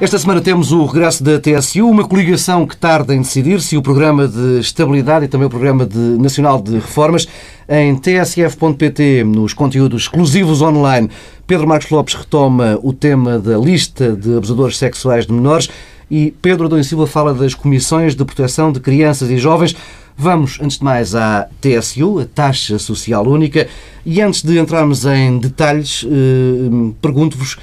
Esta 0.00 0.16
semana 0.16 0.40
temos 0.40 0.70
o 0.70 0.84
regresso 0.84 1.24
da 1.24 1.40
TSU, 1.40 1.84
uma 1.84 2.06
coligação 2.06 2.64
que 2.64 2.76
tarda 2.76 3.12
em 3.12 3.18
decidir-se, 3.18 3.76
o 3.76 3.82
Programa 3.82 4.28
de 4.28 4.60
Estabilidade 4.60 5.24
e 5.24 5.28
também 5.28 5.48
o 5.48 5.50
Programa 5.50 5.84
de 5.84 5.98
Nacional 5.98 6.62
de 6.62 6.74
Reformas. 6.74 7.26
Em 7.68 7.96
tsf.pt, 7.96 9.24
nos 9.24 9.52
conteúdos 9.52 10.02
exclusivos 10.02 10.62
online, 10.62 11.10
Pedro 11.48 11.66
Marcos 11.66 11.90
Lopes 11.90 12.14
retoma 12.14 12.78
o 12.80 12.92
tema 12.92 13.40
da 13.40 13.58
lista 13.58 14.14
de 14.14 14.36
abusadores 14.36 14.78
sexuais 14.78 15.26
de 15.26 15.32
menores 15.32 15.68
e 16.08 16.32
Pedro 16.40 16.66
Adão 16.66 16.80
Silva 16.80 17.08
fala 17.08 17.34
das 17.34 17.52
comissões 17.52 18.14
de 18.14 18.24
proteção 18.24 18.70
de 18.70 18.78
crianças 18.78 19.28
e 19.30 19.36
jovens. 19.36 19.74
Vamos, 20.16 20.60
antes 20.62 20.78
de 20.78 20.84
mais, 20.84 21.16
à 21.16 21.48
TSU, 21.60 22.20
a 22.20 22.24
Taxa 22.24 22.78
Social 22.78 23.26
Única. 23.26 23.66
E 24.06 24.20
antes 24.22 24.42
de 24.42 24.60
entrarmos 24.60 25.04
em 25.04 25.38
detalhes, 25.38 26.06
eh, 26.08 26.92
pergunto-vos 27.02 27.56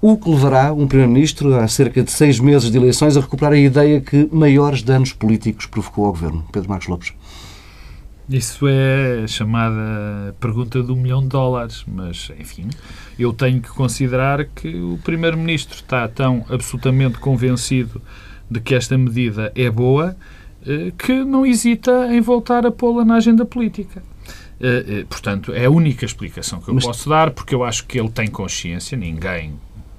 o 0.00 0.16
que 0.16 0.28
levará 0.28 0.72
um 0.72 0.86
Primeiro-Ministro, 0.86 1.54
há 1.54 1.66
cerca 1.68 2.02
de 2.02 2.12
seis 2.12 2.38
meses 2.38 2.70
de 2.70 2.76
eleições, 2.76 3.16
a 3.16 3.20
recuperar 3.20 3.52
a 3.52 3.58
ideia 3.58 4.00
que 4.00 4.28
maiores 4.32 4.82
danos 4.82 5.12
políticos 5.12 5.66
provocou 5.66 6.06
ao 6.06 6.12
Governo? 6.12 6.44
Pedro 6.52 6.68
Marcos 6.68 6.88
Lopes. 6.88 7.12
Isso 8.28 8.66
é 8.66 9.22
a 9.22 9.26
chamada 9.28 10.34
pergunta 10.40 10.82
do 10.82 10.96
milhão 10.96 11.22
de 11.22 11.28
dólares, 11.28 11.84
mas, 11.86 12.30
enfim, 12.40 12.68
eu 13.16 13.32
tenho 13.32 13.60
que 13.60 13.68
considerar 13.68 14.44
que 14.46 14.68
o 14.74 14.98
Primeiro-Ministro 15.04 15.76
está 15.76 16.08
tão 16.08 16.44
absolutamente 16.50 17.18
convencido 17.18 18.02
de 18.50 18.60
que 18.60 18.74
esta 18.74 18.98
medida 18.98 19.52
é 19.54 19.70
boa 19.70 20.16
eh, 20.66 20.92
que 20.98 21.24
não 21.24 21.46
hesita 21.46 22.08
em 22.12 22.20
voltar 22.20 22.66
a 22.66 22.72
pô-la 22.72 23.04
na 23.04 23.14
agenda 23.14 23.44
política. 23.44 24.02
Eh, 24.60 24.84
eh, 24.88 25.04
portanto, 25.08 25.52
é 25.52 25.66
a 25.66 25.70
única 25.70 26.04
explicação 26.04 26.60
que 26.60 26.68
eu 26.68 26.74
mas... 26.74 26.84
posso 26.84 27.08
dar, 27.08 27.30
porque 27.30 27.54
eu 27.54 27.62
acho 27.62 27.86
que 27.86 27.98
ele 27.98 28.10
tem 28.10 28.26
consciência, 28.26 28.98
ninguém 28.98 29.54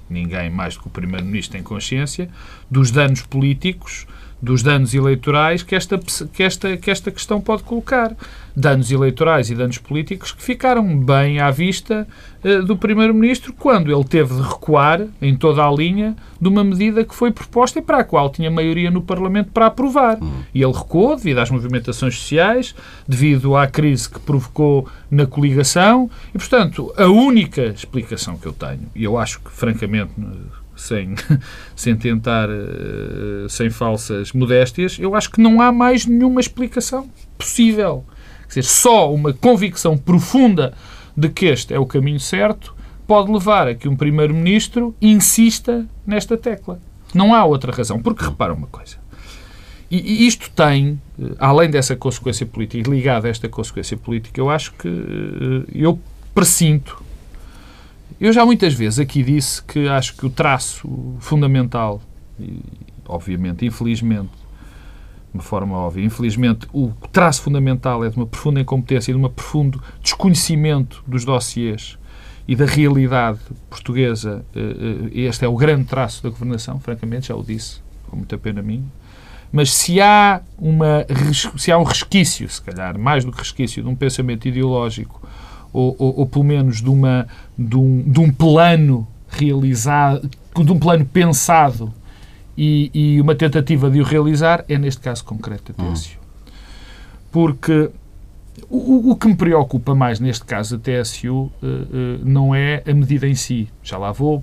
ninguém 0.08 0.50
mais 0.50 0.74
do 0.74 0.82
que 0.82 0.86
o 0.88 0.90
Primeiro-Ministro 0.90 1.52
tem 1.52 1.62
consciência, 1.62 2.28
dos 2.70 2.90
danos 2.90 3.22
políticos, 3.22 4.06
dos 4.40 4.62
danos 4.62 4.94
eleitorais 4.94 5.62
que 5.62 5.74
esta, 5.74 5.98
que, 5.98 6.42
esta, 6.42 6.76
que 6.76 6.90
esta 6.90 7.10
questão 7.10 7.40
pode 7.40 7.62
colocar. 7.62 8.14
Danos 8.54 8.90
eleitorais 8.90 9.50
e 9.50 9.54
danos 9.54 9.78
políticos 9.78 10.32
que 10.32 10.42
ficaram 10.42 10.98
bem 10.98 11.38
à 11.38 11.48
vista 11.48 12.08
uh, 12.44 12.62
do 12.64 12.76
Primeiro-Ministro 12.76 13.52
quando 13.52 13.92
ele 13.92 14.04
teve 14.04 14.34
de 14.34 14.42
recuar 14.42 15.06
em 15.22 15.36
toda 15.36 15.64
a 15.64 15.70
linha 15.70 16.16
de 16.40 16.48
uma 16.48 16.64
medida 16.64 17.04
que 17.04 17.14
foi 17.14 17.30
proposta 17.30 17.78
e 17.78 17.82
para 17.82 17.98
a 17.98 18.04
qual 18.04 18.30
tinha 18.30 18.50
maioria 18.50 18.90
no 18.90 19.00
Parlamento 19.00 19.50
para 19.52 19.66
aprovar. 19.66 20.18
Uhum. 20.20 20.42
E 20.52 20.62
ele 20.62 20.72
recuou 20.72 21.14
devido 21.14 21.38
às 21.38 21.50
movimentações 21.50 22.18
sociais, 22.18 22.74
devido 23.06 23.56
à 23.56 23.66
crise 23.66 24.10
que 24.10 24.18
provocou 24.18 24.88
na 25.08 25.24
coligação 25.24 26.10
e, 26.34 26.38
portanto, 26.38 26.92
a 26.96 27.06
única 27.06 27.66
explicação 27.66 28.36
que 28.36 28.46
eu 28.46 28.52
tenho, 28.52 28.88
e 28.94 29.04
eu 29.04 29.16
acho 29.16 29.40
que, 29.40 29.50
francamente, 29.50 30.12
sem, 30.78 31.14
sem 31.76 31.96
tentar, 31.96 32.48
uh, 32.48 33.48
sem 33.48 33.68
falsas 33.68 34.32
modéstias, 34.32 34.98
eu 34.98 35.14
acho 35.14 35.30
que 35.30 35.40
não 35.40 35.60
há 35.60 35.70
mais 35.70 36.06
nenhuma 36.06 36.40
explicação 36.40 37.10
possível. 37.36 38.04
Quer 38.42 38.60
dizer, 38.60 38.64
só 38.64 39.12
uma 39.12 39.32
convicção 39.32 39.98
profunda 39.98 40.72
de 41.16 41.28
que 41.28 41.46
este 41.46 41.74
é 41.74 41.78
o 41.78 41.84
caminho 41.84 42.20
certo 42.20 42.74
pode 43.06 43.32
levar 43.32 43.66
a 43.66 43.74
que 43.74 43.88
um 43.88 43.96
Primeiro-Ministro 43.96 44.94
insista 45.00 45.86
nesta 46.06 46.36
tecla. 46.36 46.78
Não 47.14 47.34
há 47.34 47.44
outra 47.44 47.72
razão. 47.72 48.00
Porque 48.00 48.24
repara 48.24 48.52
uma 48.52 48.66
coisa. 48.66 48.96
E, 49.90 50.26
isto 50.26 50.50
tem, 50.50 51.00
eh, 51.18 51.30
além 51.38 51.70
dessa 51.70 51.96
consequência 51.96 52.44
política, 52.44 52.90
ligada 52.90 53.26
a 53.26 53.30
esta 53.30 53.48
consequência 53.48 53.96
política, 53.96 54.38
eu 54.38 54.50
acho 54.50 54.74
que 54.74 54.88
eh, 54.88 55.72
eu 55.74 55.98
presinto 56.34 57.02
eu 58.20 58.32
já 58.32 58.44
muitas 58.44 58.74
vezes 58.74 58.98
aqui 58.98 59.22
disse 59.22 59.62
que 59.62 59.88
acho 59.88 60.16
que 60.16 60.26
o 60.26 60.30
traço 60.30 61.16
fundamental, 61.20 62.02
e, 62.38 62.60
obviamente, 63.06 63.64
infelizmente, 63.64 64.30
de 64.30 65.34
uma 65.34 65.42
forma 65.42 65.76
óbvia, 65.76 66.04
infelizmente, 66.04 66.66
o 66.72 66.92
traço 67.12 67.42
fundamental 67.42 68.04
é 68.04 68.08
de 68.08 68.16
uma 68.16 68.26
profunda 68.26 68.60
incompetência 68.60 69.12
e 69.12 69.14
de 69.14 69.20
um 69.20 69.28
profundo 69.28 69.82
desconhecimento 70.02 71.02
dos 71.06 71.24
dossiês 71.24 71.98
e 72.46 72.56
da 72.56 72.64
realidade 72.64 73.38
portuguesa. 73.68 74.44
Eh, 74.56 74.60
eh, 74.60 75.20
este 75.26 75.44
é 75.44 75.48
o 75.48 75.54
grande 75.54 75.84
traço 75.84 76.22
da 76.22 76.30
governação, 76.30 76.80
francamente, 76.80 77.28
já 77.28 77.36
o 77.36 77.42
disse, 77.42 77.80
com 78.08 78.16
muita 78.16 78.38
pena 78.38 78.62
minha. 78.62 78.84
Mas 79.52 79.72
se 79.72 80.00
há, 80.00 80.40
uma, 80.58 81.06
se 81.56 81.70
há 81.70 81.78
um 81.78 81.82
resquício, 81.82 82.48
se 82.48 82.60
calhar, 82.60 82.98
mais 82.98 83.24
do 83.24 83.32
que 83.32 83.38
resquício, 83.38 83.82
de 83.82 83.88
um 83.88 83.94
pensamento 83.94 84.48
ideológico 84.48 85.26
ou, 85.72 85.94
ou, 85.98 86.20
ou 86.20 86.26
pelo 86.26 86.44
menos 86.44 86.80
de, 86.80 86.90
uma, 86.90 87.26
de, 87.56 87.76
um, 87.76 88.02
de 88.02 88.20
um 88.20 88.30
plano 88.30 89.06
realizado, 89.28 90.28
de 90.56 90.72
um 90.72 90.78
plano 90.78 91.04
pensado 91.04 91.92
e, 92.56 92.90
e, 92.92 93.20
uma 93.20 93.34
tentativa 93.34 93.90
de 93.90 94.00
o 94.00 94.04
realizar, 94.04 94.64
é 94.68 94.76
neste 94.76 95.00
caso 95.00 95.24
concreto 95.24 95.72
a 95.76 95.92
TSU. 95.92 96.16
Hum. 96.16 96.52
Porque 97.30 97.90
o, 98.68 99.12
o, 99.12 99.16
que 99.16 99.28
me 99.28 99.36
preocupa 99.36 99.94
mais 99.94 100.18
neste 100.18 100.44
caso 100.44 100.76
da 100.76 100.82
TSU 100.82 101.32
uh, 101.32 101.50
uh, 101.62 102.20
não 102.24 102.54
é 102.54 102.82
a 102.86 102.92
medida 102.92 103.28
em 103.28 103.34
si. 103.34 103.68
Já 103.82 103.96
lá 103.98 104.10
vou, 104.10 104.42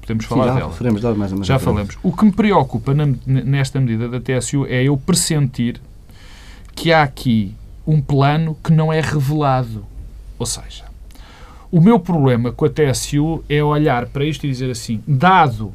podemos 0.00 0.24
falar 0.26 0.42
Sim, 0.42 0.48
já 0.48 0.54
dela. 0.90 1.00
Dela 1.00 1.14
mais 1.14 1.46
já 1.46 1.58
falamos. 1.58 1.96
O 2.02 2.12
que 2.12 2.24
me 2.24 2.32
preocupa 2.32 2.92
na, 2.92 3.06
nesta 3.26 3.80
medida 3.80 4.08
da 4.08 4.20
TSU 4.20 4.66
é 4.66 4.82
eu 4.84 4.96
pressentir 4.96 5.80
que 6.74 6.92
há 6.92 7.02
aqui 7.02 7.54
um 7.86 8.00
plano 8.00 8.56
que 8.62 8.72
não 8.72 8.92
é 8.92 9.00
revelado. 9.00 9.84
Ou 10.38 10.46
seja, 10.46 10.84
o 11.70 11.80
meu 11.80 11.98
problema 11.98 12.52
com 12.52 12.64
a 12.64 12.70
TSU 12.70 13.44
é 13.48 13.62
olhar 13.62 14.06
para 14.06 14.24
isto 14.24 14.46
e 14.46 14.50
dizer 14.50 14.70
assim, 14.70 15.02
dado 15.06 15.74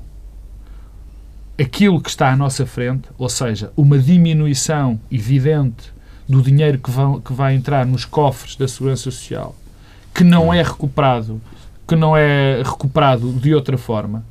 aquilo 1.59 2.01
que 2.01 2.09
está 2.09 2.31
à 2.31 2.35
nossa 2.35 2.65
frente, 2.65 3.09
ou 3.17 3.29
seja, 3.29 3.71
uma 3.75 3.97
diminuição 3.97 4.99
evidente 5.11 5.91
do 6.27 6.41
dinheiro 6.41 6.79
que 6.79 6.89
vai, 6.89 7.19
que 7.19 7.33
vai 7.33 7.55
entrar 7.55 7.85
nos 7.85 8.05
cofres 8.05 8.55
da 8.55 8.67
Segurança 8.67 9.03
Social, 9.03 9.55
que 10.13 10.23
não 10.23 10.53
é 10.53 10.63
recuperado, 10.63 11.41
que 11.87 11.95
não 11.95 12.15
é 12.15 12.63
recuperado 12.63 13.33
de 13.33 13.53
outra 13.53 13.77
forma, 13.77 14.23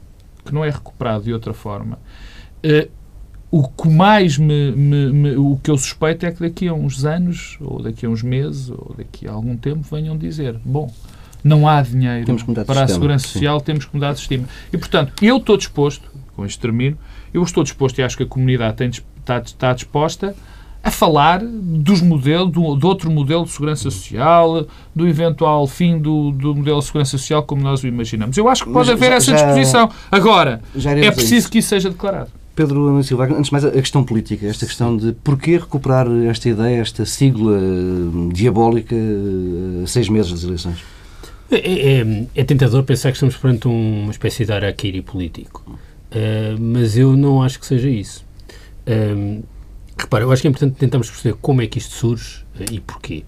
que 0.44 0.52
não 0.52 0.64
é 0.64 0.70
recuperado 0.70 1.24
de 1.24 1.32
outra 1.32 1.52
forma, 1.52 1.98
eh, 2.62 2.88
o 3.50 3.66
que 3.66 3.88
mais 3.88 4.38
me, 4.38 4.71
me, 4.72 5.12
me, 5.12 5.37
o 5.37 5.59
que 5.62 5.71
eu 5.71 5.77
suspeito 5.77 6.25
é 6.25 6.31
que 6.31 6.41
daqui 6.41 6.69
a 6.69 6.75
uns 6.75 7.05
anos, 7.05 7.59
ou 7.61 7.83
daqui 7.83 8.06
a 8.06 8.09
uns 8.09 8.22
meses, 8.22 8.71
ou 8.71 8.94
daqui 8.97 9.27
a 9.27 9.33
algum 9.33 9.56
tempo, 9.56 9.84
venham 9.91 10.16
dizer: 10.16 10.56
bom, 10.65 10.93
não 11.43 11.66
há 11.66 11.83
dinheiro 11.83 12.37
para 12.65 12.84
a 12.84 12.89
Segurança 12.89 13.27
Social, 13.27 13.59
sim. 13.59 13.65
temos 13.65 13.84
que 13.87 13.94
mudar 13.94 14.12
de 14.12 14.21
sistema. 14.21 14.44
E, 14.72 14.78
portanto, 14.78 15.12
eu 15.21 15.39
estou 15.39 15.56
disposto, 15.56 16.09
com 16.37 16.47
este 16.47 16.60
termino, 16.60 16.97
eu 17.34 17.43
estou 17.43 17.65
disposto 17.65 17.99
e 17.99 18.03
acho 18.03 18.16
que 18.16 18.22
a 18.22 18.27
comunidade 18.27 18.77
tem, 18.77 18.89
está, 18.89 19.39
está 19.39 19.72
disposta 19.72 20.34
a 20.83 20.91
falar 20.91 21.41
dos 21.43 22.00
modelos, 22.00 22.53
do, 22.53 22.77
de 22.77 22.87
outro 22.87 23.10
modelo 23.10 23.44
de 23.44 23.50
segurança 23.50 23.83
social, 23.83 24.66
do 24.94 25.06
eventual 25.06 25.66
fim 25.66 25.99
do, 25.99 26.31
do 26.31 26.55
modelo 26.55 26.78
de 26.78 26.87
segurança 26.87 27.10
social 27.10 27.43
como 27.43 27.62
nós 27.62 27.83
o 27.83 27.87
imaginamos. 27.87 28.37
Eu 28.39 28.49
acho 28.49 28.65
que 28.65 28.72
pode 28.72 28.89
Mas 28.89 28.97
haver 28.97 29.10
já, 29.10 29.16
essa 29.16 29.33
disposição. 29.33 29.91
Agora, 30.10 30.62
é 31.03 31.10
preciso 31.10 31.50
que 31.50 31.59
isso 31.59 31.69
seja 31.69 31.91
declarado. 31.91 32.40
Pedro 32.60 32.78
Nuno 32.78 33.03
Silva, 33.03 33.25
antes 33.25 33.47
de 33.47 33.53
mais 33.53 33.65
a 33.65 33.71
questão 33.71 34.04
política, 34.04 34.47
esta 34.47 34.66
questão 34.66 34.94
de 34.94 35.12
porquê 35.25 35.53
recuperar 35.56 36.06
esta 36.28 36.47
ideia, 36.47 36.82
esta 36.82 37.06
sigla 37.06 37.59
eh, 37.59 38.34
diabólica 38.34 38.94
a 39.82 39.87
seis 39.87 40.10
meses 40.10 40.31
das 40.31 40.44
eleições? 40.44 40.84
É, 41.50 42.00
é, 42.00 42.26
é 42.34 42.44
tentador 42.44 42.82
pensar 42.82 43.12
que 43.12 43.16
estamos 43.16 43.34
perante 43.34 43.66
uma 43.66 44.10
espécie 44.10 44.44
de 44.44 44.53
araquiri 44.53 45.00
político, 45.00 45.65
uh, 45.71 46.60
mas 46.60 46.98
eu 46.98 47.16
não 47.16 47.42
acho 47.42 47.59
que 47.59 47.65
seja 47.65 47.89
isso. 47.89 48.27
Uh, 48.86 49.42
repara, 49.97 50.24
eu 50.24 50.30
acho 50.30 50.42
que 50.42 50.48
é 50.48 50.51
importante 50.51 50.77
tentarmos 50.77 51.09
perceber 51.09 51.39
como 51.41 51.62
é 51.62 51.66
que 51.66 51.78
isto 51.78 51.95
surge 51.95 52.45
uh, 52.60 52.71
e 52.71 52.78
porquê. 52.78 53.24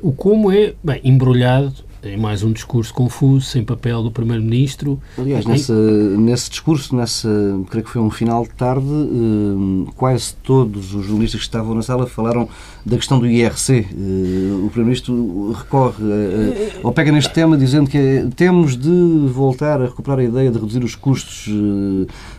o 0.00 0.10
como 0.12 0.50
é, 0.50 0.72
bem, 0.82 1.02
embrulhado 1.04 1.84
em 2.08 2.16
mais 2.16 2.42
um 2.42 2.52
discurso 2.52 2.92
confuso, 2.92 3.46
sem 3.46 3.62
papel 3.62 4.02
do 4.02 4.10
Primeiro-Ministro. 4.10 5.00
Aliás, 5.16 5.44
nessa, 5.44 5.74
nesse 6.16 6.50
discurso, 6.50 6.96
nessa, 6.96 7.28
creio 7.70 7.84
que 7.84 7.90
foi 7.90 8.00
um 8.00 8.10
final 8.10 8.44
de 8.44 8.50
tarde, 8.50 8.86
eh, 8.86 9.90
quase 9.94 10.34
todos 10.42 10.94
os 10.94 11.06
jornalistas 11.06 11.40
que 11.40 11.46
estavam 11.46 11.74
na 11.74 11.82
sala 11.82 12.06
falaram 12.06 12.48
da 12.84 12.96
questão 12.96 13.18
do 13.18 13.26
IRC. 13.26 13.72
Eh, 13.72 13.84
o 13.84 14.68
Primeiro-Ministro 14.70 15.52
recorre, 15.52 16.02
eh, 16.02 16.80
ou 16.82 16.92
pega 16.92 17.12
neste 17.12 17.32
tema, 17.32 17.56
dizendo 17.56 17.90
que 17.90 17.98
é, 17.98 18.26
temos 18.34 18.76
de 18.76 19.28
voltar 19.28 19.80
a 19.80 19.86
recuperar 19.86 20.20
a 20.20 20.24
ideia 20.24 20.50
de 20.50 20.58
reduzir 20.58 20.82
os 20.82 20.94
custos 20.94 21.48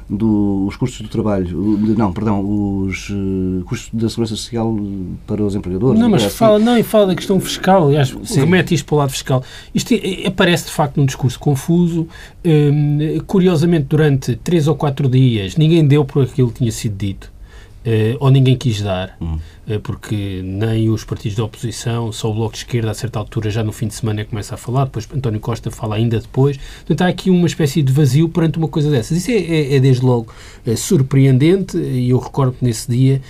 do, 0.09 0.65
os 0.67 0.75
custos 0.75 1.01
do 1.01 1.07
trabalho, 1.07 1.55
não, 1.95 2.11
perdão, 2.11 2.39
os 2.41 3.09
uh, 3.09 3.63
custos 3.65 3.89
da 3.93 4.09
segurança 4.09 4.35
social 4.35 4.75
para 5.27 5.43
os 5.43 5.53
empregadores. 5.53 5.99
Não, 5.99 6.09
mas 6.09 6.23
fala, 6.25 6.57
não, 6.57 6.77
e 6.77 6.83
fala 6.83 7.07
da 7.07 7.15
questão 7.15 7.39
fiscal, 7.39 7.87
aliás, 7.87 8.15
Sim. 8.23 8.39
remete 8.39 8.73
isto 8.73 8.85
para 8.85 8.95
o 8.95 8.97
lado 8.97 9.11
fiscal. 9.11 9.43
Isto 9.73 9.93
é, 9.93 10.25
aparece 10.25 10.65
de 10.65 10.71
facto 10.71 10.97
num 10.97 11.05
discurso 11.05 11.39
confuso. 11.39 12.07
Um, 12.43 13.19
curiosamente, 13.27 13.85
durante 13.87 14.35
três 14.35 14.67
ou 14.67 14.75
quatro 14.75 15.07
dias, 15.07 15.55
ninguém 15.55 15.87
deu 15.87 16.03
por 16.03 16.23
aquilo 16.23 16.49
que 16.49 16.59
tinha 16.59 16.71
sido 16.71 16.97
dito. 16.97 17.31
uh, 17.85 18.17
ou 18.19 18.29
ninguém 18.29 18.55
quis 18.55 18.81
dar, 18.81 19.17
uh, 19.21 19.39
porque 19.77 20.41
nem 20.43 20.89
os 20.89 21.03
partidos 21.03 21.37
da 21.37 21.43
oposição, 21.43 22.11
só 22.11 22.31
o 22.31 22.33
Bloco 22.33 22.53
de 22.53 22.59
Esquerda, 22.59 22.91
a 22.91 22.93
certa 22.93 23.19
altura, 23.19 23.49
já 23.49 23.63
no 23.63 23.71
fim 23.71 23.87
de 23.87 23.93
semana, 23.93 24.25
começa 24.25 24.55
a 24.55 24.57
falar, 24.57 24.85
depois 24.85 25.07
António 25.13 25.39
Costa 25.39 25.69
fala 25.69 25.95
ainda 25.95 26.19
depois. 26.19 26.57
Portanto, 26.57 27.01
há 27.01 27.07
aqui 27.07 27.29
uma 27.29 27.45
espécie 27.45 27.81
de 27.81 27.93
vazio 27.93 28.29
perante 28.29 28.57
uma 28.57 28.67
coisa 28.67 28.89
dessas. 28.89 29.17
Isso 29.17 29.31
é, 29.31 29.35
é, 29.35 29.75
é 29.75 29.79
desde 29.79 30.03
logo 30.03 30.33
surpreendente, 30.75 31.77
e 31.77 32.09
eu 32.09 32.19
recordo 32.19 32.53
que 32.53 32.65
nesse 32.65 32.89
dia, 32.89 33.21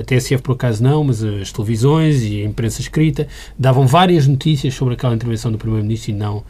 a 0.00 0.04
TSF 0.04 0.42
por 0.42 0.52
acaso 0.52 0.82
não, 0.82 1.04
mas 1.04 1.22
as 1.22 1.50
televisões 1.50 2.22
e 2.22 2.42
a 2.42 2.44
imprensa 2.44 2.80
escrita 2.80 3.26
davam 3.58 3.86
várias 3.86 4.26
notícias 4.26 4.74
sobre 4.74 4.94
aquela 4.94 5.14
intervenção 5.14 5.50
do 5.50 5.58
Primeiro-Ministro 5.58 6.12
e 6.12 6.14
não 6.14 6.44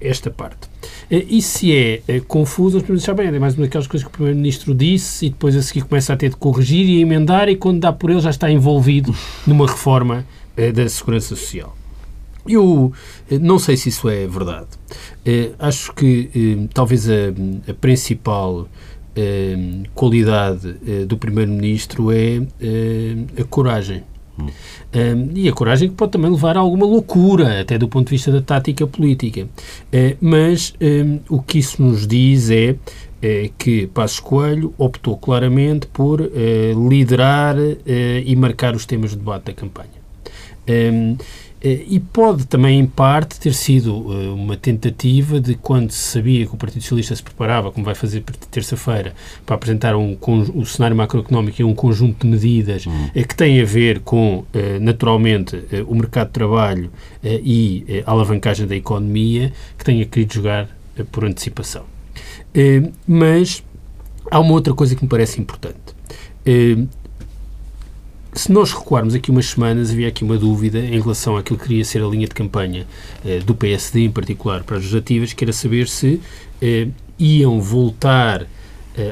esta 0.00 0.30
parte. 0.30 0.68
E 1.10 1.40
se 1.40 1.72
é 1.74 2.20
confuso, 2.26 2.78
os 2.78 2.82
Primeiros-Ministros 2.82 3.16
bem, 3.16 3.28
é 3.28 3.38
mais 3.38 3.54
uma 3.54 3.66
daquelas 3.66 3.86
coisas 3.86 4.04
que 4.04 4.10
o 4.10 4.12
Primeiro-Ministro 4.12 4.74
disse 4.74 5.26
e 5.26 5.30
depois 5.30 5.54
a 5.54 5.62
seguir 5.62 5.82
começa 5.82 6.12
a 6.12 6.16
ter 6.16 6.30
de 6.30 6.36
corrigir 6.36 6.88
e 6.88 7.00
emendar 7.00 7.48
e 7.48 7.56
quando 7.56 7.80
dá 7.86 7.92
por 7.92 8.10
ele 8.10 8.20
já 8.20 8.30
está 8.30 8.50
envolvido 8.50 9.14
numa 9.46 9.66
reforma 9.66 10.26
eh, 10.56 10.72
da 10.72 10.88
Segurança 10.88 11.36
Social. 11.36 11.76
Eu 12.48 12.92
eh, 13.30 13.38
não 13.38 13.58
sei 13.58 13.76
se 13.76 13.88
isso 13.90 14.08
é 14.08 14.26
verdade. 14.26 14.68
Eh, 15.24 15.52
acho 15.58 15.92
que 15.94 16.68
talvez 16.74 17.08
a, 17.08 17.70
a 17.70 17.74
principal 17.74 18.68
qualidade 19.94 20.74
do 21.08 21.16
Primeiro-Ministro 21.16 22.12
é 22.12 22.42
a 23.40 23.44
coragem. 23.44 24.02
Hum. 24.38 24.48
Um, 24.94 25.30
e 25.34 25.48
a 25.48 25.52
coragem 25.52 25.88
que 25.88 25.94
pode 25.94 26.12
também 26.12 26.30
levar 26.30 26.56
a 26.56 26.60
alguma 26.60 26.84
loucura, 26.84 27.62
até 27.62 27.78
do 27.78 27.88
ponto 27.88 28.08
de 28.08 28.10
vista 28.10 28.30
da 28.30 28.42
tática 28.42 28.86
política. 28.86 29.44
Uh, 29.44 30.16
mas 30.20 30.74
um, 30.80 31.20
o 31.28 31.40
que 31.40 31.58
isso 31.58 31.82
nos 31.82 32.06
diz 32.06 32.50
é 32.50 32.76
é 33.20 33.50
que 33.56 33.86
Passos 33.88 34.20
Coelho 34.20 34.74
optou 34.76 35.16
claramente 35.16 35.86
por 35.86 36.20
eh, 36.20 36.74
liderar 36.88 37.56
eh, 37.58 38.22
e 38.24 38.36
marcar 38.36 38.74
os 38.74 38.84
temas 38.84 39.10
de 39.10 39.16
debate 39.16 39.46
da 39.46 39.52
campanha. 39.52 39.88
Um, 40.68 41.16
eh, 41.62 41.84
e 41.88 41.98
pode 41.98 42.46
também, 42.46 42.78
em 42.78 42.86
parte, 42.86 43.40
ter 43.40 43.54
sido 43.54 43.96
uma 44.34 44.56
tentativa 44.56 45.40
de, 45.40 45.54
quando 45.54 45.90
se 45.90 46.12
sabia 46.12 46.46
que 46.46 46.54
o 46.54 46.56
Partido 46.58 46.82
Socialista 46.82 47.16
se 47.16 47.22
preparava, 47.22 47.72
como 47.72 47.86
vai 47.86 47.94
fazer 47.94 48.22
terça-feira, 48.50 49.14
para 49.46 49.54
apresentar 49.56 49.96
um, 49.96 50.16
um, 50.28 50.64
cenário 50.64 50.94
macroeconómico 50.94 51.62
e 51.62 51.64
um 51.64 51.74
conjunto 51.74 52.26
de 52.26 52.30
medidas 52.30 52.84
uhum. 52.84 53.10
que 53.14 53.34
têm 53.34 53.60
a 53.62 53.64
ver 53.64 54.00
com, 54.00 54.44
naturalmente, 54.80 55.64
o 55.88 55.94
mercado 55.94 56.26
de 56.26 56.34
trabalho 56.34 56.90
e 57.24 58.02
a 58.04 58.10
alavancagem 58.10 58.66
da 58.66 58.76
economia, 58.76 59.52
que 59.78 59.84
tenha 59.84 60.04
querido 60.04 60.34
jogar 60.34 60.68
por 61.10 61.24
antecipação. 61.24 61.95
Eh, 62.56 62.90
mas 63.06 63.62
há 64.30 64.40
uma 64.40 64.52
outra 64.52 64.72
coisa 64.72 64.96
que 64.96 65.02
me 65.02 65.08
parece 65.08 65.38
importante. 65.38 65.76
Eh, 66.44 66.78
se 68.32 68.50
nós 68.50 68.72
recuarmos 68.72 69.14
aqui 69.14 69.30
umas 69.30 69.46
semanas, 69.46 69.90
havia 69.90 70.08
aqui 70.08 70.24
uma 70.24 70.38
dúvida 70.38 70.78
em 70.78 71.00
relação 71.00 71.36
àquilo 71.36 71.58
que 71.58 71.66
queria 71.66 71.84
ser 71.84 72.02
a 72.02 72.06
linha 72.06 72.26
de 72.26 72.34
campanha 72.34 72.86
eh, 73.24 73.40
do 73.40 73.54
PSD, 73.54 74.04
em 74.04 74.10
particular 74.10 74.64
para 74.64 74.76
as 74.76 74.82
legislativas, 74.82 75.34
que 75.34 75.44
era 75.44 75.52
saber 75.52 75.86
se 75.86 76.20
iam 77.18 77.60
voltar 77.60 78.46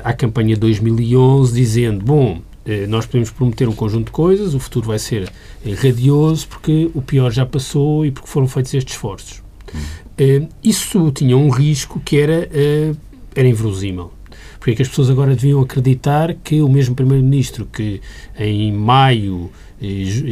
à 0.03 0.15
campanha 0.15 0.55
de 0.55 0.61
2011 0.61 1.55
dizendo, 1.55 2.03
bom, 2.03 2.41
nós 2.89 3.05
podemos 3.05 3.31
prometer 3.31 3.69
um 3.69 3.75
conjunto 3.75 4.07
de 4.07 4.13
coisas, 4.13 4.55
o 4.55 4.59
futuro 4.59 4.87
vai 4.87 4.99
ser 4.99 5.31
radioso 5.83 6.49
porque 6.49 6.91
o 6.95 7.03
pior 7.03 7.31
já 7.31 7.45
passou 7.45 8.07
e 8.07 8.11
porque 8.11 8.27
foram 8.27 8.49
feitos 8.49 8.73
estes 8.73 8.95
esforços. 8.95 9.43
Hum. 9.75 10.49
Isso 10.63 11.11
tinha 11.13 11.37
um 11.37 11.51
risco 11.51 12.01
que 12.01 12.19
era 12.19 12.49
era 13.35 13.49
inverosímil. 13.49 14.11
Porque 14.59 14.73
é 14.73 14.75
que 14.75 14.83
as 14.83 14.89
pessoas 14.89 15.11
agora 15.11 15.35
deviam 15.35 15.61
acreditar 15.61 16.35
que 16.35 16.63
o 16.63 16.69
mesmo 16.69 16.95
Primeiro-Ministro 16.95 17.67
que 17.67 18.01
em 18.39 18.73
maio, 18.73 19.51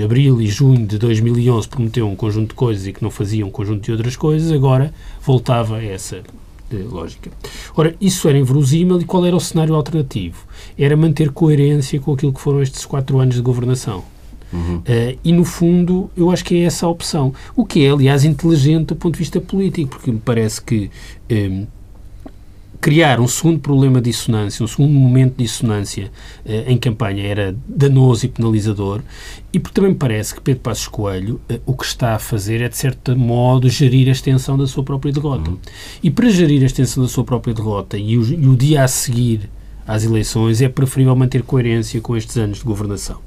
abril 0.02 0.40
e 0.40 0.46
junho 0.46 0.86
de 0.86 0.98
2011 0.98 1.68
prometeu 1.68 2.08
um 2.08 2.16
conjunto 2.16 2.48
de 2.48 2.54
coisas 2.54 2.86
e 2.86 2.92
que 2.92 3.02
não 3.02 3.10
fazia 3.10 3.44
um 3.44 3.50
conjunto 3.50 3.84
de 3.84 3.92
outras 3.92 4.16
coisas, 4.16 4.50
agora 4.50 4.92
voltava 5.20 5.76
a 5.76 5.84
essa 5.84 6.22
eh, 6.72 6.84
lógica. 6.90 7.30
Ora, 7.76 7.94
isso 8.00 8.28
era 8.28 8.38
inverosímil 8.38 9.00
e 9.00 9.04
qual 9.04 9.26
era 9.26 9.36
o 9.36 9.40
cenário 9.40 9.74
alternativo? 9.74 10.46
Era 10.78 10.96
manter 10.96 11.30
coerência 11.30 12.00
com 12.00 12.12
aquilo 12.12 12.32
que 12.32 12.40
foram 12.40 12.62
estes 12.62 12.86
quatro 12.86 13.18
anos 13.18 13.34
de 13.34 13.42
governação. 13.42 14.02
Uhum. 14.52 14.78
Uh, 14.78 15.18
e, 15.24 15.32
no 15.32 15.44
fundo, 15.44 16.10
eu 16.16 16.30
acho 16.30 16.44
que 16.44 16.56
é 16.56 16.64
essa 16.64 16.86
a 16.86 16.88
opção. 16.88 17.32
O 17.56 17.64
que 17.64 17.84
é, 17.84 17.90
aliás, 17.90 18.24
inteligente 18.24 18.88
do 18.88 18.96
ponto 18.96 19.14
de 19.14 19.18
vista 19.18 19.40
político, 19.40 19.90
porque 19.90 20.12
me 20.12 20.20
parece 20.20 20.60
que 20.60 20.90
um, 21.30 21.62
eh, 21.62 21.66
criar 22.82 23.20
um 23.20 23.28
segundo 23.28 23.60
problema 23.60 24.00
de 24.00 24.10
dissonância, 24.10 24.64
um 24.64 24.66
segundo 24.66 24.92
momento 24.92 25.36
de 25.36 25.44
dissonância 25.44 26.10
eh, 26.44 26.64
em 26.66 26.76
campanha 26.76 27.24
era 27.24 27.56
danoso 27.64 28.26
e 28.26 28.28
penalizador 28.28 29.00
e 29.52 29.60
porque 29.60 29.76
também 29.76 29.92
me 29.92 29.96
parece 29.96 30.34
que 30.34 30.40
Pedro 30.40 30.62
Passos 30.62 30.88
Coelho 30.88 31.40
eh, 31.48 31.60
o 31.64 31.76
que 31.76 31.84
está 31.84 32.16
a 32.16 32.18
fazer 32.18 32.60
é, 32.60 32.68
de 32.68 32.76
certo 32.76 33.16
modo, 33.16 33.70
gerir 33.70 34.08
a 34.08 34.10
extensão 34.10 34.58
da 34.58 34.66
sua 34.66 34.82
própria 34.82 35.12
derrota. 35.12 35.48
Uhum. 35.48 35.58
E 36.02 36.10
para 36.10 36.28
gerir 36.28 36.60
a 36.60 36.66
extensão 36.66 37.04
da 37.04 37.08
sua 37.08 37.22
própria 37.22 37.54
derrota 37.54 37.96
e 37.96 38.18
o, 38.18 38.24
e 38.24 38.48
o 38.48 38.56
dia 38.56 38.82
a 38.82 38.88
seguir 38.88 39.48
às 39.86 40.02
eleições, 40.02 40.60
é 40.60 40.68
preferível 40.68 41.14
manter 41.14 41.44
coerência 41.44 42.00
com 42.00 42.16
estes 42.16 42.36
anos 42.36 42.58
de 42.58 42.64
governação. 42.64 43.20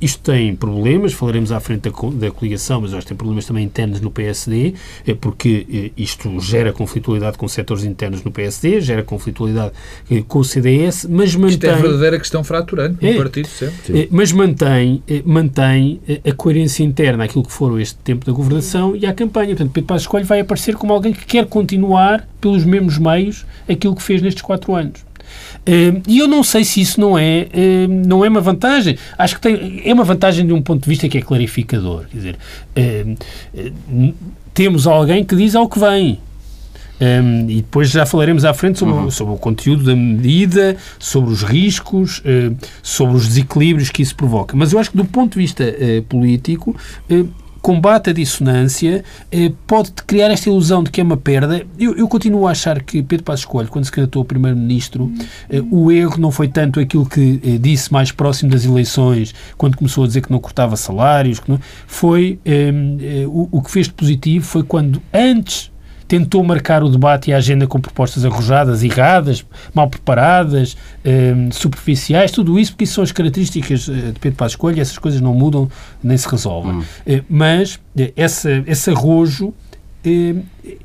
Isto 0.00 0.32
tem 0.32 0.54
problemas, 0.54 1.12
falaremos 1.12 1.52
à 1.52 1.60
frente 1.60 1.90
da, 1.90 1.90
da 1.90 2.30
coligação, 2.30 2.80
mas 2.80 2.92
acho 2.92 3.02
que 3.02 3.08
tem 3.08 3.16
problemas 3.16 3.44
também 3.44 3.64
internos 3.64 4.00
no 4.00 4.10
PSD, 4.10 4.74
é 5.06 5.14
porque 5.14 5.92
uh, 5.96 6.00
isto 6.00 6.40
gera 6.40 6.72
conflitualidade 6.72 7.36
com 7.38 7.48
setores 7.48 7.84
internos 7.84 8.22
no 8.22 8.30
PSD, 8.30 8.80
gera 8.80 9.02
conflitualidade 9.02 9.72
uh, 10.10 10.24
com 10.24 10.38
o 10.40 10.44
CDS, 10.44 11.06
mas 11.08 11.34
mantém... 11.34 11.50
Isto 11.50 11.66
é 11.66 11.70
a 11.70 11.76
verdadeira 11.76 12.18
questão 12.18 12.44
fraturante 12.44 13.02
no 13.02 13.08
é, 13.08 13.16
partido 13.16 13.48
sempre. 13.48 14.08
mas 14.10 14.32
mantém, 14.32 15.02
mantém 15.24 16.00
a 16.24 16.32
coerência 16.32 16.82
interna 16.82 17.24
àquilo 17.24 17.44
que 17.44 17.52
foram 17.52 17.80
este 17.80 17.96
tempo 17.96 18.26
da 18.26 18.32
governação 18.32 18.94
e 18.94 19.06
à 19.06 19.12
campanha. 19.12 19.48
Portanto, 19.48 19.72
Pedro 19.72 19.88
Passos 19.88 20.06
Coelho 20.06 20.26
vai 20.26 20.40
aparecer 20.40 20.74
como 20.74 20.92
alguém 20.92 21.12
que 21.12 21.24
quer 21.24 21.46
continuar 21.46 22.28
pelos 22.40 22.64
mesmos 22.64 22.98
meios 22.98 23.44
aquilo 23.68 23.94
que 23.94 24.02
fez 24.02 24.22
nestes 24.22 24.42
quatro 24.42 24.74
anos. 24.74 25.07
Hum, 25.66 26.02
e 26.06 26.18
eu 26.18 26.28
não 26.28 26.42
sei 26.42 26.64
se 26.64 26.80
isso 26.80 27.00
não 27.00 27.18
é, 27.18 27.46
hum, 27.54 28.02
não 28.06 28.24
é 28.24 28.28
uma 28.28 28.40
vantagem. 28.40 28.96
Acho 29.16 29.36
que 29.36 29.40
tem, 29.40 29.82
é 29.84 29.92
uma 29.92 30.04
vantagem 30.04 30.46
de 30.46 30.52
um 30.52 30.62
ponto 30.62 30.82
de 30.82 30.88
vista 30.88 31.08
que 31.08 31.18
é 31.18 31.22
clarificador. 31.22 32.04
Quer 32.10 32.16
dizer, 32.16 32.38
hum, 33.90 34.14
temos 34.54 34.86
alguém 34.86 35.24
que 35.24 35.36
diz 35.36 35.54
ao 35.54 35.68
que 35.68 35.78
vem. 35.78 36.18
Um, 37.00 37.48
e 37.48 37.56
depois 37.56 37.90
já 37.90 38.04
falaremos 38.04 38.44
à 38.44 38.52
frente 38.52 38.78
sobre, 38.78 38.94
uhum. 38.94 39.10
sobre, 39.10 39.34
o 39.34 39.36
conteúdo 39.36 39.84
da 39.84 39.94
medida, 39.94 40.76
sobre 40.98 41.30
os 41.30 41.42
riscos, 41.42 42.18
uh, 42.18 42.56
sobre 42.82 43.16
os 43.16 43.28
desequilíbrios 43.28 43.90
que 43.90 44.02
isso 44.02 44.16
provoca. 44.16 44.56
Mas 44.56 44.72
eu 44.72 44.80
acho 44.80 44.90
que, 44.90 44.96
do 44.96 45.04
ponto 45.04 45.34
de 45.34 45.38
vista 45.38 45.62
uh, 45.64 46.02
político, 46.02 46.74
uh, 47.08 47.28
combate 47.68 48.08
a 48.08 48.12
dissonância, 48.14 49.04
eh, 49.30 49.52
pode 49.66 49.92
criar 50.06 50.30
esta 50.30 50.48
ilusão 50.48 50.82
de 50.82 50.90
que 50.90 51.02
é 51.02 51.04
uma 51.04 51.18
perda. 51.18 51.66
Eu, 51.78 51.94
eu 51.98 52.08
continuo 52.08 52.48
a 52.48 52.52
achar 52.52 52.82
que 52.82 53.02
Pedro 53.02 53.24
Passos 53.24 53.44
Coelho, 53.44 53.68
quando 53.68 53.84
se 53.84 53.92
candidatou 53.92 54.22
a 54.22 54.24
Primeiro-Ministro, 54.24 55.12
eh, 55.50 55.60
o 55.70 55.92
erro 55.92 56.16
não 56.18 56.30
foi 56.30 56.48
tanto 56.48 56.80
aquilo 56.80 57.04
que 57.04 57.38
eh, 57.44 57.58
disse 57.58 57.92
mais 57.92 58.10
próximo 58.10 58.50
das 58.50 58.64
eleições, 58.64 59.34
quando 59.58 59.76
começou 59.76 60.04
a 60.04 60.06
dizer 60.06 60.22
que 60.22 60.32
não 60.32 60.38
cortava 60.38 60.78
salários, 60.78 61.40
que 61.40 61.50
não, 61.50 61.60
foi 61.86 62.40
o, 63.28 63.58
o 63.58 63.62
que 63.62 63.70
fez 63.70 63.86
de 63.86 63.92
positivo 63.92 64.46
foi 64.46 64.62
quando 64.62 65.02
antes 65.12 65.70
tentou 66.08 66.42
marcar 66.42 66.82
o 66.82 66.88
debate 66.88 67.30
e 67.30 67.34
a 67.34 67.36
agenda 67.36 67.66
com 67.66 67.78
propostas 67.78 68.24
arrojadas, 68.24 68.82
erradas, 68.82 69.44
mal 69.74 69.88
preparadas, 69.88 70.76
eh, 71.04 71.34
superficiais, 71.52 72.32
tudo 72.32 72.58
isso, 72.58 72.72
porque 72.72 72.84
isso 72.84 72.94
são 72.94 73.04
as 73.04 73.12
características 73.12 73.88
eh, 73.88 74.12
de 74.12 74.18
Pedro 74.18 74.38
Passos 74.38 74.56
Coelho, 74.56 74.80
essas 74.80 74.98
coisas 74.98 75.20
não 75.20 75.34
mudam 75.34 75.70
nem 76.02 76.16
se 76.16 76.26
resolvem. 76.26 76.76
Hum. 76.76 76.84
Eh, 77.06 77.22
mas 77.28 77.78
eh, 77.96 78.12
essa, 78.16 78.64
esse 78.66 78.90
arrojo 78.90 79.52
eh, 80.02 80.36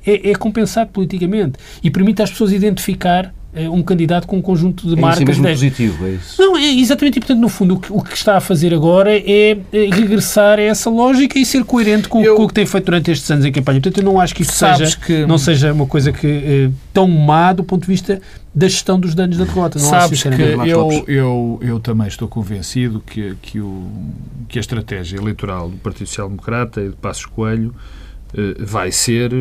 é, 0.05 0.31
é 0.31 0.35
compensado 0.35 0.89
politicamente 0.91 1.57
e 1.81 1.89
permite 1.89 2.21
às 2.21 2.29
pessoas 2.29 2.51
identificar 2.51 3.33
um 3.69 3.83
candidato 3.83 4.27
com 4.27 4.37
um 4.37 4.41
conjunto 4.41 4.87
de 4.87 4.97
é 4.97 5.01
marcas. 5.01 5.21
Isso 5.21 5.39
é 5.39 5.43
mesmo 5.43 5.69
positivo, 5.69 6.07
é 6.07 6.11
isso? 6.11 6.41
Não, 6.41 6.57
é 6.57 6.73
exatamente. 6.73 7.17
E, 7.17 7.19
portanto, 7.19 7.39
no 7.39 7.49
fundo, 7.49 7.75
o 7.75 7.79
que, 7.79 7.93
o 7.93 8.01
que, 8.01 8.15
está 8.15 8.37
a 8.37 8.39
fazer 8.41 8.73
agora 8.73 9.15
é, 9.15 9.57
é 9.71 9.89
regressar 9.91 10.57
a 10.57 10.61
essa 10.61 10.89
lógica 10.89 11.37
e 11.37 11.45
ser 11.45 11.63
coerente 11.63 12.07
com, 12.07 12.23
eu, 12.23 12.35
com, 12.35 12.43
o 12.43 12.47
que 12.47 12.53
tem 12.53 12.65
feito 12.65 12.85
durante 12.85 13.11
estes 13.11 13.29
anos 13.29 13.45
em 13.45 13.51
campanha. 13.51 13.79
Portanto, 13.79 13.99
eu 13.99 14.11
não 14.11 14.19
acho 14.19 14.33
que 14.33 14.41
isso 14.41 14.53
seja, 14.53 14.97
que... 14.97 15.25
não 15.25 15.37
seja 15.37 15.71
uma 15.71 15.85
coisa 15.85 16.11
que, 16.11 16.27
eh, 16.27 16.69
tão 16.91 17.07
má 17.07 17.53
do 17.53 17.63
ponto 17.63 17.81
de 17.81 17.87
vista 17.87 18.19
da 18.55 18.67
gestão 18.67 18.99
dos 18.99 19.15
danos 19.15 19.37
da 19.37 19.45
derrota. 19.45 19.79
Não 19.79 19.89
Sabes 19.89 20.23
que 20.23 20.29
eu, 20.29 21.05
eu, 21.07 21.59
eu 21.61 21.79
também 21.79 22.07
estou 22.07 22.27
convencido 22.27 23.03
que, 23.05 23.35
que, 23.41 23.59
o, 23.59 23.87
que 24.47 24.59
a 24.59 24.61
estratégia 24.61 25.17
eleitoral 25.17 25.69
do 25.69 25.77
Partido 25.77 26.07
Social 26.07 26.29
Democrata 26.29 26.81
e 26.81 26.89
de 26.89 26.95
Passos 26.95 27.25
Coelho 27.25 27.73
eh, 27.75 28.02
vai 28.59 28.91
ser 28.91 29.31
eh, 29.33 29.37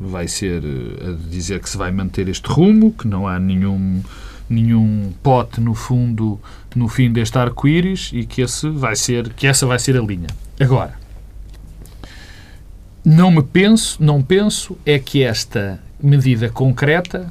vai 0.00 0.26
ser 0.26 0.62
eh, 0.64 1.10
a 1.10 1.30
dizer 1.30 1.60
que 1.60 1.68
se 1.68 1.76
vai 1.76 1.90
manter 1.90 2.28
este 2.28 2.48
rumo, 2.48 2.92
que 2.92 3.06
não 3.06 3.26
há 3.26 3.38
nenhum 3.38 4.02
nenhum 4.50 5.12
pote 5.22 5.60
no 5.60 5.74
fundo 5.74 6.40
no 6.74 6.88
fim 6.88 7.12
deste 7.12 7.36
arco-íris 7.36 8.10
e 8.14 8.24
que 8.24 8.40
esse 8.40 8.68
vai 8.70 8.96
ser 8.96 9.32
que 9.34 9.46
essa 9.46 9.66
vai 9.66 9.78
ser 9.78 9.96
a 9.96 10.00
linha. 10.00 10.28
Agora, 10.58 10.94
não 13.04 13.30
me 13.30 13.42
penso, 13.42 14.02
não 14.02 14.22
penso 14.22 14.76
é 14.84 14.98
que 14.98 15.22
esta 15.22 15.80
medida 16.02 16.48
concreta 16.48 17.30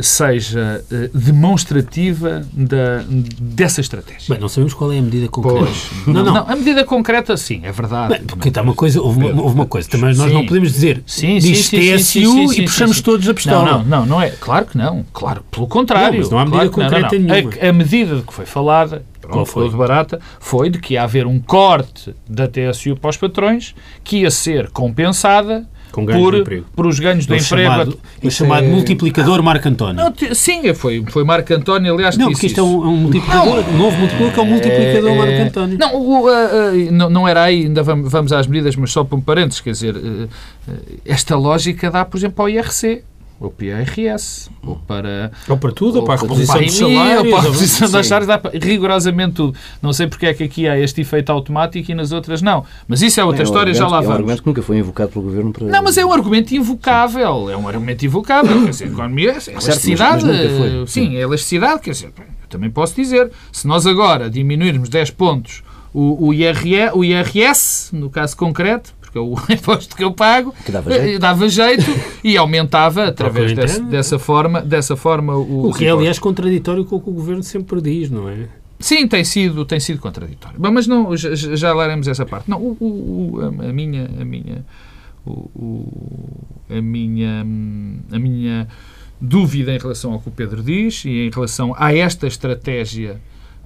seja 0.00 0.84
uh, 0.90 1.18
demonstrativa 1.18 2.46
da, 2.52 3.04
dessa 3.38 3.80
estratégia. 3.80 4.26
Bem, 4.28 4.38
não 4.38 4.48
sabemos 4.48 4.74
qual 4.74 4.92
é 4.92 4.98
a 4.98 5.02
medida 5.02 5.28
concreta. 5.28 5.58
Pois. 5.58 6.06
Não, 6.06 6.24
não. 6.24 6.34
não 6.34 6.48
a 6.48 6.56
medida 6.56 6.84
concreta, 6.84 7.36
sim, 7.36 7.60
é 7.62 7.72
verdade. 7.72 8.14
Bem, 8.14 8.24
porque 8.24 8.48
está 8.48 8.62
uma 8.62 8.74
coisa, 8.74 9.00
houve 9.00 9.18
uma, 9.18 9.42
houve 9.42 9.54
uma 9.54 9.66
coisa, 9.66 9.88
também 9.88 10.14
nós 10.14 10.28
sim. 10.28 10.34
não 10.34 10.46
podemos 10.46 10.72
dizer 10.72 11.02
sim, 11.06 11.38
diz 11.38 11.66
sim, 11.66 11.96
TSU 11.96 12.52
e 12.52 12.62
puxamos 12.62 13.00
todos 13.00 13.28
a 13.28 13.34
pistola. 13.34 13.78
Não, 13.78 13.84
não, 13.84 14.06
não, 14.06 14.22
é. 14.22 14.30
Claro 14.30 14.66
que 14.66 14.78
não. 14.78 15.04
Claro, 15.12 15.44
pelo 15.50 15.66
contrário. 15.66 16.12
Não, 16.12 16.18
mas 16.20 16.30
não 16.30 16.38
há 16.38 16.44
medida 16.44 16.68
claro 16.68 16.90
concreta 16.90 17.18
não, 17.18 17.24
nenhuma. 17.26 17.52
A, 17.60 17.68
a, 17.68 17.72
medida 17.72 18.16
de 18.16 18.22
que 18.22 18.32
foi 18.32 18.46
falada, 18.46 19.04
qual 19.20 19.46
foi? 19.46 19.68
de 19.68 19.76
barata, 19.76 20.20
foi 20.40 20.70
de 20.70 20.78
que 20.78 20.94
ia 20.94 21.02
haver 21.02 21.26
um 21.26 21.38
corte 21.38 22.14
da 22.28 22.48
TSU 22.48 22.96
para 22.96 23.10
os 23.10 23.16
patrões 23.16 23.74
que 24.02 24.18
ia 24.18 24.30
ser 24.30 24.70
compensada 24.70 25.68
por, 25.92 26.34
emprego. 26.34 26.66
por 26.74 26.86
os 26.86 26.98
ganhos 26.98 27.26
do 27.26 27.34
emprego. 27.34 27.62
Chamado, 27.62 27.98
o 28.22 28.30
chamado 28.30 28.64
é... 28.64 28.68
multiplicador 28.68 29.42
Marco 29.42 29.68
António. 29.68 30.02
Não, 30.02 30.34
sim, 30.34 30.72
foi, 30.74 31.04
foi 31.08 31.24
Marco 31.24 31.52
António, 31.52 31.94
aliás, 31.94 32.16
Não, 32.16 32.30
porque 32.30 32.46
isto 32.46 32.60
é 32.60 32.62
um, 32.62 32.84
é 32.84 32.88
um 32.88 32.96
multiplicador, 32.96 33.62
não, 33.62 33.74
um 33.74 33.78
novo 33.78 33.96
multiplicador 33.98 34.32
que 34.32 34.40
é 34.40 34.42
um 34.42 34.46
multiplicador 34.46 35.10
é, 35.10 35.18
Marco 35.18 35.42
António. 35.42 35.78
Não, 35.78 35.94
o, 35.94 36.20
uh, 36.20 36.28
uh, 36.28 36.92
não, 36.92 37.10
não 37.10 37.28
era 37.28 37.42
aí, 37.42 37.64
ainda 37.64 37.82
vamos, 37.82 38.10
vamos 38.10 38.32
às 38.32 38.46
medidas, 38.46 38.74
mas 38.76 38.90
só 38.90 39.04
por 39.04 39.16
um 39.16 39.20
parênteses, 39.20 39.60
quer 39.60 39.72
dizer, 39.72 39.96
uh, 39.96 40.28
esta 41.04 41.36
lógica 41.36 41.90
dá, 41.90 42.04
por 42.04 42.16
exemplo, 42.16 42.42
ao 42.42 42.48
IRC 42.48 43.02
ou 43.42 43.50
para 43.50 43.64
o 43.64 43.68
IRS, 43.68 44.50
ou 44.64 44.76
para... 44.76 45.32
Ou 45.48 45.56
para 45.56 45.72
tudo, 45.72 45.98
ou, 45.98 46.04
para 46.04 46.14
a 46.14 46.16
reposição 46.18 46.60
dos 46.60 46.74
salários. 46.74 47.24
Ou 47.24 47.30
para 47.30 47.38
a 47.38 47.42
reposição 47.42 47.90
das 47.90 48.06
salários, 48.06 48.28
dá 48.28 48.38
para, 48.38 48.58
rigorosamente 48.58 49.32
tudo. 49.32 49.58
Não 49.82 49.92
sei 49.92 50.06
porque 50.06 50.26
é 50.26 50.34
que 50.34 50.44
aqui 50.44 50.68
há 50.68 50.78
este 50.78 51.00
efeito 51.00 51.30
automático 51.32 51.90
e 51.90 51.94
nas 51.94 52.12
outras 52.12 52.40
não. 52.40 52.64
Mas 52.86 53.02
isso 53.02 53.20
é 53.20 53.24
outra 53.24 53.42
é, 53.42 53.44
história, 53.44 53.74
já 53.74 53.88
lá 53.88 54.00
vamos. 54.00 54.06
É 54.06 54.08
um 54.08 54.12
argumento 54.12 54.42
que 54.42 54.48
nunca 54.48 54.62
foi 54.62 54.78
invocado 54.78 55.10
pelo 55.10 55.24
Governo 55.24 55.52
para... 55.52 55.66
Não, 55.66 55.82
mas 55.82 55.98
é 55.98 56.06
um 56.06 56.12
argumento 56.12 56.54
invocável. 56.54 57.50
É 57.50 57.56
um 57.56 57.66
argumento 57.66 58.06
invocável. 58.06 58.62
quer 58.62 58.70
dizer, 58.70 58.84
a 58.84 58.88
economia 58.88 59.30
é 59.32 59.50
elasticidade. 59.50 60.22
Sim, 60.22 60.86
sim, 60.86 61.16
é 61.16 61.20
elasticidade. 61.20 61.80
Quer 61.82 61.90
dizer, 61.90 62.12
eu 62.16 62.48
também 62.48 62.70
posso 62.70 62.94
dizer, 62.94 63.30
se 63.50 63.66
nós 63.66 63.86
agora 63.86 64.30
diminuirmos 64.30 64.88
10 64.88 65.10
pontos 65.10 65.62
o, 65.92 66.28
o, 66.28 66.34
IRE, 66.34 66.90
o 66.94 67.04
IRS, 67.04 67.94
no 67.94 68.08
caso 68.08 68.36
concreto, 68.36 68.94
porque 69.12 69.18
é 69.18 69.20
o 69.20 69.36
imposto 69.52 69.94
que 69.94 70.02
eu 70.02 70.12
pago, 70.12 70.54
que 70.64 70.72
dava 70.72 70.90
jeito, 70.90 71.14
eh, 71.14 71.18
dava 71.18 71.48
jeito 71.48 71.84
e 72.24 72.36
aumentava 72.36 73.04
através 73.08 73.52
desse, 73.52 73.82
dessa 73.82 74.18
forma, 74.18 74.62
dessa 74.62 74.96
forma 74.96 75.36
o. 75.36 75.68
O 75.68 75.74
que 75.74 75.84
é, 75.84 75.90
aliás, 75.90 76.18
contraditório 76.18 76.84
com 76.84 76.96
o 76.96 77.00
que 77.00 77.10
o 77.10 77.12
governo 77.12 77.42
sempre 77.42 77.80
diz, 77.80 78.10
não 78.10 78.28
é? 78.28 78.48
Sim, 78.80 79.06
tem 79.06 79.22
sido, 79.22 79.64
tem 79.64 79.78
sido 79.78 80.00
contraditório. 80.00 80.58
Mas 80.58 80.88
não, 80.88 81.16
já, 81.16 81.34
já 81.34 81.72
leremos 81.72 82.08
essa 82.08 82.26
parte. 82.26 82.50
Não, 82.50 82.58
o, 82.58 82.76
o, 82.80 83.40
a 83.40 83.72
minha, 83.72 84.10
a 84.20 84.24
minha, 84.24 84.64
o, 85.24 86.40
a 86.68 86.80
minha, 86.80 87.46
a 88.10 88.18
minha 88.18 88.68
dúvida 89.20 89.72
em 89.72 89.78
relação 89.78 90.14
ao 90.14 90.20
que 90.20 90.28
o 90.28 90.32
Pedro 90.32 90.64
diz 90.64 91.04
e 91.04 91.26
em 91.26 91.30
relação 91.30 91.72
a 91.78 91.94
esta 91.94 92.26
estratégia 92.26 93.20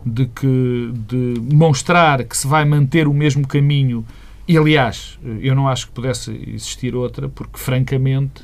de 0.04 0.26
que 0.26 0.92
de 1.08 1.40
mostrar 1.54 2.22
que 2.24 2.36
se 2.36 2.46
vai 2.46 2.66
manter 2.66 3.08
o 3.08 3.14
mesmo 3.14 3.46
caminho 3.48 4.04
e, 4.48 4.56
aliás, 4.56 5.18
eu 5.40 5.54
não 5.54 5.68
acho 5.68 5.86
que 5.88 5.92
pudesse 5.92 6.30
existir 6.46 6.94
outra, 6.94 7.28
porque, 7.28 7.58
francamente, 7.58 8.42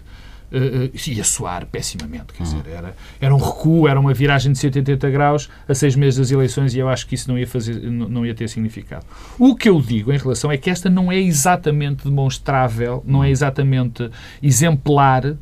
uh, 0.52 1.10
ia 1.10 1.24
soar 1.24 1.66
pessimamente. 1.66 2.32
Quer 2.34 2.42
dizer, 2.42 2.62
era, 2.68 2.94
era 3.20 3.34
um 3.34 3.38
recuo, 3.38 3.88
era 3.88 3.98
uma 3.98 4.12
viragem 4.12 4.52
de 4.52 4.58
180 4.58 5.10
graus 5.10 5.48
a 5.66 5.74
seis 5.74 5.96
meses 5.96 6.18
das 6.18 6.30
eleições 6.30 6.74
e 6.74 6.78
eu 6.78 6.88
acho 6.88 7.06
que 7.06 7.14
isso 7.14 7.28
não 7.28 7.38
ia, 7.38 7.46
fazer, 7.46 7.80
não, 7.90 8.08
não 8.08 8.26
ia 8.26 8.34
ter 8.34 8.48
significado. 8.48 9.06
O 9.38 9.56
que 9.56 9.68
eu 9.68 9.80
digo 9.80 10.12
em 10.12 10.18
relação 10.18 10.52
é 10.52 10.56
que 10.56 10.70
esta 10.70 10.90
não 10.90 11.10
é 11.10 11.18
exatamente 11.18 12.04
demonstrável, 12.04 13.02
não 13.06 13.24
é 13.24 13.30
exatamente 13.30 14.10
exemplar 14.42 15.36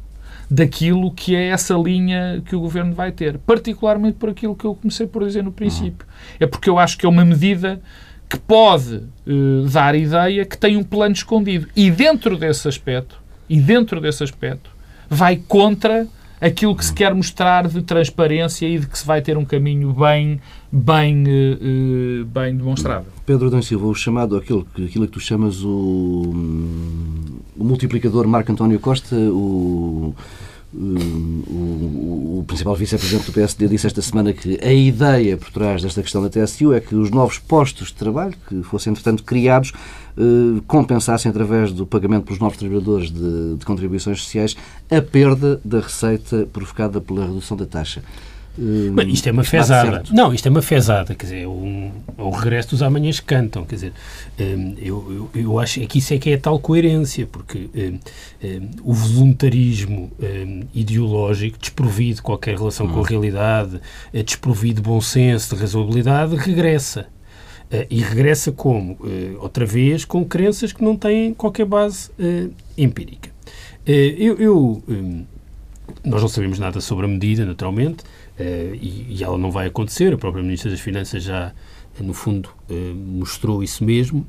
daquilo 0.51 1.13
que 1.13 1.37
é 1.37 1.47
essa 1.49 1.75
linha 1.75 2.43
que 2.45 2.57
o 2.57 2.61
governo 2.61 2.93
vai 2.93 3.13
ter. 3.13 3.39
Particularmente 3.39 4.17
por 4.17 4.31
aquilo 4.31 4.57
que 4.57 4.65
eu 4.65 4.75
comecei 4.75 5.07
por 5.07 5.25
dizer 5.25 5.45
no 5.45 5.53
princípio. 5.53 6.07
É 6.41 6.47
porque 6.47 6.69
eu 6.69 6.77
acho 6.79 6.99
que 6.99 7.07
é 7.07 7.09
uma 7.09 7.25
medida 7.25 7.81
que 8.31 8.39
pode 8.39 9.03
uh, 9.27 9.69
dar 9.69 9.97
ideia 9.97 10.47
que 10.47 10.57
tem 10.57 10.77
um 10.77 10.85
plano 10.85 11.13
escondido. 11.13 11.67
E 11.75 11.91
dentro 11.91 12.39
desse 12.39 12.69
aspecto, 12.69 13.21
e 13.49 13.61
dentro 13.61 14.01
desse 14.01 14.23
aspecto, 14.23 14.71
vai 15.09 15.37
contra 15.37 16.07
aquilo 16.41 16.75
que 16.77 16.85
se 16.85 16.95
quer 16.95 17.13
mostrar 17.13 17.67
de 17.67 17.83
transparência 17.83 18.67
e 18.67 18.79
de 18.79 18.87
que 18.87 18.97
se 18.97 19.05
vai 19.05 19.21
ter 19.21 19.37
um 19.37 19.45
caminho 19.45 19.93
bem, 19.93 20.41
bem, 20.71 21.25
uh, 21.25 22.25
bem 22.27 22.57
demonstrável. 22.57 23.13
Pedro 23.27 23.51
Dan 23.51 23.63
Silva, 23.63 23.87
o 23.87 23.95
chamado, 23.97 24.37
aquilo, 24.37 24.65
aquilo 24.75 25.07
que 25.07 25.13
tu 25.13 25.21
chamas 25.21 25.65
o, 25.65 26.33
o 27.59 27.65
multiplicador 27.65 28.29
Marco 28.29 28.53
António 28.53 28.79
Costa, 28.79 29.17
o 29.17 30.15
o, 30.73 32.39
o, 32.39 32.45
principal 32.47 32.77
vice-presidente 32.77 33.27
do 33.27 33.33
PSD 33.33 33.67
disse 33.67 33.89
esta 33.89 34.01
semana 34.01 34.33
que 34.33 34.59
a 34.63 34.73
ideia 34.73 35.37
por 35.37 35.51
trás 35.51 35.83
desta 35.83 36.01
questão 36.01 36.23
da 36.23 36.31
TSU 36.31 36.73
é 36.73 36.81
que 36.81 36.95
os 36.95 37.11
novos 37.11 37.39
postos 37.39 37.89
de 37.89 37.95
trabalho 37.95 38.35
que 38.49 38.63
fossem, 38.63 38.93
entretanto, 38.93 39.25
criados 39.25 39.73
eh, 40.17 40.61
compensassem, 40.67 41.29
através 41.29 41.73
do 41.73 41.85
pagamento 41.85 42.25
pelos 42.25 42.39
novos 42.39 42.57
trabalhadores 42.57 43.11
de, 43.11 43.57
de 43.57 43.65
contribuições 43.65 44.23
sociais, 44.23 44.57
a 44.91 45.03
perda 45.03 45.61
da 45.65 45.81
receita 45.81 46.49
provocada 46.53 47.01
pela 47.01 47.27
redução 47.27 47.57
da 47.57 47.67
taxa. 47.67 48.03
Bem, 48.59 49.09
isto 49.11 49.29
é 49.29 49.33
uma 49.33 49.45
fezada. 49.45 50.03
Não, 50.11 50.35
isto 50.35 50.47
é 50.47 50.51
uma 50.51 50.61
fezada, 50.61 51.15
quer 51.15 51.27
dizer, 51.27 51.43
é 51.43 51.49
um, 51.49 51.93
é 52.19 52.23
o 52.23 52.31
regresso 52.31 52.71
dos 52.71 52.83
amanhãs 52.83 53.21
que 53.21 53.27
cantam, 53.27 53.65
quer 53.65 53.77
dizer, 53.77 53.93
hum, 54.39 54.75
eu, 54.79 55.31
eu, 55.35 55.43
eu, 55.43 55.59
acho 55.59 55.81
que 55.87 55.99
isso 55.99 56.13
é 56.13 56.19
que 56.19 56.31
é 56.31 56.35
a 56.35 56.39
tal 56.39 56.59
coerência, 56.59 57.27
porque 57.27 57.71
um, 57.75 57.99
um, 58.47 58.71
o 58.83 58.93
voluntarismo 58.93 60.11
um, 60.21 60.63
ideológico, 60.75 61.59
desprovido 61.59 62.17
de 62.17 62.23
qualquer 62.23 62.57
relação 62.57 62.89
com 62.89 62.99
a 62.99 63.01
hum. 63.01 63.05
realidade, 63.05 63.81
é 64.13 64.23
desprovido 64.23 64.83
de 64.83 64.89
bom 64.89 65.01
senso, 65.01 65.55
de 65.55 65.61
razoabilidade, 65.61 66.35
regressa. 66.37 67.07
Uh, 67.73 67.87
e 67.89 68.01
regressa 68.01 68.51
como? 68.51 68.95
Uh, 68.95 69.39
outra 69.41 69.65
vez 69.65 70.05
com 70.05 70.25
crenças 70.25 70.73
que 70.73 70.83
não 70.83 70.97
têm 70.97 71.33
qualquer 71.33 71.65
base 71.65 72.11
uh, 72.19 72.53
empírica. 72.77 73.31
eu, 73.87 74.37
eu 74.41 74.83
nós 76.05 76.23
não 76.23 76.29
sabemos 76.29 76.59
nada 76.59 76.81
sobre 76.81 77.07
a 77.07 77.09
medida, 77.09 77.45
naturalmente, 77.45 78.05
e, 78.43 79.07
e, 79.11 79.25
ela 79.25 79.39
não 79.39 79.51
vai 79.51 79.67
acontecer. 79.67 80.13
A 80.13 80.19
própria 80.19 80.43
Ministra 80.43 80.71
das 80.71 80.81
Finanças 80.81 81.23
já, 81.23 81.53
no 82.01 82.15
fundo, 82.15 82.49
uh, 82.71 82.95
mostrou 82.95 83.63
isso 83.63 83.85
mesmo. 83.85 84.27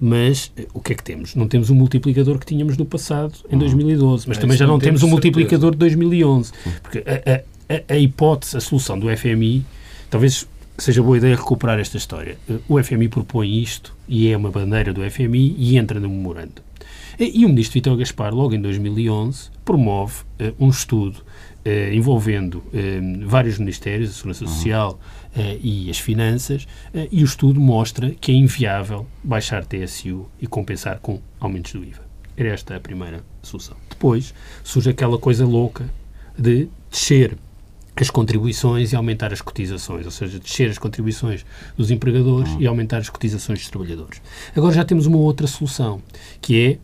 Mas 0.00 0.52
o 0.72 0.80
que 0.80 0.92
é 0.92 0.96
que 0.96 1.02
temos? 1.02 1.34
Não 1.34 1.48
temos 1.48 1.70
o 1.70 1.74
multiplicador 1.74 2.38
que 2.38 2.46
tínhamos 2.46 2.76
no 2.76 2.84
passado, 2.84 3.34
em 3.50 3.58
2012, 3.58 4.28
mas 4.28 4.38
é, 4.38 4.40
também 4.40 4.56
já 4.56 4.66
não, 4.66 4.78
temos 4.78 5.02
o 5.02 5.08
multiplicador 5.08 5.72
de 5.72 5.78
2011. 5.78 6.52
Porque 6.82 7.04
a, 7.06 7.42
a, 7.74 7.94
a, 7.94 7.98
hipótese, 7.98 8.56
a 8.56 8.60
solução 8.60 8.98
do 8.98 9.14
FMI, 9.16 9.64
talvez 10.10 10.46
seja 10.78 11.02
boa 11.02 11.16
ideia 11.16 11.36
recuperar 11.36 11.78
esta 11.78 11.96
história. 11.96 12.36
O 12.68 12.82
FMI 12.82 13.08
propõe 13.08 13.60
isto 13.60 13.94
e 14.08 14.28
é 14.28 14.36
uma 14.36 14.50
bandeira 14.50 14.92
do 14.92 15.08
FMI 15.08 15.54
e 15.58 15.76
entra 15.76 16.00
no 16.00 16.08
memorando. 16.08 16.62
E 17.18 17.44
o 17.44 17.48
ministro 17.48 17.74
Vitor 17.74 17.96
Gaspar, 17.96 18.34
logo 18.34 18.54
em 18.54 18.60
2011, 18.60 19.50
promove 19.64 20.24
um 20.58 20.68
estudo 20.68 21.22
eh, 21.66 21.94
envolvendo 21.94 22.62
eh, 22.74 23.00
vários 23.24 23.58
ministérios, 23.58 24.10
a 24.10 24.12
Segurança 24.12 24.46
Social 24.46 25.00
eh, 25.34 25.58
e 25.62 25.88
as 25.88 25.98
Finanças, 25.98 26.68
e 27.10 27.22
o 27.22 27.24
estudo 27.24 27.58
mostra 27.58 28.10
que 28.10 28.30
é 28.32 28.34
inviável 28.34 29.06
baixar 29.22 29.64
TSU 29.64 30.28
e 30.38 30.46
compensar 30.46 30.98
com 30.98 31.22
aumentos 31.40 31.72
do 31.72 31.82
IVA. 31.82 32.02
Era 32.36 32.50
esta 32.50 32.76
a 32.76 32.80
primeira 32.80 33.24
solução. 33.42 33.78
Depois 33.88 34.34
surge 34.62 34.90
aquela 34.90 35.16
coisa 35.16 35.46
louca 35.46 35.88
de 36.38 36.68
descer 36.90 37.38
as 37.96 38.10
contribuições 38.10 38.92
e 38.92 38.96
aumentar 38.96 39.32
as 39.32 39.40
cotizações, 39.40 40.04
ou 40.04 40.10
seja, 40.10 40.38
descer 40.38 40.70
as 40.70 40.78
contribuições 40.78 41.44
dos 41.76 41.90
empregadores 41.90 42.50
e 42.58 42.66
aumentar 42.66 42.98
as 42.98 43.08
cotizações 43.08 43.60
dos 43.60 43.68
trabalhadores. 43.68 44.20
Agora 44.56 44.74
já 44.74 44.84
temos 44.84 45.06
uma 45.06 45.18
outra 45.18 45.46
solução, 45.46 46.02
que 46.40 46.60
é 46.60 46.78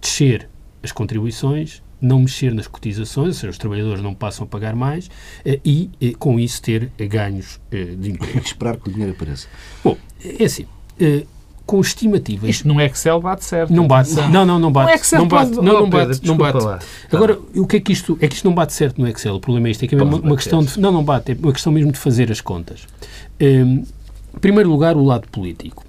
descer 0.00 0.48
as 0.82 0.92
contribuições 0.92 1.82
não 2.00 2.20
mexer 2.20 2.52
nas 2.52 2.66
cotizações, 2.66 3.28
ou 3.28 3.32
seja, 3.32 3.50
os 3.50 3.58
trabalhadores 3.58 4.02
não 4.02 4.14
passam 4.14 4.44
a 4.44 4.46
pagar 4.46 4.76
mais 4.76 5.10
eh, 5.42 5.58
e, 5.64 5.90
eh, 6.00 6.12
com 6.18 6.38
isso, 6.38 6.60
ter 6.60 6.90
ganhos 6.98 7.58
eh, 7.72 7.96
de 7.98 8.10
emprego. 8.12 8.38
Esperar 8.40 8.76
que 8.76 8.90
o 8.90 8.92
dinheiro 8.92 9.14
apareça. 9.14 9.48
Bom, 9.82 9.96
é 10.22 10.44
assim 10.44 10.66
com 11.66 11.80
estimativas. 11.80 12.50
Isto 12.50 12.68
no 12.68 12.80
Excel 12.80 13.20
bate 13.20 13.44
certo. 13.44 13.72
Não 13.72 13.86
bate. 13.86 14.14
Não, 14.14 14.44
não, 14.44 14.58
não 14.58 14.70
bate. 14.70 14.90
No 14.90 14.94
Excel 14.94 15.18
não 15.20 15.28
bate. 15.28 15.54
Pode... 15.54 15.66
Não, 15.66 15.80
não 15.80 15.90
bate. 15.90 16.26
Não 16.26 16.36
bate. 16.36 16.64
Lá. 16.64 16.78
Agora, 17.12 17.38
o 17.54 17.66
que 17.66 17.76
é 17.76 17.80
que 17.80 17.92
isto 17.92 18.18
é 18.20 18.28
que 18.28 18.34
isto 18.34 18.44
não 18.44 18.54
bate 18.54 18.72
certo 18.72 19.00
no 19.00 19.08
Excel? 19.08 19.34
O 19.34 19.40
problema 19.40 19.68
é 19.68 19.70
isto 19.70 19.84
é 19.84 19.88
que 19.88 19.94
é 19.94 20.02
uma, 20.02 20.18
uma 20.18 20.36
questão 20.36 20.62
de 20.62 20.78
não 20.78 20.92
não 20.92 21.02
bate, 21.02 21.32
é 21.32 21.36
uma 21.38 21.52
questão 21.52 21.72
mesmo 21.72 21.90
de 21.92 21.98
fazer 21.98 22.30
as 22.30 22.40
contas. 22.40 22.86
Um, 23.40 23.84
em 24.34 24.40
primeiro 24.40 24.68
lugar, 24.68 24.96
o 24.96 25.04
lado 25.04 25.28
político. 25.28 25.84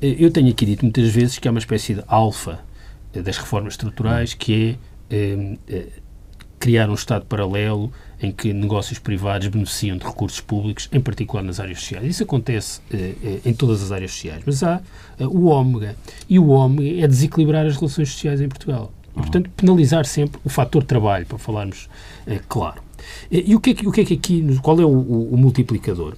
Eu 0.00 0.30
tenho 0.30 0.48
aqui 0.48 0.64
dito 0.64 0.84
muitas 0.84 1.08
vezes 1.08 1.38
que 1.38 1.48
há 1.48 1.50
uma 1.50 1.58
espécie 1.58 1.94
de 1.94 2.04
alfa 2.06 2.60
das 3.12 3.36
reformas 3.36 3.72
estruturais 3.72 4.32
que 4.32 4.78
é 5.10 5.14
eh, 5.16 5.56
eh, 5.68 5.86
criar 6.58 6.90
um 6.90 6.94
Estado 6.94 7.24
paralelo 7.26 7.92
em 8.20 8.32
que 8.32 8.52
negócios 8.52 8.98
privados 8.98 9.46
beneficiam 9.46 9.96
de 9.96 10.04
recursos 10.04 10.40
públicos, 10.40 10.88
em 10.92 11.00
particular 11.00 11.42
nas 11.42 11.60
áreas 11.60 11.78
sociais. 11.78 12.04
Isso 12.04 12.22
acontece 12.24 12.80
eh, 12.92 13.40
em 13.44 13.54
todas 13.54 13.82
as 13.82 13.92
áreas 13.92 14.10
sociais, 14.10 14.42
mas 14.44 14.62
há 14.62 14.80
o 15.20 15.46
ômega. 15.46 15.96
E 16.28 16.38
o 16.38 16.48
ômega 16.48 17.04
é 17.04 17.06
desequilibrar 17.06 17.64
as 17.66 17.76
relações 17.76 18.10
sociais 18.10 18.40
em 18.40 18.48
Portugal. 18.48 18.92
E, 19.16 19.20
portanto, 19.20 19.50
penalizar 19.50 20.04
sempre 20.04 20.40
o 20.44 20.48
fator 20.48 20.82
trabalho, 20.84 21.26
para 21.26 21.38
falarmos 21.38 21.88
eh, 22.26 22.40
claro. 22.48 22.82
E, 23.30 23.52
e 23.52 23.54
o, 23.54 23.60
que 23.60 23.70
é 23.70 23.74
que, 23.74 23.86
o 23.86 23.92
que 23.92 24.00
é 24.00 24.04
que 24.04 24.14
aqui, 24.14 24.58
qual 24.62 24.80
é 24.80 24.84
o, 24.84 24.88
o, 24.88 25.34
o 25.34 25.36
multiplicador? 25.36 26.16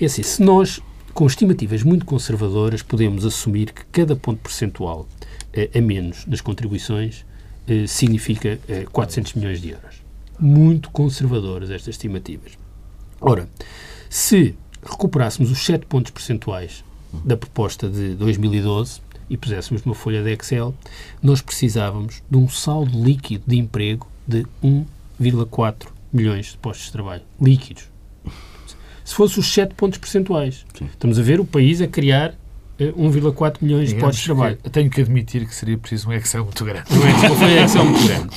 É 0.00 0.06
assim, 0.06 0.22
se 0.22 0.42
nós, 0.42 0.80
com 1.12 1.26
estimativas 1.26 1.82
muito 1.82 2.06
conservadoras, 2.06 2.82
podemos 2.82 3.24
assumir 3.26 3.72
que 3.72 3.84
cada 3.92 4.16
ponto 4.16 4.40
percentual 4.40 5.06
eh, 5.52 5.70
a 5.74 5.80
menos 5.80 6.26
nas 6.26 6.40
contribuições 6.40 7.24
eh, 7.66 7.86
significa 7.86 8.58
eh, 8.68 8.86
400 8.90 9.34
milhões 9.34 9.60
de 9.60 9.70
euros. 9.70 10.02
Muito 10.38 10.90
conservadoras 10.90 11.70
estas 11.70 11.94
estimativas. 11.94 12.52
Ora, 13.20 13.48
se 14.10 14.54
recuperássemos 14.82 15.50
os 15.50 15.64
7 15.64 15.86
pontos 15.86 16.10
percentuais 16.10 16.84
da 17.24 17.36
proposta 17.36 17.88
de 17.88 18.14
2012 18.14 19.00
e 19.30 19.36
puséssemos 19.36 19.84
numa 19.84 19.94
folha 19.94 20.22
de 20.22 20.32
Excel, 20.32 20.74
nós 21.22 21.40
precisávamos 21.40 22.22
de 22.28 22.36
um 22.36 22.48
saldo 22.48 23.02
líquido 23.02 23.44
de 23.46 23.56
emprego 23.56 24.06
de 24.26 24.44
1,4 24.62 25.88
milhões 26.12 26.52
de 26.52 26.58
postos 26.58 26.86
de 26.86 26.92
trabalho. 26.92 27.22
Líquidos. 27.40 27.84
Se 29.04 29.14
fosse 29.14 29.38
os 29.38 29.52
7 29.52 29.74
pontos 29.74 29.98
percentuais. 29.98 30.64
Sim. 30.76 30.86
Estamos 30.86 31.18
a 31.18 31.22
ver 31.22 31.40
o 31.40 31.44
país 31.44 31.80
a 31.80 31.86
criar 31.86 32.30
eh, 32.30 32.34
1,4 32.92 33.56
milhões 33.62 33.88
de 33.90 33.94
postos 33.96 34.18
de 34.20 34.24
trabalho. 34.26 34.56
Tenho 34.72 34.90
que 34.90 35.00
admitir 35.00 35.46
que 35.46 35.54
seria 35.54 35.76
preciso 35.78 36.08
um 36.08 36.12
Excel 36.12 36.44
muito 36.44 36.64
grande. 36.64 36.84
Não 36.90 37.06
é? 37.06 37.12
Folha 37.36 37.48
de 37.58 37.64
Excel 37.64 37.84
muito 37.84 38.06
grande. 38.06 38.36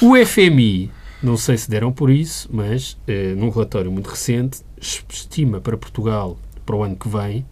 O 0.00 0.16
FMI, 0.26 0.90
não 1.22 1.36
sei 1.36 1.56
se 1.56 1.68
deram 1.70 1.92
por 1.92 2.10
isso, 2.10 2.48
mas 2.52 2.96
eh, 3.06 3.34
num 3.36 3.50
relatório 3.50 3.90
muito 3.90 4.08
recente, 4.08 4.60
es- 4.80 5.04
estima 5.08 5.60
para 5.60 5.76
Portugal, 5.76 6.38
para 6.64 6.76
o 6.76 6.82
ano 6.82 6.96
que 6.96 7.08
vem, 7.08 7.44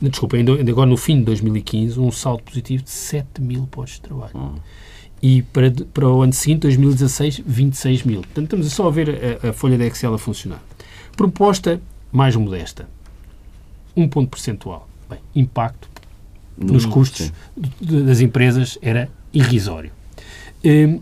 desculpa, 0.00 0.36
ainda, 0.36 0.52
ainda 0.54 0.70
agora 0.70 0.88
no 0.88 0.96
fim 0.96 1.18
de 1.18 1.24
2015, 1.24 1.98
um 2.00 2.10
saldo 2.10 2.42
positivo 2.42 2.82
de 2.82 2.90
7 2.90 3.40
mil 3.40 3.66
postos 3.66 3.96
de 3.96 4.02
trabalho. 4.02 4.54
E 5.22 5.42
para, 5.42 5.70
para 5.92 6.08
o 6.08 6.22
ano 6.22 6.32
seguinte, 6.32 6.60
2016, 6.60 7.42
26 7.44 8.04
mil. 8.04 8.20
Portanto, 8.22 8.44
estamos 8.44 8.72
só 8.72 8.86
a 8.88 8.90
ver 8.90 9.38
a, 9.44 9.48
a 9.50 9.52
folha 9.52 9.76
de 9.76 9.84
Excel 9.84 10.14
a 10.14 10.18
funcionar. 10.18 10.62
Proposta 11.14 11.78
mais 12.10 12.34
modesta. 12.36 12.88
Um 13.94 14.08
ponto 14.08 14.30
percentual. 14.30 14.88
Bem, 15.10 15.18
impacto 15.34 15.88
nos 16.56 16.84
Hum, 16.84 16.90
custos 16.90 17.26
sim. 17.26 17.32
das 18.04 18.20
empresas 18.20 18.78
era 18.82 19.08
irrisório. 19.32 19.90
Hum, 20.64 21.00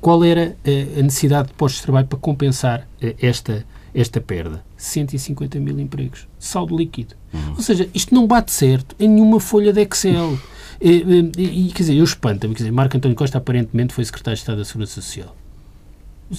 qual 0.00 0.24
era 0.24 0.56
eh, 0.64 0.86
a 0.98 1.02
necessidade 1.02 1.48
de 1.48 1.54
postos 1.54 1.80
de 1.80 1.82
trabalho 1.84 2.06
para 2.06 2.18
compensar 2.18 2.88
eh, 3.00 3.14
esta, 3.20 3.64
esta 3.94 4.20
perda? 4.20 4.64
150 4.76 5.58
mil 5.60 5.78
empregos. 5.80 6.26
Saldo 6.38 6.76
líquido. 6.76 7.14
Ou 7.56 7.62
seja, 7.62 7.88
isto 7.94 8.14
não 8.14 8.26
bate 8.26 8.52
certo 8.52 8.94
em 8.98 9.08
nenhuma 9.08 9.38
folha 9.40 9.72
de 9.72 9.80
Excel. 9.82 10.38
Eh, 10.84 11.04
E, 11.38 11.68
e, 11.68 11.72
quer 11.72 11.82
dizer, 11.84 11.94
eu 11.94 12.02
espanto-me. 12.02 12.54
Quer 12.54 12.62
dizer, 12.64 12.72
Marco 12.72 12.96
António 12.96 13.16
Costa 13.16 13.38
aparentemente 13.38 13.94
foi 13.94 14.04
secretário 14.04 14.34
de 14.34 14.40
Estado 14.40 14.58
da 14.58 14.64
Segurança 14.64 14.94
Social. 15.00 15.36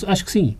Acho 0.05 0.25
que 0.25 0.31
sim. 0.31 0.57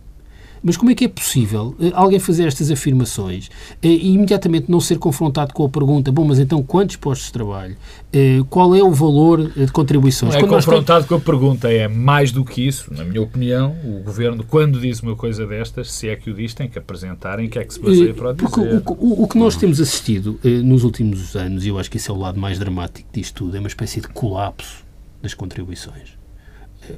Mas 0.66 0.78
como 0.78 0.90
é 0.90 0.94
que 0.94 1.04
é 1.04 1.08
possível 1.08 1.74
eh, 1.78 1.90
alguém 1.92 2.18
fazer 2.18 2.46
estas 2.48 2.70
afirmações 2.70 3.50
eh, 3.82 3.86
e 3.88 4.14
imediatamente 4.14 4.70
não 4.70 4.80
ser 4.80 4.98
confrontado 4.98 5.52
com 5.52 5.62
a 5.64 5.68
pergunta: 5.68 6.10
bom, 6.10 6.24
mas 6.24 6.38
então 6.38 6.62
quantos 6.62 6.96
postos 6.96 7.26
de 7.26 7.32
trabalho? 7.34 7.76
Eh, 8.10 8.40
qual 8.48 8.74
é 8.74 8.82
o 8.82 8.90
valor 8.90 9.50
de 9.50 9.70
contribuições? 9.70 10.32
Não 10.32 10.38
é 10.38 10.42
Quando 10.42 10.50
confrontado 10.54 11.06
com 11.06 11.16
a 11.16 11.20
pergunta, 11.20 11.70
é 11.70 11.86
mais 11.86 12.32
do 12.32 12.42
que 12.44 12.66
isso, 12.66 12.92
na 12.94 13.04
minha 13.04 13.20
opinião, 13.20 13.76
o 13.84 14.02
Governo, 14.02 14.42
quando 14.42 14.80
diz 14.80 15.00
uma 15.00 15.14
coisa 15.14 15.46
destas, 15.46 15.92
se 15.92 16.08
é 16.08 16.16
que 16.16 16.30
o 16.30 16.34
diz, 16.34 16.54
tem 16.54 16.66
que 16.68 16.78
apresentar 16.78 17.38
em 17.40 17.48
que 17.48 17.58
é 17.58 17.64
que 17.64 17.74
se 17.74 17.80
baseia 17.80 18.14
para 18.14 18.28
o 18.28 18.30
Eh, 18.30 18.34
Porque 18.34 18.60
dizer. 18.64 18.82
o, 18.86 18.92
o- 18.92 19.22
o 19.24 19.28
que 19.28 19.36
nós 19.36 19.56
temos 19.56 19.78
assistido 19.82 20.40
nos 20.42 20.82
últimos 20.82 21.36
anos, 21.36 21.66
e 21.66 21.68
eu 21.68 21.78
acho 21.78 21.90
que 21.90 21.98
esse 21.98 22.10
é 22.10 22.14
o 22.14 22.16
lado 22.18 22.40
mais 22.40 22.58
dramático 22.58 23.06
disto 23.12 23.34
tudo, 23.44 23.54
é 23.56 23.60
uma 23.60 23.68
espécie 23.68 24.00
de 24.00 24.08
colapso 24.08 24.82
das 25.22 25.34
contribuições. 25.34 26.16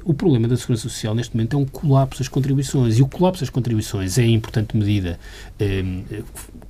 O 0.03 0.13
problema 0.13 0.47
da 0.47 0.57
Segurança 0.57 0.83
Social 0.83 1.15
neste 1.15 1.35
momento 1.35 1.55
é 1.55 1.59
um 1.59 1.65
colapso 1.65 2.19
das 2.19 2.27
contribuições. 2.27 2.97
E 2.97 3.01
o 3.01 3.07
colapso 3.07 3.41
das 3.41 3.49
contribuições 3.49 4.17
é, 4.17 4.23
em 4.23 4.33
importante 4.33 4.75
medida, 4.75 5.19
eh, 5.59 5.83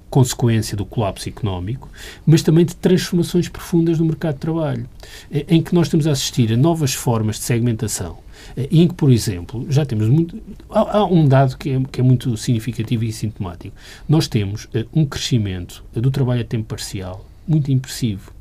consequência 0.10 0.76
do 0.78 0.86
colapso 0.86 1.28
económico, 1.28 1.90
mas 2.26 2.42
também 2.42 2.66
de 2.66 2.76
transformações 2.76 3.50
profundas 3.50 4.00
no 4.00 4.06
mercado 4.06 4.36
de 4.36 4.40
trabalho, 4.40 4.88
eh, 5.32 5.46
em 5.50 5.62
que 5.62 5.76
nós 5.76 5.88
estamos 5.88 6.08
a 6.08 6.12
assistir 6.12 6.52
a 6.54 6.58
novas 6.58 6.94
formas 6.94 7.38
de 7.38 7.44
segmentação. 7.44 8.18
eh, 8.56 8.68
em 8.72 8.88
que, 8.88 8.94
por 8.94 9.12
exemplo, 9.12 9.66
já 9.70 9.86
temos 9.86 10.08
muito. 10.08 10.40
Há, 10.70 11.00
há 11.00 11.06
um 11.06 11.28
dado 11.28 11.58
que 11.58 11.72
é, 11.72 11.82
que 11.92 12.00
é 12.00 12.04
muito 12.04 12.36
significativo 12.38 13.04
e 13.04 13.12
sintomático. 13.12 13.76
Nós 14.08 14.28
temos 14.28 14.68
eh, 14.74 14.86
um 14.94 15.06
crescimento 15.06 15.84
do 15.94 16.12
trabalho 16.12 16.42
a 16.42 16.46
tempo 16.46 16.66
parcial 16.66 17.26
muito 17.48 17.72
impressivo 17.72 18.32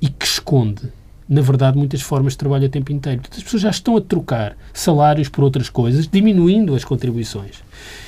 e 0.00 0.08
que 0.08 0.24
esconde, 0.24 0.82
na 1.30 1.40
verdade, 1.42 1.78
muitas 1.78 2.02
formas 2.02 2.32
de 2.32 2.38
trabalho 2.38 2.66
a 2.66 2.68
tempo 2.68 2.90
inteiro. 2.90 3.20
Portanto, 3.20 3.38
as 3.38 3.44
pessoas 3.44 3.62
já 3.62 3.70
estão 3.70 3.96
a 3.96 4.00
trocar 4.00 4.56
salários 4.74 5.28
por 5.28 5.44
outras 5.44 5.70
coisas, 5.70 6.08
diminuindo 6.08 6.74
as 6.74 6.84
contribuições. 6.84 7.62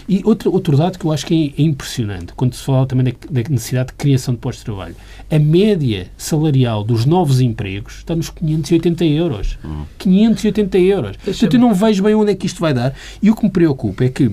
E 0.09 0.23
outro, 0.25 0.53
outro 0.53 0.77
dado 0.77 0.99
que 0.99 1.05
eu 1.05 1.13
acho 1.13 1.25
que 1.25 1.55
é, 1.57 1.63
é 1.63 1.65
impressionante, 1.65 2.33
quando 2.35 2.55
se 2.55 2.65
fala 2.65 2.85
também 2.85 3.05
da, 3.05 3.13
da 3.43 3.49
necessidade 3.49 3.91
de 3.91 3.95
criação 3.95 4.35
de 4.35 4.41
postos 4.41 4.63
de 4.63 4.65
trabalho, 4.65 4.97
a 5.31 5.39
média 5.39 6.11
salarial 6.17 6.83
dos 6.83 7.07
novos 7.07 7.41
empregos 7.41 7.99
está 7.99 8.17
nos 8.17 8.29
580 8.29 9.05
euros. 9.05 9.57
580 9.99 10.79
euros. 10.79 11.17
Portanto, 11.17 11.55
eu 11.55 11.61
não 11.61 11.73
vejo 11.73 12.03
bem 12.03 12.17
onde 12.17 12.33
é 12.33 12.35
que 12.35 12.47
isto 12.47 12.61
vai 12.61 12.75
dar. 12.75 12.93
E 13.23 13.31
o 13.31 13.37
que 13.37 13.45
me 13.45 13.51
preocupa 13.51 14.05
é 14.05 14.09
que 14.09 14.33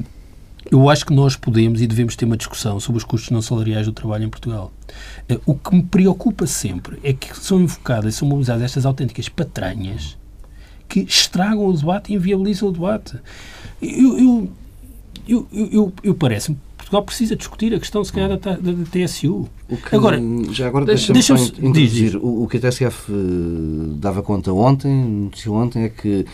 eu 0.71 0.89
acho 0.89 1.05
que 1.05 1.13
nós 1.13 1.35
podemos 1.35 1.81
e 1.81 1.87
devemos 1.87 2.15
ter 2.15 2.25
uma 2.25 2.37
discussão 2.37 2.79
sobre 2.79 2.97
os 2.99 3.03
custos 3.03 3.29
não 3.31 3.41
salariais 3.41 3.85
do 3.87 3.93
trabalho 3.93 4.25
em 4.25 4.29
Portugal. 4.29 4.71
Eh, 5.27 5.39
O 5.45 5.55
que 5.55 5.75
me 5.75 5.83
preocupa 5.83 6.45
sempre 6.47 6.99
é 7.03 7.13
que 7.13 7.35
são 7.37 7.59
invocadas, 7.61 8.15
são 8.15 8.27
mobilizadas 8.27 8.63
estas 8.63 8.85
autênticas 8.85 9.29
patranhas 9.29 10.17
que 10.87 11.01
estragam 11.01 11.65
o 11.65 11.73
debate 11.73 12.11
e 12.11 12.15
inviabilizam 12.15 12.69
o 12.69 12.71
debate. 12.71 13.17
Eu, 13.81 14.49
eu, 15.27 15.47
eu, 15.51 15.93
eu, 16.03 16.15
parece-me 16.15 16.57
Portugal 16.77 17.03
precisa 17.03 17.35
discutir 17.35 17.71
a 17.75 17.79
questão, 17.79 18.03
se 18.03 18.11
calhar, 18.11 18.29
da, 18.37 18.55
TSU. 18.91 19.47
Agora, 19.91 20.19
já 20.51 20.67
agora 20.67 20.85
deixa- 20.85 21.13
deixa-me 21.13 21.39
só 21.39 21.45
in- 21.45 21.67
introduzir. 21.67 22.15
o 22.17 22.47
que 22.47 22.57
a 22.57 22.59
TSF 22.59 23.11
eh, 23.11 23.15
dava 23.97 24.23
conta 24.23 24.51
ontem, 24.51 24.91
noticiou 25.05 25.55
ontem, 25.57 25.83
é 25.83 25.89
que 25.89 26.25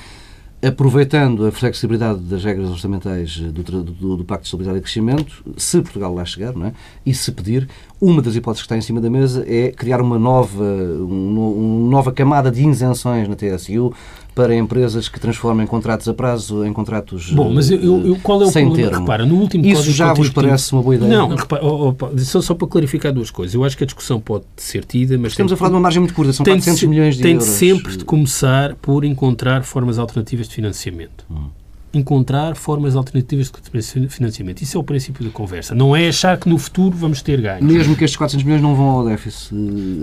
aproveitando 0.65 1.45
a 1.45 1.51
flexibilidade 1.51 2.19
das 2.21 2.43
regras 2.43 2.69
orçamentais 2.69 3.37
do, 3.37 3.63
do, 3.63 4.17
do 4.17 4.25
Pacto 4.25 4.43
de 4.43 4.47
Estabilidade 4.47 4.79
e 4.79 4.81
Crescimento, 4.81 5.43
se 5.57 5.81
Portugal 5.81 6.13
lá 6.13 6.25
chegar, 6.25 6.53
não 6.53 6.67
é? 6.67 6.73
e 7.05 7.13
se 7.13 7.31
pedir, 7.31 7.67
uma 8.01 8.21
das 8.21 8.35
hipóteses 8.35 8.61
que 8.61 8.65
está 8.65 8.77
em 8.77 8.81
cima 8.81 8.99
da 9.01 9.09
mesa 9.09 9.43
é 9.47 9.71
criar 9.71 10.01
uma 10.01 10.19
nova, 10.19 10.63
um, 10.63 11.07
no- 11.33 11.51
uma 11.53 11.89
nova 11.91 12.11
camada 12.11 12.51
de 12.51 12.67
isenções 12.67 13.27
na 13.27 13.35
TSU 13.35 13.93
para 14.35 14.53
empresas 14.53 15.07
que 15.07 15.17
transformem 15.17 15.65
contratos 15.65 16.07
a 16.09 16.13
prazo 16.13 16.65
em 16.65 16.73
contratos 16.73 17.31
Bom, 17.31 17.53
mas 17.53 17.71
eu, 17.71 18.05
eu- 18.05 18.17
qual 18.21 18.41
é 18.41 18.45
o 18.45 18.51
sem 18.51 18.65
problema? 18.65 18.89
termo. 18.91 19.05
Repara, 19.05 19.25
no 19.25 19.35
último 19.35 19.65
Isso 19.65 19.91
já 19.91 20.13
vos 20.13 20.29
parece 20.29 20.73
uma 20.73 20.81
boa 20.83 20.95
ideia? 20.95 21.09
Não, 21.17 21.29
repara, 21.29 21.65
oh, 21.65 21.95
oh, 21.97 22.17
só, 22.19 22.41
só 22.41 22.53
para 22.53 22.67
clarificar 22.67 23.13
duas 23.13 23.31
coisas. 23.31 23.55
Eu 23.55 23.63
acho 23.63 23.77
que 23.77 23.83
a 23.83 23.87
discussão 23.87 24.19
pode 24.19 24.43
ser 24.57 24.83
tida, 24.83 25.17
mas 25.17 25.31
Estamos 25.31 25.51
tem 25.51 25.55
a 25.55 25.57
falar 25.57 25.69
de 25.69 25.75
uma 25.75 25.81
margem 25.81 26.01
muito 26.01 26.13
curta, 26.13 26.33
são 26.33 26.43
tem 26.43 26.55
de 26.55 26.59
400 26.61 26.79
se- 26.81 26.87
milhões 26.87 27.15
de 27.15 27.21
tem 27.23 27.31
euros. 27.35 27.47
de 27.47 27.53
sempre 27.55 27.97
de 27.97 28.03
começar 28.03 28.75
por 28.75 29.05
encontrar 29.05 29.63
formas 29.63 29.97
alternativas 29.97 30.49
de 30.49 30.55
financiamento. 30.55 31.25
Hum. 31.31 31.45
Encontrar 31.97 32.55
formas 32.55 32.95
alternativas 32.95 33.49
de 33.51 34.07
financiamento. 34.09 34.61
Isso 34.61 34.77
é 34.77 34.79
o 34.79 34.83
princípio 34.83 35.23
da 35.23 35.31
conversa. 35.31 35.73
Não 35.73 35.95
é 35.95 36.07
achar 36.09 36.37
que 36.37 36.49
no 36.49 36.57
futuro 36.57 36.95
vamos 36.95 37.21
ter 37.21 37.39
ganhos. 37.41 37.63
Mesmo 37.63 37.95
que 37.95 38.03
estes 38.03 38.17
400 38.17 38.43
milhões 38.43 38.61
não 38.61 38.75
vão 38.75 38.85
ao 38.89 39.05
déficit. 39.05 39.53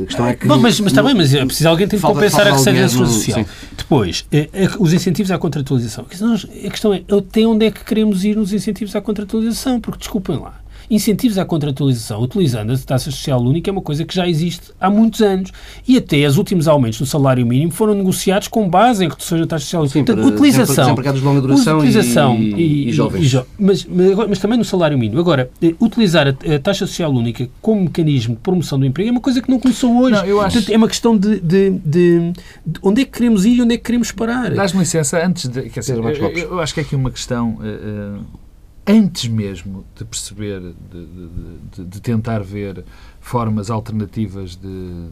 A 0.03 0.07
questão 0.07 0.27
é 0.27 0.35
que. 0.35 0.47
Bom, 0.47 0.59
mas, 0.59 0.81
mas 0.81 0.93
está 0.93 1.03
bem, 1.03 1.15
mas 1.15 1.35
é 1.35 1.45
preciso 1.45 1.69
alguém 1.69 1.87
tem 1.87 1.99
Falta- 1.99 2.15
compensar 2.17 2.47
falta 2.47 2.71
a 2.71 2.73
receita 2.73 2.89
social. 2.89 3.39
sim. 3.45 3.47
Depois, 3.77 4.25
eh, 4.33 4.49
eh, 4.53 4.69
os 4.79 4.93
incentivos 4.93 5.31
à 5.31 5.39
contratualização. 5.39 6.07
Nós- 6.21 6.45
A 6.65 6.71
questão 6.71 6.95
é, 6.95 7.03
até 7.11 7.47
onde 7.47 7.67
é 7.67 7.71
que 7.71 7.85
queremos 7.85 8.25
ir 8.25 8.37
nos 8.37 8.53
incentivos 8.53 8.97
à 8.97 9.01
contratualização? 9.01 9.81
Porque, 9.81 9.99
desculpem 9.99 10.37
lá, 10.39 10.62
incentivos 10.95 11.39
à 11.39 11.45
contratualização 11.45 12.21
utilizando 12.23 12.73
a 12.73 12.77
taxa 12.79 13.11
social 13.11 13.41
única 13.43 13.71
é 13.71 13.73
uma 13.73 13.81
coisa 13.83 14.05
que 14.05 14.15
já 14.15 14.29
existe 14.29 14.71
há 14.81 14.91
muitos 14.91 15.21
anos. 15.23 15.51
E 15.89 15.97
até 15.97 16.27
os 16.27 16.37
últimos 16.37 16.69
aumentos 16.69 17.01
no 17.01 17.07
salário 17.07 17.45
mínimo 17.47 17.73
foram 17.73 17.95
negociados 17.95 18.49
com 18.49 18.69
base 18.69 19.05
em 19.05 19.09
reduções 19.09 19.41
da 19.41 19.47
taxa 19.47 19.65
social 19.65 19.83
única. 19.83 19.99
Sim, 19.99 20.05
Portanto, 20.05 20.25
para 20.25 20.35
utilização. 20.35 20.85
desempregados 20.85 21.21
de 21.21 21.27
longa 21.27 21.41
duração 21.41 21.75
e- 21.77 21.79
utilização 21.89 22.37
e- 22.39 22.89
e 22.89 22.93
jovens. 22.93 23.29
jo- 23.31 23.45
mas, 23.59 23.87
mas, 23.87 24.39
também 24.39 24.59
no 24.59 24.65
salário 24.65 24.99
mínimo. 24.99 25.21
Agora, 25.21 25.51
eh, 25.63 25.75
utilizar 25.81 26.27
a, 26.29 26.55
a 26.55 26.59
taxa 26.59 26.87
social 26.87 27.13
única 27.13 27.49
como 27.61 27.83
mecanismo 27.83 28.35
de 28.35 28.41
promoção 28.41 28.79
do 28.79 28.85
emprego 28.87 29.09
é 29.09 29.13
uma 29.13 29.21
coisa 29.21 29.41
que 29.41 29.51
não 29.51 29.59
começou 29.59 29.97
hoje. 29.99 30.13
Não, 30.17 30.25
eu 30.27 30.41
acho- 30.41 30.57
Portanto, 30.57 30.75
é 30.75 30.77
uma 30.77 30.89
questão 30.89 31.17
de, 31.17 31.41
de- 31.41 31.71
de- 31.71 32.33
de 32.67 32.81
onde 32.83 33.03
é 33.03 33.05
que 33.05 33.11
queremos 33.13 33.45
ir 33.47 33.57
e 33.57 33.63
onde 33.63 33.75
é 33.75 33.77
que 33.79 33.85
queremos 33.85 34.13
parar. 34.13 34.51
Dás-me 34.55 34.81
licença, 34.81 35.25
antes 35.25 35.49
de. 35.49 35.63
Quer 35.71 35.81
dizer, 35.81 35.97
eu, 35.99 36.29
eu 36.39 36.61
acho 36.61 36.75
que 36.75 36.81
é 36.81 36.83
aqui 36.83 36.95
uma 36.97 37.11
questão. 37.11 37.59
eh, 37.63 37.79
eh, 37.83 38.42
antes 38.87 39.29
mesmo 39.29 39.85
de 39.97 40.05
perceber, 40.05 40.61
de, 40.61 41.07
de- 41.07 41.85
de- 41.85 42.01
tentar 42.01 42.41
ver 42.43 42.85
formas 43.21 43.71
alternativas 43.71 44.57
de, 44.57 45.09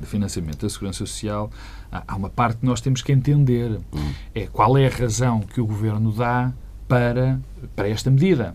de- 0.00 0.06
financiamento 0.06 0.58
da 0.62 0.68
Segurança 0.68 0.98
Social, 0.98 1.50
há, 1.90 2.14
uma 2.16 2.28
parte 2.28 2.58
que 2.58 2.66
nós 2.66 2.80
temos 2.80 3.00
que 3.02 3.12
entender. 3.12 3.80
É 4.34 4.46
qual 4.46 4.76
é 4.76 4.86
a 4.86 4.90
razão 4.90 5.40
que 5.40 5.60
o 5.60 5.66
Governo 5.66 6.12
dá 6.12 6.52
para, 6.86 7.40
para 7.74 7.88
esta 7.88 8.10
medida. 8.10 8.54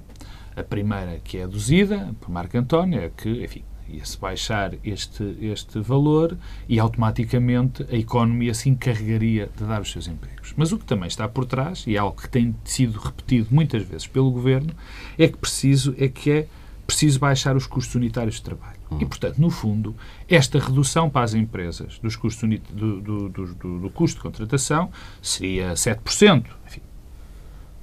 A 0.56 0.64
primeira, 0.64 1.20
que 1.24 1.38
é 1.38 1.44
aduzida 1.44 2.14
por 2.20 2.30
Marco 2.30 2.58
António, 2.58 3.00
é 3.00 3.10
que, 3.16 3.44
enfim, 3.44 3.64
ia-se 3.92 4.18
baixar 4.18 4.74
este, 4.84 5.38
este 5.42 5.80
valor 5.80 6.38
e 6.68 6.80
automaticamente 6.80 7.86
a 7.92 7.96
economia 7.96 8.54
se 8.54 8.70
encarregaria 8.70 9.50
de 9.56 9.64
dar 9.66 9.82
os 9.82 9.92
seus 9.92 10.08
empregos. 10.08 10.54
Mas 10.56 10.72
o 10.72 10.78
que 10.78 10.86
também 10.86 11.08
está 11.08 11.28
por 11.28 11.46
trás, 11.46 11.86
e 11.88 11.96
é 11.96 12.00
algo 12.00 12.22
que 12.22 12.30
tem 12.30 12.56
sido 12.64 13.00
repetido 13.00 13.48
muitas 13.52 13.84
vezes 13.84 14.08
pelo 14.08 14.32
Governo, 14.32 14.74
é 15.18 15.28
que, 15.28 15.38
preciso, 15.38 15.96
é, 15.98 16.08
que 16.08 16.32
é 16.32 16.48
preciso 16.86 17.20
baixar 17.20 17.56
os 17.56 17.68
custos 17.68 17.96
unitários 17.96 18.36
de 18.36 18.44
trabalho. 18.44 18.80
E, 19.00 19.06
portanto, 19.06 19.38
no 19.38 19.52
fundo, 19.52 19.96
esta 20.28 20.58
redução 20.58 21.10
para 21.10 21.24
as 21.24 21.36
empresas 21.36 22.00
dos 22.00 22.16
custos 22.16 22.50
do, 22.72 23.02
do, 23.02 23.30
do, 23.30 23.80
do, 23.80 23.90
custo 23.92 24.18
de 24.18 24.24
contratação 24.24 24.90
seria 25.22 25.74
7%. 25.74 26.46
Enfim, 26.66 26.82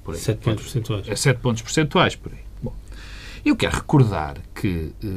por 0.03 0.13
aí. 0.13 0.19
7 0.19 0.39
pontos 0.41 0.63
percentuais. 0.63 1.07
É 1.07 1.15
7 1.15 1.39
pontos 1.39 1.61
percentuais, 1.61 2.15
por 2.15 2.33
aí. 2.33 2.46
Eu 3.47 3.55
quero 3.55 3.77
recordar 3.77 4.35
que, 4.53 4.91
eh, 5.01 5.07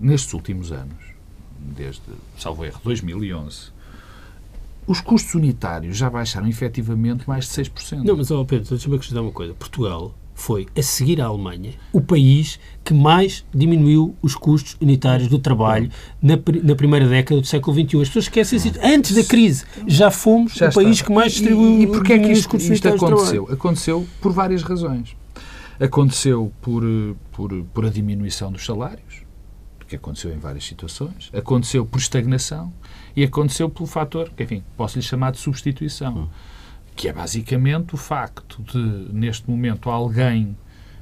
nestes 0.00 0.32
últimos 0.32 0.72
anos, 0.72 0.96
desde, 1.60 2.00
salvo 2.38 2.64
erro, 2.64 2.80
2011, 2.82 3.70
os 4.86 5.02
custos 5.02 5.34
unitários 5.34 5.98
já 5.98 6.08
baixaram 6.08 6.48
efetivamente 6.48 7.28
mais 7.28 7.44
de 7.44 7.50
6%. 7.50 8.04
Não, 8.04 8.16
mas, 8.16 8.30
oh 8.30 8.42
Pedro, 8.46 8.70
deixa-me 8.70 8.96
acrescentar 8.96 9.22
uma 9.22 9.32
coisa. 9.32 9.52
Portugal 9.52 10.14
foi, 10.34 10.66
a 10.74 10.80
seguir 10.80 11.20
à 11.20 11.26
Alemanha, 11.26 11.74
o 11.92 12.00
país 12.00 12.58
que 12.82 12.94
mais 12.94 13.44
diminuiu 13.52 14.16
os 14.22 14.34
custos 14.34 14.78
unitários 14.80 15.28
do 15.28 15.38
trabalho 15.38 15.90
na, 16.22 16.38
na 16.62 16.74
primeira 16.74 17.06
década 17.06 17.38
do 17.38 17.46
século 17.46 17.76
XXI. 17.76 18.00
As 18.00 18.08
pessoas 18.08 18.24
esquecem 18.24 18.56
isso. 18.56 18.72
Antes 18.82 19.14
da 19.14 19.24
crise, 19.24 19.64
já 19.86 20.10
fomos 20.10 20.54
já 20.54 20.70
o 20.70 20.72
país 20.72 20.92
está. 20.92 21.04
que 21.04 21.12
mais 21.12 21.32
distribuiu 21.32 21.80
e, 21.80 21.82
e 21.82 21.86
porquê 21.86 22.14
é 22.14 22.18
que 22.18 22.32
isto, 22.32 22.56
isto 22.56 22.88
aconteceu? 22.88 23.46
Aconteceu 23.50 24.06
por 24.22 24.32
várias 24.32 24.62
razões. 24.62 25.14
Aconteceu 25.80 26.52
por, 26.60 26.82
por, 27.32 27.64
por 27.72 27.86
a 27.86 27.90
diminuição 27.90 28.50
dos 28.50 28.64
salários, 28.64 29.22
que 29.88 29.96
aconteceu 29.96 30.32
em 30.32 30.38
várias 30.38 30.64
situações, 30.64 31.30
aconteceu 31.32 31.84
por 31.84 31.98
estagnação 31.98 32.72
e 33.16 33.24
aconteceu 33.24 33.70
pelo 33.70 33.86
fator, 33.86 34.30
que, 34.36 34.42
enfim, 34.42 34.62
posso 34.76 34.98
lhe 34.98 35.02
chamar 35.02 35.32
de 35.32 35.38
substituição, 35.38 36.14
hum. 36.14 36.28
que 36.94 37.08
é 37.08 37.12
basicamente 37.12 37.94
o 37.94 37.96
facto 37.96 38.62
de, 38.62 38.78
neste 39.12 39.50
momento, 39.50 39.88
alguém 39.88 40.56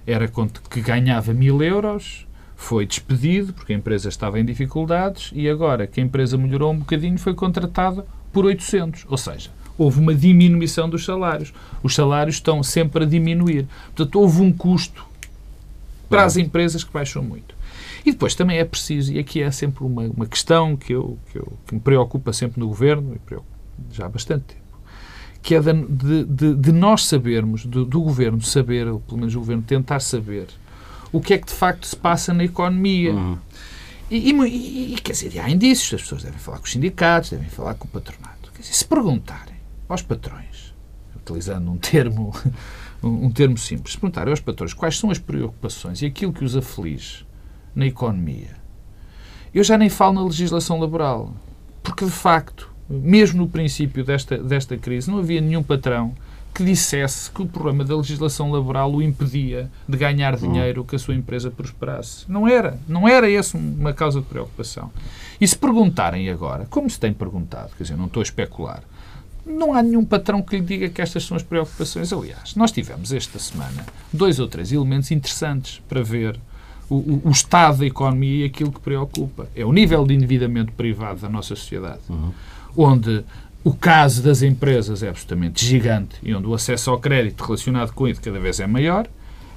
era 0.07 0.31
que 0.71 0.81
ganhava 0.81 1.35
mil 1.35 1.61
euros, 1.63 2.27
foi 2.55 2.87
despedido 2.87 3.53
porque 3.53 3.73
a 3.73 3.77
empresa 3.77 4.09
estava 4.09 4.41
em 4.41 4.45
dificuldades 4.45 5.31
e 5.35 5.49
agora 5.49 5.87
que 5.87 6.01
a 6.01 6.03
empresa 6.03 6.39
melhorou 6.39 6.73
um 6.73 6.79
bocadinho 6.79 7.19
foi 7.19 7.35
contratada 7.35 8.07
por 8.33 8.47
800. 8.47 9.05
Ou 9.09 9.19
seja, 9.19 9.51
houve 9.79 10.01
uma 10.01 10.15
diminuição 10.15 10.89
dos 10.89 11.05
salários. 11.05 11.53
Os 11.83 11.95
salários 11.95 12.37
estão 12.37 12.63
sempre 12.63 13.05
a 13.05 13.07
diminuir. 13.07 13.67
Portanto, 13.95 14.21
houve 14.21 14.43
um 14.43 14.53
custo 14.53 15.05
para 16.09 16.25
as 16.25 16.37
empresas 16.37 16.85
que 16.85 16.93
baixou 16.93 17.23
muito. 17.23 17.55
E 18.05 18.13
depois 18.13 18.35
também 18.35 18.59
é 18.59 18.65
preciso, 18.65 19.13
e 19.13 19.19
aqui 19.19 19.43
é 19.43 19.51
sempre 19.51 19.85
uma, 19.85 20.03
uma 20.03 20.27
questão 20.27 20.77
que, 20.77 20.93
eu, 20.93 21.19
que, 21.31 21.39
eu, 21.39 21.53
que 21.67 21.75
me 21.75 21.81
preocupa 21.81 22.33
sempre 22.33 22.61
no 22.61 22.69
Governo, 22.69 23.15
e 23.17 23.19
preocupa 23.19 23.57
já 23.91 24.07
há 24.07 24.09
bastante 24.09 24.45
tempo, 24.45 24.61
que 25.43 25.57
é 25.57 25.61
de, 25.61 26.25
de, 26.25 26.55
de 26.55 26.73
nós 26.73 27.05
sabermos, 27.05 27.67
do, 27.67 27.85
do 27.85 28.01
Governo 28.01 28.41
saber, 28.43 28.87
ou 28.87 29.01
pelo 29.01 29.19
menos 29.19 29.35
o 29.35 29.41
Governo 29.41 29.63
tentar 29.63 29.99
saber, 29.99 30.47
o 31.13 31.21
que 31.21 31.35
é 31.35 31.39
que 31.39 31.49
de 31.49 31.53
facto 31.53 31.85
se 31.85 31.97
passa 31.97 32.33
na 32.33 32.45
economia. 32.45 33.13
Uhum. 33.13 33.39
E, 34.09 34.31
e, 34.31 34.95
e, 34.95 34.99
quer 35.01 35.13
dizer, 35.13 35.41
há 35.41 35.51
indícios, 35.51 35.93
as 35.95 36.03
pessoas 36.03 36.23
devem 36.23 36.39
falar 36.39 36.59
com 36.59 36.65
os 36.65 36.71
sindicatos, 36.71 37.31
devem 37.31 37.49
falar 37.49 37.75
com 37.75 37.87
o 37.87 37.91
patronato. 37.91 38.53
Quer 38.55 38.61
dizer, 38.61 38.75
se 38.75 38.85
perguntarem 38.85 39.56
aos 39.89 40.03
patrões, 40.03 40.75
utilizando 41.15 41.71
um 41.71 41.77
termo, 41.77 42.35
um 43.03 43.31
termo 43.31 43.57
simples, 43.57 43.95
se 43.95 44.01
perguntarem 44.01 44.33
aos 44.33 44.41
patrões 44.41 44.75
quais 44.75 44.99
são 44.99 45.11
as 45.11 45.19
preocupações 45.19 46.03
e 46.03 46.07
aquilo 46.07 46.33
que 46.33 46.45
os 46.45 46.57
aflige 46.57 47.27
na 47.75 47.87
economia, 47.87 48.57
eu 49.55 49.65
já 49.65 49.79
nem 49.79 49.89
falo 49.89 50.15
na 50.15 50.25
legislação 50.25 50.79
laboral, 50.79 51.35
porque 51.83 52.05
de 52.05 52.11
facto, 52.11 52.71
mesmo 52.89 53.43
no 53.43 53.49
princípio 53.49 54.05
desta, 54.05 54.39
desta 54.39 54.77
crise, 54.77 55.11
não 55.11 55.19
havia 55.19 55.41
nenhum 55.41 55.63
patrão 55.63 56.15
que 56.57 56.65
dissesse 56.65 57.31
que 57.31 57.43
o 57.43 57.47
problema 57.47 57.85
da 57.85 57.95
legislação 57.95 58.51
laboral 58.51 58.91
o 58.91 59.03
impedia 59.03 59.71
de 59.87 59.97
ganhar 59.99 60.35
hum. 60.35 60.39
dinheiro 60.39 60.85
que 60.85 60.97
a 60.97 60.99
sua 60.99 61.15
empresa 61.15 61.51
prosperasse. 61.51 62.25
Não 62.27 62.49
era. 62.49 62.79
Não 62.89 63.07
era 63.07 63.31
essa 63.31 63.59
uma 63.59 63.93
causa 63.93 64.21
de 64.21 64.27
preocupação. 64.27 64.91
E 65.39 65.47
se 65.47 65.57
perguntarem 65.57 66.31
agora, 66.31 66.67
como 66.71 66.89
se 66.89 66.99
tem 66.99 67.13
perguntado, 67.13 67.73
quer 67.77 67.85
dizer, 67.85 67.97
não 67.99 68.07
estou 68.07 68.23
a 68.23 68.25
especular, 68.25 68.83
não 69.47 69.73
há 69.73 69.83
nenhum 69.83 70.05
patrão 70.05 70.43
que 70.43 70.57
lhe 70.57 70.63
diga 70.63 70.89
que 70.89 71.01
estas 71.01 71.25
são 71.25 71.37
as 71.37 71.43
preocupações. 71.43 72.13
Aliás, 72.13 72.57
nós 72.57 72.73
tivemos 72.73 73.13
esta 73.13 73.39
semana 73.39 73.87
dois 74.13 74.41
ou 74.41 74.49
três 74.49 74.73
elementos 74.73 75.11
interessantes 75.11 75.81
para 75.89 76.03
ver 76.03 76.39
o, 76.91 76.97
o, 76.97 77.23
o 77.27 77.31
estado 77.31 77.79
da 77.79 77.87
economia 77.87 78.45
e 78.45 78.49
aquilo 78.49 78.73
que 78.73 78.81
preocupa. 78.81 79.49
É 79.55 79.65
o 79.65 79.73
nível 79.73 80.05
de 80.05 80.15
endividamento 80.15 80.73
privado 80.73 81.21
da 81.21 81.29
nossa 81.29 81.55
sociedade, 81.55 82.01
uhum. 82.09 82.33
onde 82.77 83.25
o 83.63 83.73
caso 83.73 84.23
das 84.23 84.43
empresas 84.43 85.03
é 85.03 85.09
absolutamente 85.09 85.65
gigante 85.65 86.17
e 86.23 86.35
onde 86.35 86.47
o 86.47 86.55
acesso 86.55 86.91
ao 86.91 86.99
crédito 86.99 87.43
relacionado 87.43 87.93
com 87.93 88.07
isso 88.07 88.21
cada 88.21 88.39
vez 88.39 88.61
é 88.61 88.67
maior 88.67 89.09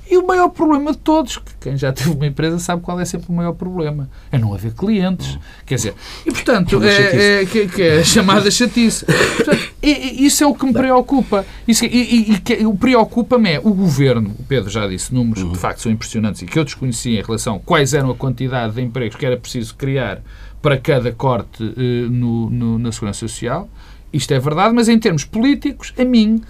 e 0.09 0.17
o 0.17 0.25
maior 0.25 0.49
problema 0.49 0.91
de 0.91 0.97
todos, 0.97 1.37
que 1.37 1.51
quem 1.59 1.77
já 1.77 1.93
teve 1.93 2.09
uma 2.09 2.25
empresa 2.25 2.57
sabe 2.57 2.81
qual 2.81 2.99
é 2.99 3.05
sempre 3.05 3.29
o 3.29 3.33
maior 3.33 3.53
problema, 3.53 4.09
é 4.31 4.37
não 4.39 4.53
haver 4.53 4.73
clientes. 4.73 5.35
Hum. 5.35 5.39
Quer 5.65 5.75
dizer, 5.75 5.93
e 6.25 6.31
portanto, 6.31 6.83
é, 6.83 7.41
é, 7.41 7.45
que, 7.45 7.67
que 7.67 7.81
é 7.81 8.03
chamada 8.03 8.49
chatice. 8.49 9.05
Portanto, 9.05 9.69
e, 9.83 10.25
isso 10.25 10.43
é 10.43 10.47
o 10.47 10.55
que 10.55 10.65
me 10.65 10.73
preocupa. 10.73 11.45
Isso, 11.67 11.85
e, 11.85 11.87
e, 11.87 12.43
e 12.59 12.65
o 12.65 12.73
preocupa-me 12.75 13.51
é 13.51 13.59
o 13.59 13.71
governo, 13.71 14.35
o 14.39 14.43
Pedro 14.43 14.69
já 14.69 14.87
disse, 14.87 15.13
números 15.13 15.43
que 15.43 15.51
de 15.51 15.57
facto 15.59 15.81
são 15.81 15.91
impressionantes 15.91 16.41
e 16.41 16.45
que 16.45 16.57
eu 16.57 16.63
desconhecia 16.63 17.19
em 17.19 17.23
relação 17.23 17.57
a 17.57 17.59
quais 17.59 17.93
eram 17.93 18.09
a 18.09 18.15
quantidade 18.15 18.73
de 18.73 18.81
empregos 18.81 19.15
que 19.15 19.25
era 19.25 19.37
preciso 19.37 19.75
criar 19.75 20.21
para 20.61 20.77
cada 20.77 21.11
corte 21.11 21.63
uh, 21.63 22.09
no, 22.09 22.49
no, 22.49 22.79
na 22.79 22.91
Segurança 22.91 23.19
Social. 23.19 23.69
Isto 24.11 24.33
é 24.33 24.39
verdade, 24.39 24.73
mas 24.73 24.89
em 24.89 24.97
termos 24.97 25.23
políticos, 25.23 25.93
a 25.97 26.03
mim 26.03 26.41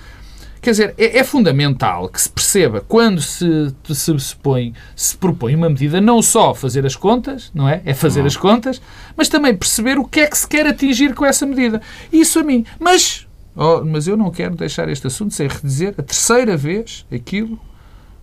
Quer 0.61 0.71
dizer, 0.71 0.95
é, 0.97 1.19
é, 1.19 1.23
fundamental 1.23 2.09
que 2.09 2.21
se 2.21 2.29
perceba 2.29 2.83
quando 2.85 3.21
se, 3.21 3.73
se, 3.93 4.19
se, 4.19 4.35
põe, 4.35 4.73
se 4.95 5.15
propõe 5.15 5.55
uma 5.55 5.69
medida, 5.69 6.01
não 6.01 6.21
só 6.21 6.53
fazer 6.53 6.85
as 6.85 6.95
contas, 6.95 7.49
não 7.53 7.67
é? 7.67 7.81
É 7.85 7.93
fazer 7.93 8.25
as 8.25 8.35
contas, 8.35 8.81
mas 9.15 9.29
também 9.29 9.55
perceber 9.55 9.97
o 9.97 10.05
que 10.05 10.19
é 10.19 10.27
que 10.27 10.37
se 10.37 10.47
quer 10.47 10.67
atingir 10.67 11.13
com 11.13 11.25
essa 11.25 11.45
medida. 11.45 11.81
Isso 12.11 12.39
a 12.39 12.43
mim. 12.43 12.65
Mas, 12.77 13.25
oh, 13.55 13.83
mas 13.85 14.07
eu 14.07 14.17
não 14.17 14.31
quero 14.31 14.55
deixar 14.55 14.89
este 14.89 15.07
assunto 15.07 15.33
sem 15.33 15.47
redizer 15.47 15.93
a 15.97 16.03
terceira 16.03 16.57
vez 16.57 17.05
aquilo 17.09 17.59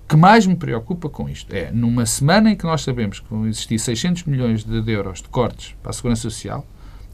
que 0.06 0.16
mais 0.16 0.46
me 0.46 0.54
preocupa 0.54 1.08
com 1.08 1.28
isto. 1.28 1.52
É, 1.54 1.70
numa 1.72 2.04
semana 2.06 2.50
em 2.50 2.56
que 2.56 2.64
nós 2.64 2.82
sabemos 2.82 3.18
que 3.18 3.26
vão 3.30 3.46
existir 3.46 3.78
600 3.78 4.24
milhões 4.24 4.62
de 4.62 4.92
euros 4.92 5.22
de 5.22 5.28
cortes 5.28 5.74
para 5.82 5.90
a 5.90 5.92
Segurança 5.94 6.22
Social, 6.22 6.66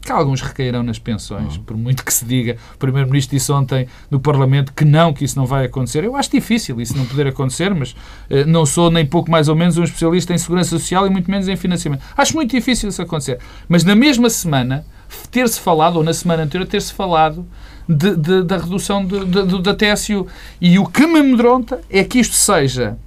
que 0.03 0.11
alguns 0.11 0.41
recairão 0.41 0.83
nas 0.83 0.99
pensões, 0.99 1.55
uhum. 1.55 1.63
por 1.63 1.77
muito 1.77 2.03
que 2.03 2.13
se 2.13 2.25
diga. 2.25 2.57
O 2.75 2.77
Primeiro-Ministro 2.77 3.37
disse 3.37 3.51
ontem 3.51 3.87
no 4.11 4.19
Parlamento 4.19 4.73
que 4.73 4.83
não, 4.83 5.13
que 5.13 5.23
isso 5.23 5.37
não 5.37 5.45
vai 5.45 5.65
acontecer. 5.65 6.03
Eu 6.03 6.15
acho 6.15 6.29
difícil 6.29 6.79
isso 6.81 6.97
não 6.97 7.05
poder 7.05 7.27
acontecer, 7.27 7.73
mas 7.73 7.95
eh, 8.29 8.43
não 8.45 8.65
sou 8.65 8.91
nem 8.91 9.05
pouco 9.05 9.31
mais 9.31 9.47
ou 9.47 9.55
menos 9.55 9.77
um 9.77 9.83
especialista 9.83 10.33
em 10.33 10.37
segurança 10.37 10.71
social 10.71 11.07
e 11.07 11.09
muito 11.09 11.31
menos 11.31 11.47
em 11.47 11.55
financiamento. 11.55 12.03
Acho 12.17 12.35
muito 12.35 12.51
difícil 12.51 12.89
isso 12.89 13.01
acontecer. 13.01 13.39
Mas 13.69 13.83
na 13.85 13.95
mesma 13.95 14.29
semana, 14.29 14.85
ter-se 15.31 15.59
falado, 15.59 15.97
ou 15.97 16.03
na 16.03 16.13
semana 16.13 16.43
anterior, 16.43 16.67
ter-se 16.67 16.93
falado 16.93 17.45
de, 17.87 18.15
de, 18.15 18.43
da 18.43 18.57
redução 18.57 19.05
de, 19.05 19.61
da 19.61 19.73
TSU. 19.73 20.27
E 20.59 20.77
o 20.79 20.85
que 20.85 21.05
me 21.07 21.19
amedronta 21.19 21.81
é 21.89 22.03
que 22.03 22.19
isto 22.19 22.35
seja 22.35 22.97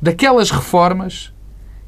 daquelas 0.00 0.50
reformas 0.50 1.32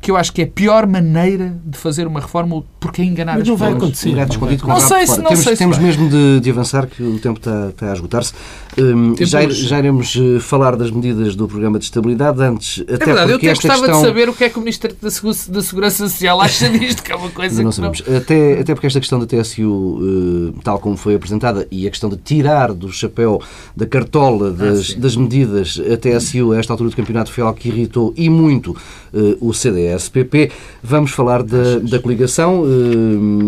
que 0.00 0.10
eu 0.10 0.16
acho 0.16 0.32
que 0.32 0.42
é 0.42 0.44
a 0.44 0.48
pior 0.48 0.86
maneira 0.86 1.58
de 1.64 1.76
fazer 1.76 2.06
uma 2.06 2.20
reforma 2.20 2.54
porque 2.80 3.02
é 3.02 3.04
enganar 3.04 3.34
Mas 3.34 3.42
as 3.42 3.48
não 3.48 3.56
vai 3.56 3.72
acontecer. 3.72 4.14
Não, 4.14 4.22
escondido 4.22 4.66
não 4.66 4.80
sei 4.80 5.06
se, 5.06 5.18
não 5.18 5.28
temos, 5.28 5.44
sei 5.44 5.56
temos 5.56 5.78
mesmo 5.78 6.08
de, 6.08 6.40
de, 6.40 6.50
avançar, 6.50 6.86
que 6.86 7.02
o 7.02 7.18
tempo 7.18 7.38
está, 7.38 7.68
está 7.70 7.90
a 7.90 7.92
esgotar-se. 7.92 8.32
Um, 8.78 9.14
já, 9.18 9.48
já 9.48 9.78
iremos 9.78 10.16
eh, 10.16 10.38
falar 10.38 10.76
das 10.76 10.90
medidas 10.90 11.34
do 11.34 11.48
programa 11.48 11.78
de 11.78 11.86
estabilidade. 11.86 12.40
Antes, 12.40 12.80
até 12.82 12.94
é 12.94 12.98
verdade, 12.98 13.32
eu 13.32 13.36
até 13.36 13.48
gostava 13.48 13.80
questão... 13.80 14.00
de 14.00 14.06
saber 14.06 14.28
o 14.28 14.32
que 14.32 14.44
é 14.44 14.48
que 14.48 14.58
o 14.58 14.60
Ministro 14.60 14.94
da 15.00 15.62
Segurança 15.62 16.08
Social 16.08 16.40
acha 16.40 16.68
disto, 16.70 17.02
que 17.02 17.10
é 17.10 17.16
uma 17.16 17.30
coisa 17.30 17.62
não 17.62 17.70
que 17.70 17.76
sabemos. 17.76 18.02
Não... 18.06 18.16
Até, 18.16 18.60
até 18.60 18.74
porque 18.74 18.86
esta 18.86 19.00
questão 19.00 19.18
da 19.18 19.26
TSU, 19.26 19.64
uh, 19.64 20.54
eh, 20.56 20.60
tal 20.62 20.78
como 20.78 20.96
foi 20.96 21.16
apresentada, 21.16 21.66
e 21.72 21.86
a 21.86 21.90
questão 21.90 22.08
de 22.08 22.16
tirar 22.16 22.72
do 22.72 22.92
chapéu, 22.92 23.42
da 23.76 23.86
cartola 23.86 24.52
das, 24.52 24.94
ah, 24.96 25.00
das 25.00 25.16
medidas 25.16 25.80
a 25.92 25.96
TSU 25.96 26.52
a 26.52 26.58
esta 26.58 26.72
altura 26.72 26.90
do 26.90 26.96
campeonato 26.96 27.32
foi 27.32 27.42
algo 27.42 27.58
que 27.58 27.68
irritou 27.68 28.14
e 28.16 28.28
muito 28.28 28.70
uh, 29.12 29.36
o 29.40 29.52
CDS-PP. 29.52 30.52
Vamos 30.82 31.10
falar 31.10 31.42
da, 31.42 31.78
da 31.80 31.98
coligação. 31.98 32.67
Uh, 32.68 33.38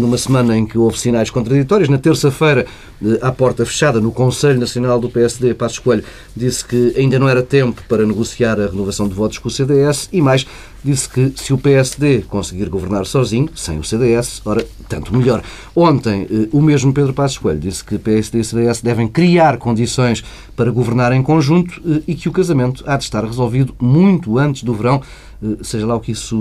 numa 0.00 0.16
semana 0.16 0.56
em 0.56 0.64
que 0.64 0.78
houve 0.78 0.98
sinais 0.98 1.30
contraditórios. 1.30 1.88
Na 1.88 1.98
terça-feira, 1.98 2.66
eh, 3.04 3.18
à 3.20 3.30
porta 3.30 3.64
fechada, 3.66 4.00
no 4.00 4.10
Conselho 4.10 4.58
Nacional 4.58 4.98
do 4.98 5.10
PSD, 5.10 5.54
Passos 5.54 5.78
Coelho 5.78 6.04
disse 6.36 6.64
que 6.64 6.94
ainda 6.96 7.18
não 7.18 7.28
era 7.28 7.42
tempo 7.42 7.82
para 7.88 8.06
negociar 8.06 8.60
a 8.60 8.66
renovação 8.66 9.08
de 9.08 9.14
votos 9.14 9.38
com 9.38 9.48
o 9.48 9.50
CDS 9.50 10.08
e 10.12 10.20
mais, 10.20 10.46
disse 10.82 11.08
que 11.08 11.32
se 11.36 11.52
o 11.52 11.58
PSD 11.58 12.22
conseguir 12.22 12.68
governar 12.68 13.04
sozinho, 13.06 13.48
sem 13.54 13.78
o 13.78 13.84
CDS, 13.84 14.40
ora, 14.44 14.66
tanto 14.88 15.14
melhor. 15.14 15.42
Ontem, 15.74 16.26
eh, 16.30 16.48
o 16.52 16.60
mesmo 16.62 16.92
Pedro 16.92 17.12
Passos 17.12 17.38
Coelho 17.38 17.60
disse 17.60 17.84
que 17.84 17.98
PSD 17.98 18.40
e 18.40 18.44
CDS 18.44 18.80
devem 18.82 19.08
criar 19.08 19.58
condições 19.58 20.24
para 20.56 20.70
governar 20.70 21.12
em 21.12 21.22
conjunto 21.22 21.80
eh, 21.86 22.02
e 22.08 22.14
que 22.14 22.28
o 22.28 22.32
casamento 22.32 22.82
há 22.86 22.96
de 22.96 23.04
estar 23.04 23.24
resolvido 23.24 23.74
muito 23.78 24.38
antes 24.38 24.62
do 24.62 24.74
verão 24.74 25.02
seja 25.62 25.86
lá 25.86 25.96
o 25.96 26.00
que 26.00 26.12
isso 26.12 26.38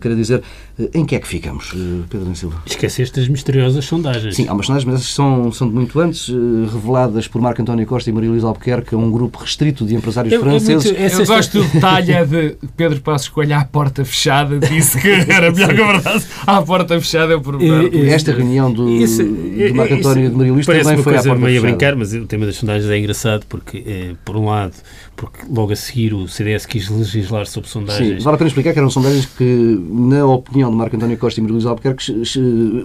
queira 0.00 0.16
dizer. 0.16 0.42
Em 0.92 1.04
que 1.04 1.16
é 1.16 1.18
que 1.18 1.26
ficamos, 1.26 1.72
Pedro 2.10 2.34
Silva? 2.36 2.62
Esqueceste 2.66 3.18
as 3.18 3.28
misteriosas 3.28 3.84
sondagens. 3.84 4.36
Sim, 4.36 4.46
há 4.48 4.52
umas 4.52 4.66
sondagens, 4.66 4.84
mas 4.84 5.00
essas 5.00 5.14
são, 5.14 5.50
são 5.50 5.68
de 5.68 5.74
muito 5.74 5.98
antes, 5.98 6.28
reveladas 6.28 7.26
por 7.26 7.40
Marco 7.40 7.62
António 7.62 7.86
Costa 7.86 8.10
e 8.10 8.12
Maria 8.12 8.30
Luísa 8.30 8.46
Albuquerque, 8.46 8.94
um 8.94 9.10
grupo 9.10 9.38
restrito 9.38 9.84
de 9.86 9.94
empresários 9.94 10.32
eu, 10.32 10.40
franceses. 10.40 10.86
Eu, 10.86 10.98
muito, 10.98 11.20
eu 11.20 11.26
gosto 11.26 11.58
do 11.62 11.64
detalhe 11.64 12.12
é 12.12 12.24
de 12.24 12.56
Pedro 12.76 13.00
Passos 13.00 13.28
Coelho 13.28 13.56
à 13.56 13.64
porta 13.64 14.04
fechada, 14.04 14.58
disse 14.58 15.00
que 15.00 15.08
era 15.32 15.50
melhor 15.50 15.74
que 15.74 15.80
a 15.80 15.92
verdade. 15.92 16.24
À 16.46 16.62
porta 16.62 17.00
fechada 17.00 17.32
é 17.32 17.36
o 17.36 17.40
problema. 17.40 17.88
Esta 18.10 18.32
reunião 18.32 18.72
do, 18.72 18.88
isso, 18.90 19.24
do 19.24 19.74
Marco 19.74 19.94
António 19.94 20.26
e 20.26 20.28
de 20.28 20.36
Maria 20.36 20.52
Luísa 20.52 20.72
também 20.72 21.02
foi 21.02 21.16
à 21.16 21.22
porta 21.22 21.34
meio 21.34 21.40
fechada. 21.40 21.58
a 21.58 21.70
brincar, 21.70 21.96
mas 21.96 22.12
o 22.12 22.26
tema 22.26 22.46
das 22.46 22.56
sondagens 22.56 22.90
é 22.90 22.98
engraçado 22.98 23.46
porque, 23.48 23.82
eh, 23.86 24.14
por 24.24 24.36
um 24.36 24.46
lado, 24.46 24.74
porque 25.16 25.40
logo 25.50 25.72
a 25.72 25.76
seguir 25.76 26.12
o 26.12 26.28
CDS 26.28 26.66
quis 26.66 26.88
legislar 26.88 27.46
sobre 27.46 27.68
sondagens. 27.68 28.18
Sim, 28.18 28.24
vale 28.24 28.34
a 28.34 28.38
pena 28.38 28.48
explicar 28.48 28.72
que 28.72 28.78
eram 28.78 28.90
sondagens 28.90 29.26
que, 29.26 29.80
na 29.90 30.26
opinião 30.26 30.70
de 30.70 30.76
Marco 30.76 30.94
António 30.94 31.16
Costa 31.16 31.40
e 31.40 31.42
Maria 31.42 31.54
Luísa 31.54 31.70
Albuquerque, 31.70 32.12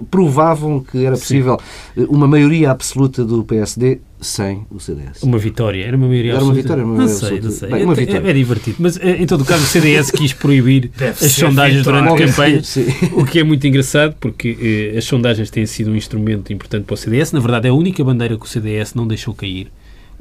provavam 0.09 0.79
que 0.79 1.05
era 1.05 1.17
possível 1.17 1.59
Sim. 1.95 2.07
uma 2.09 2.27
maioria 2.27 2.71
absoluta 2.71 3.25
do 3.25 3.43
PSD 3.43 3.99
sem 4.21 4.65
o 4.69 4.79
CDS. 4.79 5.23
Uma 5.23 5.39
vitória, 5.39 5.83
era 5.83 5.97
uma 5.97 6.07
maioria 6.07 6.33
Era 6.33 6.43
uma 6.43 6.53
vitória, 6.53 6.85
uma 6.85 6.95
maioria 6.95 7.13
não 7.13 7.29
sei, 7.29 7.41
não 7.41 7.51
sei. 7.51 7.69
Bem, 7.69 7.83
uma 7.83 7.93
é, 7.93 7.95
vitória. 7.95 8.27
É, 8.27 8.29
é, 8.29 8.33
divertido, 8.33 8.77
mas 8.79 8.97
eh, 8.97 9.17
em 9.19 9.25
todo 9.25 9.41
o 9.41 9.45
caso 9.45 9.63
o 9.63 9.65
CDS 9.65 10.11
quis 10.11 10.31
proibir 10.31 10.91
as 11.01 11.31
sondagens 11.31 11.83
durante 11.83 12.13
a 12.13 12.27
campanha, 12.27 12.61
o 13.13 13.25
que 13.25 13.39
é 13.39 13.43
muito 13.43 13.65
engraçado 13.65 14.15
porque 14.19 14.91
eh, 14.93 14.97
as 14.97 15.05
sondagens 15.05 15.49
têm 15.49 15.65
sido 15.65 15.89
um 15.89 15.95
instrumento 15.95 16.53
importante 16.53 16.85
para 16.85 16.93
o 16.93 16.97
CDS, 16.97 17.31
na 17.31 17.39
verdade 17.39 17.67
é 17.67 17.71
a 17.71 17.73
única 17.73 18.03
bandeira 18.03 18.37
que 18.37 18.45
o 18.45 18.47
CDS 18.47 18.93
não 18.93 19.07
deixou 19.07 19.33
cair 19.33 19.71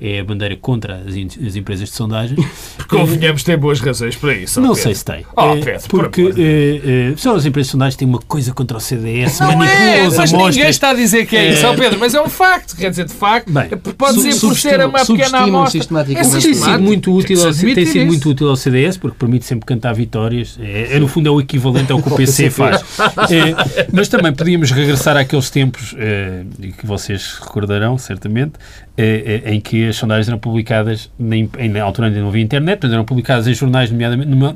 é 0.00 0.20
a 0.20 0.24
bandeira 0.24 0.56
contra 0.56 1.02
as, 1.06 1.14
as 1.46 1.56
empresas 1.56 1.90
de 1.90 1.94
sondagem. 1.94 2.36
Porque 2.76 2.96
convenhamos, 2.96 3.44
tem 3.44 3.56
boas 3.58 3.80
razões 3.80 4.16
para 4.16 4.34
isso. 4.34 4.60
Não 4.60 4.70
Pedro. 4.70 4.82
sei 4.82 4.94
se 4.94 5.04
tem. 5.04 5.26
Oh, 5.36 5.56
Pedro, 5.56 5.88
porque 5.88 6.22
uh, 6.22 6.28
uh, 6.28 7.18
só 7.18 7.36
as 7.36 7.44
empresas 7.44 7.68
de 7.68 7.72
sondagem 7.72 7.98
têm 7.98 8.08
uma 8.08 8.18
coisa 8.18 8.52
contra 8.52 8.78
o 8.78 8.80
CDS, 8.80 9.40
não 9.40 9.56
manipulam 9.56 9.70
é, 9.70 10.00
as 10.00 10.16
mas 10.16 10.32
amostras. 10.32 10.56
ninguém 10.56 10.70
está 10.70 10.90
a 10.90 10.94
dizer 10.94 11.26
que 11.26 11.36
é 11.36 11.52
isso, 11.52 11.66
oh, 11.66 11.74
Pedro, 11.74 11.98
mas 12.00 12.14
é 12.14 12.22
um 12.22 12.28
facto. 12.28 12.76
Quer 12.76 12.90
dizer, 12.90 13.04
de 13.04 13.12
facto, 13.12 13.52
Bem, 13.52 13.68
pode 13.96 14.16
dizer 14.16 14.40
por 14.40 14.56
ser 14.56 14.84
uma 14.84 15.04
pequena 15.04 15.38
amostra. 15.40 15.80
É 16.00 16.14
tem 16.14 16.24
sido 16.24 16.80
muito 16.80 17.14
útil, 17.14 17.46
ao, 17.46 17.52
tem 17.52 17.86
sido 17.86 18.06
muito 18.06 18.30
útil 18.30 18.48
ao 18.48 18.56
CDS, 18.56 18.96
porque 18.96 19.16
permite 19.18 19.44
sempre 19.44 19.66
cantar 19.66 19.92
vitórias. 19.92 20.58
É, 20.60 20.96
é 20.96 20.98
no 20.98 21.06
fundo, 21.06 21.28
é 21.28 21.30
o 21.30 21.40
equivalente 21.40 21.92
ao 21.92 22.02
que 22.02 22.08
o 22.08 22.16
PC 22.16 22.50
faz. 22.50 22.82
é, 23.30 23.86
mas 23.92 24.08
também 24.08 24.32
podíamos 24.32 24.70
regressar 24.70 25.16
àqueles 25.16 25.50
tempos, 25.50 25.94
é, 25.98 26.44
que 26.78 26.86
vocês 26.86 27.38
recordarão, 27.40 27.98
certamente, 27.98 28.52
é, 28.96 29.42
é, 29.44 29.54
em 29.54 29.60
que 29.60 29.89
as 29.90 29.96
sondagens 29.96 30.28
eram 30.28 30.38
publicadas, 30.38 31.10
na, 31.18 31.82
altura 31.82 32.08
ainda 32.08 32.20
não 32.20 32.28
havia 32.28 32.42
internet, 32.42 32.80
mas 32.82 32.92
eram 32.92 33.04
publicadas 33.04 33.46
em 33.46 33.54
jornais 33.54 33.90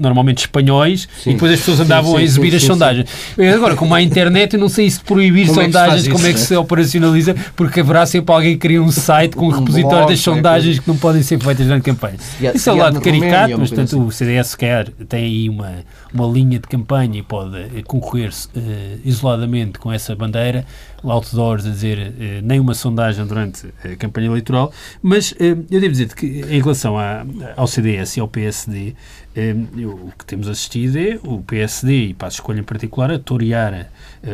normalmente 0.00 0.38
espanhóis 0.38 1.08
sim. 1.22 1.30
e 1.30 1.32
depois 1.34 1.52
as 1.52 1.58
pessoas 1.58 1.80
andavam 1.80 2.12
sim, 2.12 2.16
sim, 2.16 2.22
a 2.22 2.24
exibir 2.24 2.54
as 2.54 2.62
sondagens. 2.62 3.08
Agora, 3.54 3.76
como 3.76 3.94
há 3.94 4.02
internet, 4.02 4.54
eu 4.54 4.60
não 4.60 4.68
sei 4.68 4.88
se 4.88 5.00
proibir 5.00 5.46
como 5.46 5.62
sondagens, 5.62 6.06
é 6.06 6.10
como 6.10 6.26
é 6.26 6.32
que 6.32 6.40
se 6.40 6.54
operacionaliza, 6.56 7.34
porque 7.54 7.80
haverá 7.80 8.06
sempre 8.06 8.34
alguém 8.34 8.52
que 8.54 8.58
cria 8.58 8.82
um 8.82 8.90
site 8.90 9.36
com 9.36 9.46
um 9.46 9.50
repositório 9.58 10.08
das 10.08 10.20
sondagens 10.20 10.78
que 10.78 10.88
não 10.88 10.96
podem 10.96 11.22
ser 11.22 11.38
feitas 11.40 11.66
durante 11.66 11.84
campanha. 11.84 12.16
Isso 12.54 12.70
é 12.70 12.72
o 12.72 12.76
lado 12.76 13.00
caricato, 13.00 13.58
mas 13.58 13.70
portanto 13.70 14.00
o 14.00 14.10
CDS 14.10 14.54
quer, 14.54 14.88
tem 15.08 15.24
aí 15.24 15.48
uma, 15.48 15.72
uma 16.14 16.26
linha 16.26 16.60
de 16.60 16.68
campanha 16.68 17.18
e 17.18 17.22
pode 17.22 17.82
concorrer 17.82 18.30
uh, 18.30 19.00
isoladamente 19.04 19.78
com 19.80 19.92
essa 19.92 20.14
bandeira 20.14 20.64
outdoors 21.10 21.66
a 21.66 21.70
dizer 21.70 22.14
eh, 22.18 22.40
nem 22.42 22.58
uma 22.58 22.74
sondagem 22.74 23.26
durante 23.26 23.66
a 23.84 23.96
campanha 23.96 24.26
eleitoral, 24.26 24.72
mas 25.02 25.34
eh, 25.38 25.50
eu 25.70 25.80
devo 25.80 25.90
dizer 25.90 26.14
que 26.14 26.26
em 26.26 26.60
relação 26.60 26.98
à, 26.98 27.24
ao 27.56 27.66
CDS 27.66 28.16
e 28.16 28.20
ao 28.20 28.28
PSD, 28.28 28.94
eh, 29.36 29.54
o 29.84 30.12
que 30.18 30.24
temos 30.24 30.48
assistido 30.48 30.96
é 30.98 31.18
o 31.22 31.40
PSD, 31.42 32.06
e 32.06 32.14
para 32.14 32.28
a 32.28 32.30
escolha 32.30 32.60
em 32.60 32.64
particular, 32.64 33.10
a 33.10 33.18
torear 33.18 33.90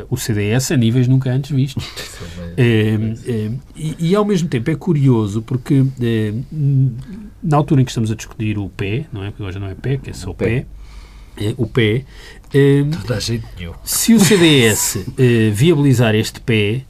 o 0.08 0.16
CDS 0.16 0.70
a 0.70 0.76
níveis 0.76 1.08
nunca 1.08 1.30
antes 1.30 1.50
vistos. 1.50 1.84
e, 2.56 3.96
e, 3.98 4.14
ao 4.14 4.24
mesmo 4.24 4.48
tempo 4.48 4.70
é 4.70 4.76
curioso 4.76 5.42
porque 5.42 5.84
na 7.42 7.56
altura 7.56 7.80
em 7.80 7.84
que 7.84 7.90
estamos 7.90 8.10
a 8.10 8.14
discutir 8.14 8.58
o 8.58 8.68
pé, 8.68 9.06
não 9.12 9.24
é? 9.24 9.30
Porque 9.30 9.42
hoje 9.42 9.58
não 9.58 9.66
é 9.66 9.74
pé, 9.74 9.96
que 9.96 10.10
é 10.10 10.12
só 10.12 10.30
o 10.30 10.34
pé, 10.34 10.60
pé 10.60 10.66
o 11.56 11.66
pé, 11.66 12.04
Uh, 12.52 12.84
nenhum. 13.56 13.72
Se 13.84 14.12
o 14.12 14.18
CDS 14.18 14.96
uh, 14.96 15.14
eh, 15.18 15.50
viabilizar 15.50 16.16
este 16.16 16.40
pé 16.40 16.82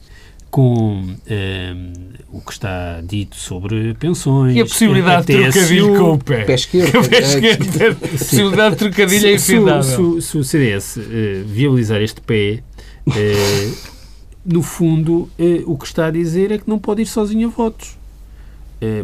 com 0.49 1.03
uh, 1.03 2.17
o 2.31 2.41
que 2.41 2.51
está 2.51 2.99
dito 3.01 3.35
sobre 3.35 3.93
pensões... 3.93 4.55
E 4.55 4.61
a 4.61 4.65
possibilidade 4.65 5.27
de 5.27 5.51
trocadilho 5.51 5.97
com 5.97 6.13
o 6.13 6.17
pé. 6.17 6.45
Pé 6.45 6.53
esquerdo. 6.55 7.05
Pé 7.07 7.19
esquerdo. 7.19 7.93
a 7.93 8.07
possibilidade 8.07 8.71
de 8.71 8.79
trocadilho 8.79 9.27
é 9.27 9.33
infindável. 9.35 9.83
Se, 9.83 10.21
se, 10.21 10.31
se, 10.31 10.37
o 10.39 10.43
CDS 10.43 10.99
viabilizar 11.45 12.01
este 12.01 12.21
pé, 12.21 12.63
no 14.43 14.63
fundo, 14.63 15.29
o 15.67 15.77
que 15.77 15.85
está 15.85 16.07
a 16.07 16.11
dizer 16.11 16.51
é 16.51 16.57
que 16.57 16.67
não 16.67 16.79
pode 16.79 17.03
ir 17.03 17.05
sozinho 17.05 17.47
a 17.47 17.51
votos. 17.51 17.97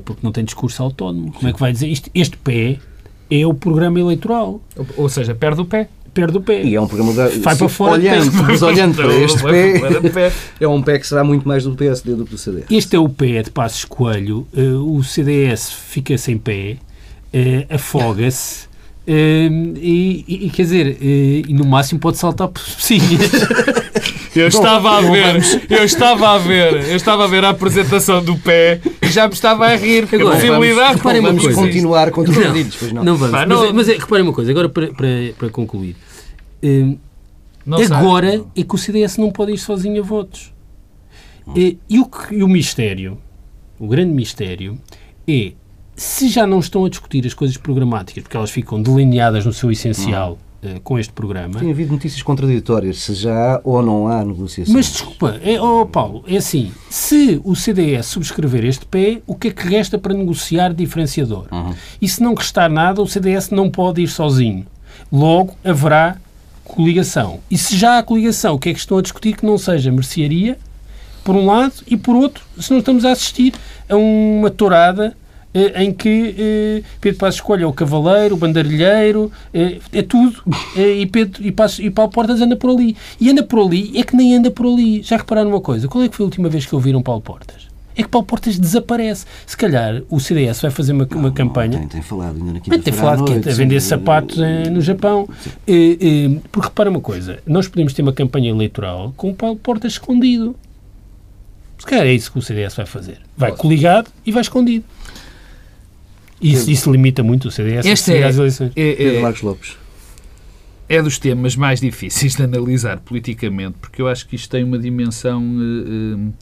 porque 0.04 0.22
não 0.24 0.32
tem 0.32 0.44
discurso 0.44 0.82
autónomo. 0.82 1.32
Como 1.32 1.48
é 1.48 1.54
que 1.54 1.60
vai 1.60 1.72
dizer 1.72 1.88
isto? 1.88 2.10
Este 2.14 2.36
pé 2.36 2.80
é 3.30 3.46
o 3.46 3.54
programa 3.54 4.00
eleitoral. 4.00 4.62
Ou 4.96 5.10
seja, 5.10 5.36
perde 5.36 5.62
o 5.62 5.66
pé 5.66 5.90
perde 6.18 6.38
o 6.38 6.42
pé. 6.42 6.64
E 6.64 6.74
é 6.74 6.82
um 6.82 6.88
programa 6.88 7.14
da, 7.14 7.28
Vai 7.28 7.56
para 7.56 7.70
fora. 7.70 7.94
Olhando, 7.94 8.34
mas 8.42 8.64
olhando 8.64 8.96
para 8.96 9.14
este 9.14 9.44
pé, 9.44 10.32
é 10.60 10.68
um 10.68 10.82
pé 10.82 10.98
que 10.98 11.06
será 11.06 11.24
muito 11.24 11.48
mais 11.48 11.64
do 11.64 11.76
PSD 11.76 12.16
do 12.16 12.26
que 12.26 12.32
do 12.32 12.38
CDS. 12.40 12.66
Este 12.72 12.96
é 12.96 13.00
o 13.00 13.08
pé 13.08 13.44
de 13.44 13.52
Passos 13.52 13.86
Coelho. 13.86 14.48
Uh, 14.52 14.98
o 14.98 15.04
CDS 15.04 15.72
fica 15.72 16.18
sem 16.18 16.40
pé, 16.40 16.78
uh, 17.32 17.76
afoga-se. 17.76 18.66
Uh, 19.08 19.78
e, 19.78 20.26
e, 20.28 20.50
quer 20.50 20.64
dizer, 20.64 20.98
e 21.02 21.54
no 21.54 21.66
máximo 21.66 22.00
pode 22.00 22.18
saltar 22.18 22.48
por. 22.48 22.64
Eu 24.38 24.48
estava 24.48 24.98
a 24.98 25.02
ver, 25.02 25.66
eu 25.70 25.84
estava 25.84 26.30
a 26.30 26.38
ver, 26.38 26.90
eu 26.90 26.96
estava 26.96 27.24
a 27.24 27.28
ver 27.28 27.44
a 27.44 27.50
apresentação 27.50 28.24
do 28.24 28.38
pé 28.38 28.80
e 29.02 29.08
já 29.08 29.28
me 29.28 29.34
estava 29.34 29.66
a 29.66 29.76
rir. 29.76 30.08
Agora, 30.12 30.36
possibilidade. 30.36 31.02
Vamos, 31.02 31.22
vamos 31.22 31.44
coisa, 31.44 31.62
continuar 31.62 32.12
com 32.12 32.24
trocadilhos, 32.24 32.82
não. 32.82 32.94
Não, 32.94 33.04
não 33.04 33.18
vamos. 33.18 33.32
Pá, 33.32 33.46
não, 33.46 33.62
mas, 33.62 33.72
mas 33.74 33.90
é, 33.90 33.98
reparem 33.98 34.24
uma 34.24 34.34
coisa, 34.34 34.52
agora 34.52 34.70
para, 34.70 34.88
para, 34.94 35.08
para 35.38 35.50
concluir. 35.50 35.96
Uh, 36.64 36.98
agora 37.92 38.32
sabe. 38.32 38.48
é 38.56 38.64
que 38.64 38.76
o 38.76 38.78
CDS 38.78 39.18
não 39.18 39.32
pode 39.32 39.54
ir 39.54 39.58
sozinho 39.58 40.02
a 40.02 40.06
votos. 40.06 40.54
Uh, 41.48 41.78
e, 41.90 42.00
o, 42.00 42.10
e 42.32 42.44
o 42.44 42.48
mistério, 42.48 43.18
o 43.80 43.88
grande 43.88 44.12
mistério, 44.12 44.78
é 45.28 45.54
se 45.96 46.30
já 46.30 46.46
não 46.46 46.60
estão 46.60 46.86
a 46.86 46.90
discutir 46.90 47.26
as 47.26 47.34
coisas 47.34 47.58
programáticas, 47.58 48.24
porque 48.24 48.38
elas 48.38 48.52
ficam 48.52 48.82
delineadas 48.82 49.46
no 49.46 49.52
seu 49.52 49.72
essencial 49.72 50.38
com 50.84 50.98
este 50.98 51.14
programa. 51.14 51.60
Tem 51.60 51.72
havido 51.72 51.94
notícias 51.94 52.22
contraditórias, 52.22 52.98
se 52.98 53.14
já 53.14 53.56
há 53.56 53.62
ou 53.64 53.82
não 53.82 54.08
há 54.08 54.24
negociação. 54.24 54.74
Mas 54.74 54.92
desculpa, 54.92 55.40
é, 55.44 55.62
oh, 55.62 55.86
Paulo, 55.86 56.24
é 56.28 56.38
assim: 56.38 56.72
se 56.90 57.40
o 57.44 57.56
CDS 57.56 58.08
subscrever 58.08 58.66
este 58.66 58.86
pé, 58.86 59.22
o 59.28 59.36
que 59.36 59.50
é 59.50 59.52
que 59.52 59.68
resta 59.68 59.98
para 59.98 60.14
negociar 60.14 60.74
diferenciador? 60.74 61.48
Uhum. 61.52 61.74
E 62.02 62.08
se 62.08 62.22
não 62.22 62.34
restar 62.34 62.70
nada, 62.70 63.02
o 63.02 63.08
CDS 63.08 63.50
não 63.52 63.70
pode 63.70 64.02
ir 64.02 64.08
sozinho. 64.08 64.66
Logo, 65.12 65.56
haverá 65.64 66.18
coligação. 66.64 67.40
E 67.50 67.58
se 67.58 67.78
já 67.78 67.98
há 67.98 68.04
coligação, 68.04 68.56
o 68.56 68.60
que 68.60 68.70
é 68.70 68.74
que 68.74 68.80
estão 68.80 68.98
a 68.98 69.02
discutir 69.02 69.36
que 69.38 69.46
não 69.46 69.58
seja 69.58 69.92
mercearia, 69.92 70.58
por 71.24 71.36
um 71.36 71.46
lado, 71.46 71.74
e 71.86 71.96
por 71.96 72.16
outro, 72.16 72.44
se 72.60 72.72
não 72.72 72.80
estamos 72.80 73.06
a 73.06 73.12
assistir 73.12 73.54
a 73.90 73.96
uma 73.96 74.50
tourada 74.50 75.08
eh, 75.08 75.27
em 75.54 75.92
que 75.92 76.36
eh, 76.38 76.84
Pedro 77.02 77.20
Passos 77.20 77.36
escolha 77.36 77.68
o 77.68 77.74
cavaleiro, 77.74 78.36
o 78.36 78.38
bandarilheiro, 78.38 79.32
eh, 79.54 79.80
é 79.92 80.02
tudo. 80.02 80.44
Eh, 80.76 81.00
e, 81.00 81.06
Pedro, 81.08 81.44
e, 81.44 81.52
Passos, 81.52 81.80
e 81.80 81.90
Paulo 81.90 82.12
Portas 82.12 82.40
anda 82.40 82.56
por 82.56 82.70
ali. 82.70 82.96
E 83.20 83.32
anda 83.32 83.42
por 83.42 83.66
ali, 83.66 83.98
é 83.98 84.04
que 84.04 84.16
nem 84.16 84.36
anda 84.36 84.52
por 84.52 84.68
ali. 84.68 85.02
Já 85.02 85.18
repararam 85.18 85.50
uma 85.50 85.62
coisa? 85.62 85.88
Qual 85.88 86.04
é 86.04 86.10
que 86.10 86.16
foi 86.16 86.24
a 86.24 86.28
última 86.28 86.50
vez 86.50 86.66
que 86.66 86.76
ouviram 86.76 87.02
Paulo 87.02 87.22
Portas? 87.22 87.68
é 87.98 88.04
que 88.04 88.10
Paulo 88.10 88.28
Portas 88.28 88.60
desaparece. 88.60 89.26
Se 89.46 89.58
calhar 89.58 90.04
o 90.10 90.20
CDS 90.20 90.62
vai 90.62 90.70
fazer 90.70 90.94
uma, 90.94 91.08
uma 91.16 91.32
campanha. 91.32 91.80
Tem, 91.80 91.88
tem 91.88 92.02
falado 92.02 92.38
ainda 92.38 92.54
na 92.54 92.60
Tem 92.60 92.94
falado 92.94 93.26
que 93.26 93.34
é 93.34 93.52
a 93.52 93.56
vender 93.56 93.82
sim, 93.82 93.90
sapatos 93.90 94.40
eh, 94.40 94.70
no 94.70 94.82
Japão. 94.82 95.28
Eh, 95.68 95.98
eh, 96.00 96.40
porque 96.52 96.68
repara 96.68 96.92
uma 96.92 97.02
coisa: 97.02 97.40
nós 97.46 97.68
podemos 97.68 97.94
ter 97.94 98.04
uma 98.04 98.14
campanha 98.14 98.52
eleitoral 98.52 99.14
com 99.18 99.32
o 99.32 99.34
Paulo 99.34 99.58
Portas 99.58 99.94
escondido. 99.94 100.56
Se 101.80 101.86
calhar 101.86 102.06
é 102.06 102.14
isso 102.14 102.32
que 102.32 102.38
o 102.38 102.42
CDS 102.42 102.76
vai 102.76 102.86
fazer. 102.86 103.18
Vai 103.36 103.52
coligado 103.52 104.10
e 104.26 104.32
vai 104.32 104.42
escondido. 104.42 104.86
Isso, 106.42 106.70
isso 106.70 106.92
limita 106.92 107.24
muito 107.24 107.48
o 107.48 107.52
CDS 107.52 107.86
este 107.86 108.14
é, 108.14 108.24
às 108.24 108.38
eleições. 108.38 108.72
É, 108.76 109.18
é, 109.18 109.22
Marcos 109.22 109.42
Lopes. 109.42 109.78
É 110.88 111.02
dos 111.02 111.18
temas 111.18 111.56
mais 111.56 111.82
difíceis 111.82 112.36
de 112.36 112.44
analisar 112.44 113.00
politicamente, 113.00 113.78
porque 113.82 114.02
eu 114.02 114.08
acho 114.08 114.28
que 114.28 114.36
isto 114.36 114.50
tem 114.50 114.64
uma 114.64 114.78
dimensão. 114.78 115.44
Uh, 115.44 116.34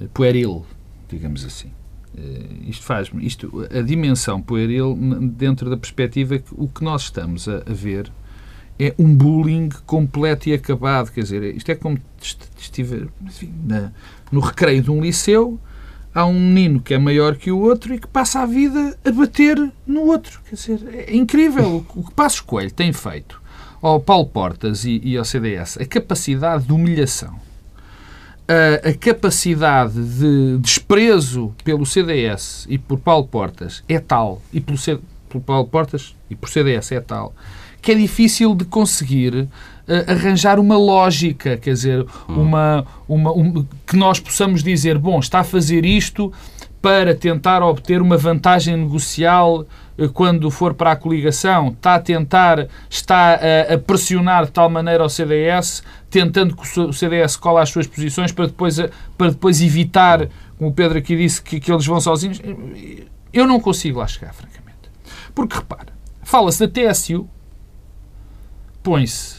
uh, 0.00 0.08
pueril, 0.14 0.64
digamos 1.08 1.44
assim. 1.44 1.68
Uh, 2.16 2.68
isto 2.68 2.84
faz 2.84 3.10
isto 3.20 3.68
a 3.70 3.82
dimensão 3.82 4.40
pueril 4.40 4.96
dentro 5.36 5.68
da 5.68 5.76
perspectiva 5.76 6.38
que 6.38 6.48
o 6.52 6.66
que 6.66 6.82
nós 6.82 7.02
estamos 7.02 7.46
a, 7.46 7.58
a, 7.58 7.72
ver 7.72 8.10
é 8.78 8.94
um 8.98 9.14
bullying 9.14 9.68
completo 9.84 10.48
e 10.48 10.54
acabado 10.54 11.12
quer 11.12 11.20
dizer 11.20 11.54
isto 11.54 11.70
é 11.70 11.74
como 11.74 11.98
estiver 12.58 13.08
enfim, 13.22 13.52
na, 13.62 13.92
no 14.32 14.40
recreio 14.40 14.82
de 14.82 14.90
um 14.90 15.02
liceu 15.02 15.60
há 16.18 16.26
um 16.26 16.34
menino 16.34 16.80
que 16.80 16.94
é 16.94 16.98
maior 16.98 17.36
que 17.36 17.52
o 17.52 17.60
outro 17.60 17.94
e 17.94 17.98
que 18.00 18.08
passa 18.08 18.40
a 18.40 18.46
vida 18.46 18.98
a 19.04 19.12
bater 19.12 19.56
no 19.86 20.00
outro. 20.00 20.40
Quer 20.48 20.56
dizer, 20.56 21.06
é 21.08 21.14
incrível 21.14 21.84
o 21.94 22.02
que 22.02 22.12
Passos 22.12 22.40
Coelho 22.40 22.72
tem 22.72 22.92
feito 22.92 23.40
ao 23.80 24.00
Paulo 24.00 24.26
Portas 24.26 24.84
e, 24.84 25.00
e 25.04 25.16
ao 25.16 25.24
CDS, 25.24 25.78
a 25.80 25.84
capacidade 25.84 26.64
de 26.64 26.72
humilhação, 26.72 27.38
a, 28.48 28.88
a, 28.88 28.94
capacidade 28.94 29.94
de 29.94 30.58
desprezo 30.58 31.54
pelo 31.62 31.86
CDS 31.86 32.66
e 32.68 32.76
por 32.78 32.98
Paulo 32.98 33.28
Portas 33.28 33.84
é 33.88 34.00
tal, 34.00 34.42
e 34.52 34.60
pelo, 34.60 34.76
pelo 35.28 35.44
Paulo 35.44 35.68
Portas 35.68 36.16
e 36.28 36.34
por 36.34 36.48
CDS 36.48 36.90
é 36.90 37.00
tal, 37.00 37.32
que 37.80 37.92
é 37.92 37.94
difícil 37.94 38.56
de 38.56 38.64
conseguir 38.64 39.46
arranjar 40.06 40.58
uma 40.60 40.76
lógica, 40.76 41.56
quer 41.56 41.72
dizer, 41.72 42.06
hum. 42.28 42.42
uma, 42.42 42.86
uma 43.08 43.32
um, 43.32 43.66
que 43.86 43.96
nós 43.96 44.20
possamos 44.20 44.62
dizer, 44.62 44.98
bom, 44.98 45.18
está 45.18 45.40
a 45.40 45.44
fazer 45.44 45.84
isto 45.84 46.32
para 46.80 47.14
tentar 47.14 47.62
obter 47.62 48.00
uma 48.00 48.16
vantagem 48.16 48.76
negocial 48.76 49.66
uh, 49.98 50.08
quando 50.10 50.50
for 50.50 50.74
para 50.74 50.92
a 50.92 50.96
coligação, 50.96 51.68
está 51.68 51.96
a 51.96 52.00
tentar, 52.00 52.68
está 52.88 53.34
a, 53.34 53.74
a, 53.74 53.78
pressionar 53.78 54.46
de 54.46 54.52
tal 54.52 54.70
maneira 54.70 55.04
o 55.04 55.08
CDS, 55.08 55.82
tentando 56.10 56.54
que 56.54 56.80
o 56.80 56.92
CDS 56.92 57.36
cola 57.36 57.62
as 57.62 57.70
suas 57.70 57.86
posições 57.86 58.30
para 58.30 58.46
depois, 58.46 58.78
para 59.16 59.30
depois 59.30 59.60
evitar, 59.60 60.28
como 60.56 60.70
o 60.70 60.72
Pedro 60.72 60.98
aqui 60.98 61.16
disse, 61.16 61.42
que, 61.42 61.58
que 61.58 61.72
eles 61.72 61.86
vão 61.86 62.00
sozinhos. 62.00 62.40
Eu 63.32 63.46
não 63.46 63.60
consigo 63.60 63.98
lá 63.98 64.06
chegar, 64.06 64.32
francamente. 64.32 64.90
Porque, 65.34 65.56
repara, 65.56 65.92
fala-se 66.22 66.66
da 66.66 66.68
TSU, 66.68 67.28
põe-se. 68.82 69.37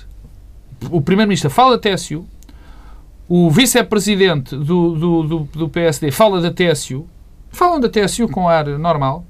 O 0.91 1.01
Primeiro-Ministro 1.01 1.49
fala 1.49 1.77
da 1.77 1.95
TSU, 1.95 2.25
o 3.27 3.49
Vice-Presidente 3.49 4.55
do, 4.55 4.95
do, 4.95 5.23
do, 5.23 5.39
do, 5.53 5.69
PSD 5.69 6.11
fala 6.11 6.41
da 6.41 6.51
TSU, 6.51 7.05
falam 7.51 7.79
da 7.79 7.87
TSU 7.87 8.27
com 8.27 8.47
ar 8.47 8.65
normal, 8.65 9.25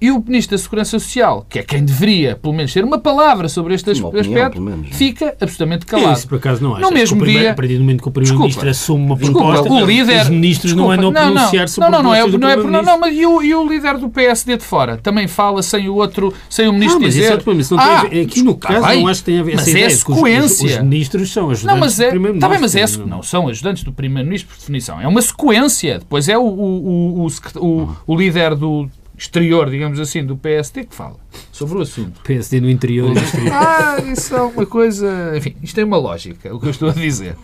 e 0.00 0.10
o 0.10 0.22
Ministro 0.24 0.56
da 0.56 0.62
Segurança 0.62 0.98
Social, 0.98 1.44
que 1.48 1.58
é 1.58 1.62
quem 1.62 1.84
deveria, 1.84 2.36
pelo 2.36 2.54
menos, 2.54 2.72
ter 2.72 2.84
uma 2.84 2.98
palavra 2.98 3.48
sobre 3.48 3.74
este 3.74 3.90
aspecto, 3.90 4.60
menos, 4.60 4.88
fica 4.90 5.34
absolutamente 5.40 5.86
calado. 5.86 6.16
Isso, 6.16 6.28
por 6.28 6.36
acaso, 6.36 6.62
não 6.62 6.74
acho. 6.74 6.82
No 6.82 6.90
mesmo 6.92 7.24
dia... 7.24 7.50
A 7.50 7.54
partir 7.54 7.74
do 7.74 7.80
momento 7.80 8.02
que 8.02 8.08
o 8.08 8.12
Primeiro-Ministro 8.12 8.68
assume 8.68 9.04
uma 9.04 9.16
proposta, 9.16 9.62
desculpa, 9.62 9.82
o 9.82 9.86
líder, 9.86 10.22
os 10.22 10.28
ministros 10.28 10.72
desculpa, 10.72 10.96
não 10.96 11.08
andam 11.08 11.22
a 11.22 11.32
pronunciar-se 11.32 11.80
não, 11.80 11.90
não, 11.90 12.02
não, 12.02 12.14
é, 12.14 12.26
não, 12.26 12.48
é, 12.48 12.56
não, 12.56 12.82
não, 12.82 13.00
mas 13.00 13.14
e 13.14 13.26
o, 13.26 13.42
e 13.42 13.54
o 13.54 13.68
líder 13.68 13.98
do 13.98 14.08
PSD 14.08 14.56
de 14.56 14.64
fora? 14.64 14.96
Também 14.98 15.26
fala 15.26 15.62
sem 15.62 15.88
o 15.88 15.94
outro, 15.94 16.32
sem 16.48 16.68
o 16.68 16.72
Ministro 16.72 16.98
ah, 16.98 17.02
mas 17.02 17.14
dizer... 17.14 17.38
Isso 17.38 17.50
é 17.50 17.54
isso 17.54 17.76
não 17.76 17.82
ah, 17.82 18.06
tem 18.06 18.22
aqui 18.22 18.42
no 18.42 18.56
caso 18.56 18.86
bem, 18.86 19.02
não 19.02 19.08
acho 19.08 19.20
que 19.20 19.26
tenha 19.26 19.40
a 19.40 19.44
ver 19.44 19.54
mas 19.56 19.62
essa 19.62 19.70
é 19.70 19.80
ideia, 19.80 19.90
sequência. 19.90 20.66
Os, 20.66 20.72
os, 20.72 20.78
ministros 20.82 21.32
são 21.32 21.50
ajudantes 21.50 21.64
não, 21.64 21.78
mas 21.78 22.00
é, 22.00 22.06
do 22.06 22.10
Primeiro-Ministro. 22.10 22.36
Está 22.36 22.48
bem, 22.48 22.84
mas 22.86 22.98
é, 22.98 23.06
não 23.06 23.22
são 23.22 23.48
ajudantes 23.48 23.82
do 23.82 23.92
Primeiro-Ministro, 23.92 24.54
por 24.54 24.58
definição. 24.58 25.00
É 25.00 25.08
uma 25.08 25.22
sequência. 25.22 25.98
Depois 25.98 26.28
é 26.28 26.38
o, 26.38 26.42
o, 26.42 27.26
o, 27.26 27.96
o 28.06 28.16
líder 28.16 28.54
do 28.54 28.88
exterior, 29.18 29.68
digamos 29.68 29.98
assim, 29.98 30.24
do 30.24 30.36
PSD 30.36 30.84
que 30.84 30.94
fala 30.94 31.16
sobre 31.50 31.78
o 31.78 31.80
assunto. 31.80 32.20
PSD 32.22 32.60
no 32.60 32.70
interior 32.70 33.12
do 33.12 33.18
exterior. 33.18 33.52
ah, 33.52 33.96
isso 34.06 34.34
é 34.34 34.42
uma 34.42 34.64
coisa. 34.64 35.36
Enfim, 35.36 35.56
isto 35.62 35.74
tem 35.74 35.84
uma 35.84 35.98
lógica, 35.98 36.54
o 36.54 36.60
que 36.60 36.66
eu 36.66 36.70
estou 36.70 36.88
a 36.88 36.92
dizer. 36.92 37.36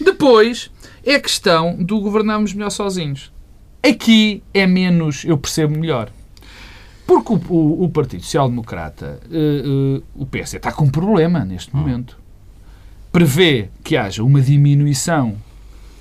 Depois 0.00 0.70
é 1.04 1.16
a 1.16 1.20
questão 1.20 1.76
do 1.76 2.00
governarmos 2.00 2.54
melhor 2.54 2.70
sozinhos. 2.70 3.30
Aqui 3.82 4.42
é 4.54 4.66
menos, 4.66 5.24
eu 5.24 5.36
percebo 5.36 5.78
melhor. 5.78 6.10
Porque 7.06 7.32
o, 7.32 7.40
o, 7.48 7.84
o 7.84 7.88
Partido 7.90 8.22
Social 8.22 8.48
Democrata, 8.48 9.20
uh, 9.26 9.98
uh, 9.98 10.04
o 10.14 10.24
PSD, 10.24 10.56
está 10.56 10.72
com 10.72 10.84
um 10.84 10.90
problema 10.90 11.44
neste 11.44 11.74
momento. 11.74 12.16
Prevê 13.10 13.68
que 13.84 13.96
haja 13.96 14.22
uma 14.22 14.40
diminuição 14.40 15.36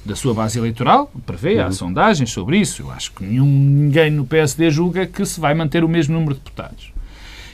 da 0.03 0.15
sua 0.15 0.33
base 0.33 0.57
eleitoral, 0.57 1.11
prevê, 1.25 1.57
uhum. 1.57 1.65
há 1.67 1.71
sondagens 1.71 2.31
sobre 2.31 2.57
isso. 2.57 2.81
Eu 2.81 2.91
acho 2.91 3.11
que 3.11 3.23
nenhum, 3.23 3.45
ninguém 3.45 4.09
no 4.09 4.25
PSD 4.25 4.69
julga 4.69 5.05
que 5.05 5.25
se 5.25 5.39
vai 5.39 5.53
manter 5.53 5.83
o 5.83 5.89
mesmo 5.89 6.13
número 6.13 6.33
de 6.33 6.39
deputados. 6.39 6.91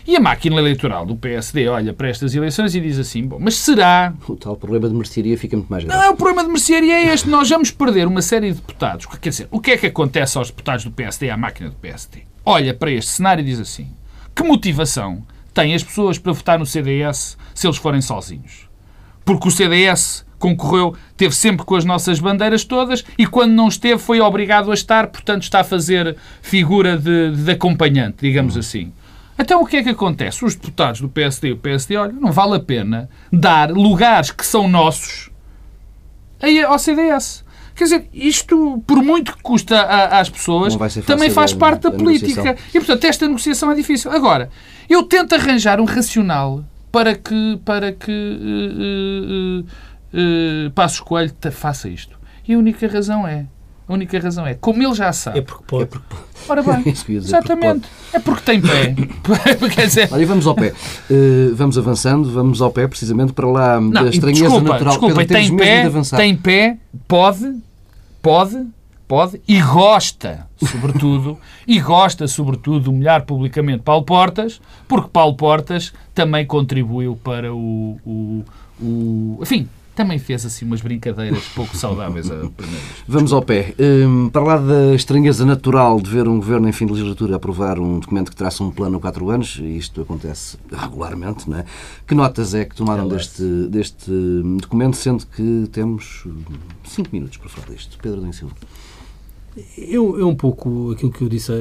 E 0.07 0.15
a 0.15 0.21
máquina 0.21 0.55
eleitoral 0.55 1.05
do 1.05 1.17
PSD 1.17 1.67
olha 1.67 1.93
para 1.93 2.07
estas 2.07 2.33
eleições 2.33 2.73
e 2.73 2.79
diz 2.79 2.97
assim: 2.97 3.27
bom, 3.27 3.37
mas 3.41 3.55
será. 3.55 4.13
O 4.25 4.37
tal 4.37 4.55
problema 4.55 4.87
de 4.87 4.95
mercearia 4.95 5.37
fica 5.37 5.57
muito 5.57 5.69
mais 5.69 5.83
grave. 5.83 6.01
Não, 6.01 6.13
o 6.13 6.15
problema 6.15 6.45
de 6.45 6.49
mercearia 6.49 6.93
é 6.93 7.13
este: 7.13 7.27
nós 7.27 7.49
vamos 7.49 7.71
perder 7.71 8.07
uma 8.07 8.21
série 8.21 8.51
de 8.51 8.55
deputados. 8.55 9.05
Quer 9.05 9.29
dizer, 9.29 9.47
o 9.51 9.59
que 9.59 9.71
é 9.71 9.77
que 9.77 9.87
acontece 9.87 10.37
aos 10.37 10.47
deputados 10.47 10.85
do 10.85 10.91
PSD, 10.91 11.29
à 11.29 11.35
máquina 11.35 11.69
do 11.69 11.75
PSD? 11.75 12.21
Olha 12.45 12.73
para 12.73 12.89
este 12.89 13.11
cenário 13.11 13.41
e 13.41 13.45
diz 13.45 13.59
assim: 13.59 13.89
que 14.33 14.43
motivação 14.43 15.21
têm 15.53 15.75
as 15.75 15.83
pessoas 15.83 16.17
para 16.17 16.31
votar 16.31 16.57
no 16.57 16.65
CDS 16.65 17.37
se 17.53 17.67
eles 17.67 17.75
forem 17.75 17.99
sozinhos? 17.99 18.69
Porque 19.25 19.49
o 19.49 19.51
CDS 19.51 20.25
concorreu, 20.39 20.95
teve 21.15 21.35
sempre 21.35 21.65
com 21.65 21.75
as 21.75 21.85
nossas 21.85 22.19
bandeiras 22.19 22.63
todas 22.63 23.03
e 23.17 23.25
quando 23.25 23.53
não 23.53 23.67
esteve 23.67 24.01
foi 24.01 24.19
obrigado 24.19 24.71
a 24.71 24.73
estar, 24.73 25.07
portanto 25.07 25.43
está 25.43 25.61
a 25.61 25.63
fazer 25.63 26.15
figura 26.41 26.97
de, 26.97 27.31
de 27.31 27.51
acompanhante, 27.51 28.17
digamos 28.21 28.53
uhum. 28.53 28.59
assim. 28.59 28.93
Então 29.39 29.61
o 29.61 29.65
que 29.65 29.77
é 29.77 29.83
que 29.83 29.89
acontece? 29.89 30.43
Os 30.43 30.55
deputados 30.55 31.01
do 31.01 31.09
PSD 31.09 31.49
e 31.49 31.51
o 31.51 31.57
PSD, 31.57 31.95
olha, 31.97 32.13
não 32.13 32.31
vale 32.31 32.55
a 32.55 32.59
pena 32.59 33.09
dar 33.31 33.71
lugares 33.71 34.31
que 34.31 34.45
são 34.45 34.67
nossos 34.67 35.29
ao 36.67 36.79
CDS. 36.79 37.45
Quer 37.75 37.83
dizer, 37.83 38.09
isto, 38.11 38.83
por 38.87 39.03
muito 39.03 39.35
que 39.35 39.43
custa 39.43 39.79
às 39.81 40.29
pessoas, 40.29 40.75
também 41.05 41.29
faz 41.29 41.53
parte 41.53 41.83
da 41.83 41.91
política. 41.91 42.57
E, 42.73 42.79
portanto, 42.79 43.03
esta 43.03 43.27
negociação 43.27 43.71
é 43.71 43.75
difícil. 43.75 44.11
Agora, 44.11 44.49
eu 44.89 45.03
tento 45.03 45.35
arranjar 45.35 45.79
um 45.79 45.85
racional 45.85 46.65
para 46.91 47.13
que, 47.13 47.59
para 47.63 47.91
que 47.91 48.11
uh, 48.11 49.61
uh, 49.61 49.67
uh, 50.17 50.71
Passos 50.71 50.99
Coelho 50.99 51.33
faça 51.51 51.87
isto. 51.87 52.17
E 52.47 52.53
a 52.53 52.57
única 52.57 52.87
razão 52.87 53.27
é, 53.27 53.45
a 53.87 53.93
única 53.93 54.19
razão 54.19 54.45
é, 54.45 54.53
como 54.53 54.83
ele 54.83 54.93
já 54.93 55.13
sabe... 55.13 55.39
É 55.39 55.41
porque 55.41 55.63
pode. 55.65 55.83
É 55.83 55.85
porque... 55.85 56.15
Ora 56.49 56.61
bem, 56.61 56.83
exatamente. 57.15 57.87
Porque 58.11 58.17
é 58.17 58.19
porque 58.19 58.41
tem 58.41 58.61
pé. 58.61 58.95
Quer 59.73 59.87
dizer... 59.87 60.09
Olha, 60.11 60.25
vamos 60.25 60.45
ao 60.45 60.55
pé. 60.55 60.73
Uh, 61.09 61.55
vamos 61.55 61.77
avançando, 61.77 62.29
vamos 62.29 62.61
ao 62.61 62.69
pé, 62.69 62.85
precisamente 62.85 63.31
para 63.31 63.47
lá 63.47 63.79
não, 63.79 63.91
da 64.03 64.09
estranheza 64.09 64.43
desculpa, 64.43 64.73
natural. 64.73 64.91
Desculpa, 64.91 65.15
Pedro, 65.25 65.33
tem 65.33 65.55
pé, 65.55 65.89
tem 66.17 66.35
pé, 66.35 66.77
pode, 67.07 67.55
pode, 68.21 68.65
pode 69.07 69.41
e 69.47 69.61
gosta, 69.61 70.45
sobretudo, 70.57 71.37
e 71.65 71.79
gosta, 71.79 72.27
sobretudo, 72.27 72.83
de 72.83 72.89
humilhar 72.89 73.25
publicamente 73.25 73.83
Paulo 73.83 74.03
Portas, 74.03 74.59
porque 74.85 75.09
Paulo 75.11 75.35
Portas 75.35 75.93
também 76.13 76.45
contribuiu 76.45 77.17
para 77.23 77.53
o, 77.53 77.97
o, 78.05 78.43
o 78.81 79.39
enfim, 79.41 79.67
também 79.97 80.19
fez 80.19 80.45
assim 80.45 80.63
umas 80.63 80.79
brincadeiras 80.79 81.43
pouco 81.55 81.75
saudáveis 81.75 82.29
a 82.29 82.47
Vamos 83.07 83.33
ao 83.33 83.41
pé. 83.41 83.73
Um, 83.79 84.29
para 84.29 84.43
lá 84.43 84.57
da 84.57 84.93
estranheza 84.93 85.43
natural 85.43 85.99
de 85.99 86.07
ver 86.07 86.27
um 86.27 86.37
governo 86.37 86.69
em 86.69 86.71
fim 86.71 86.85
de 86.85 86.93
legislatura 86.93 87.35
aprovar 87.35 87.79
um 87.79 87.99
documento 87.99 88.29
que 88.29 88.35
traça 88.35 88.63
um 88.63 88.69
plano 88.69 88.97
a 88.97 89.01
quatro 89.01 89.27
anos, 89.31 89.57
e 89.59 89.75
isto 89.75 89.99
acontece 89.99 90.57
regularmente, 90.71 91.49
não 91.49 91.57
é? 91.57 91.65
Que 92.05 92.13
notas 92.13 92.53
é 92.53 92.63
que 92.63 92.75
tomaram 92.75 93.07
é 93.07 93.15
deste, 93.15 93.43
deste 93.69 94.11
documento, 94.61 94.95
sendo 94.95 95.25
que 95.25 95.67
temos 95.71 96.27
cinco 96.83 97.09
minutos 97.11 97.37
para 97.37 97.49
falar 97.49 97.75
disto? 97.75 97.97
Pedro 97.99 98.21
Den 98.21 98.31
Silva. 98.31 98.53
É, 99.77 99.95
é 99.95 99.99
um 99.99 100.35
pouco 100.35 100.91
aquilo 100.91 101.11
que 101.11 101.21
eu 101.21 101.29
disse 101.29 101.51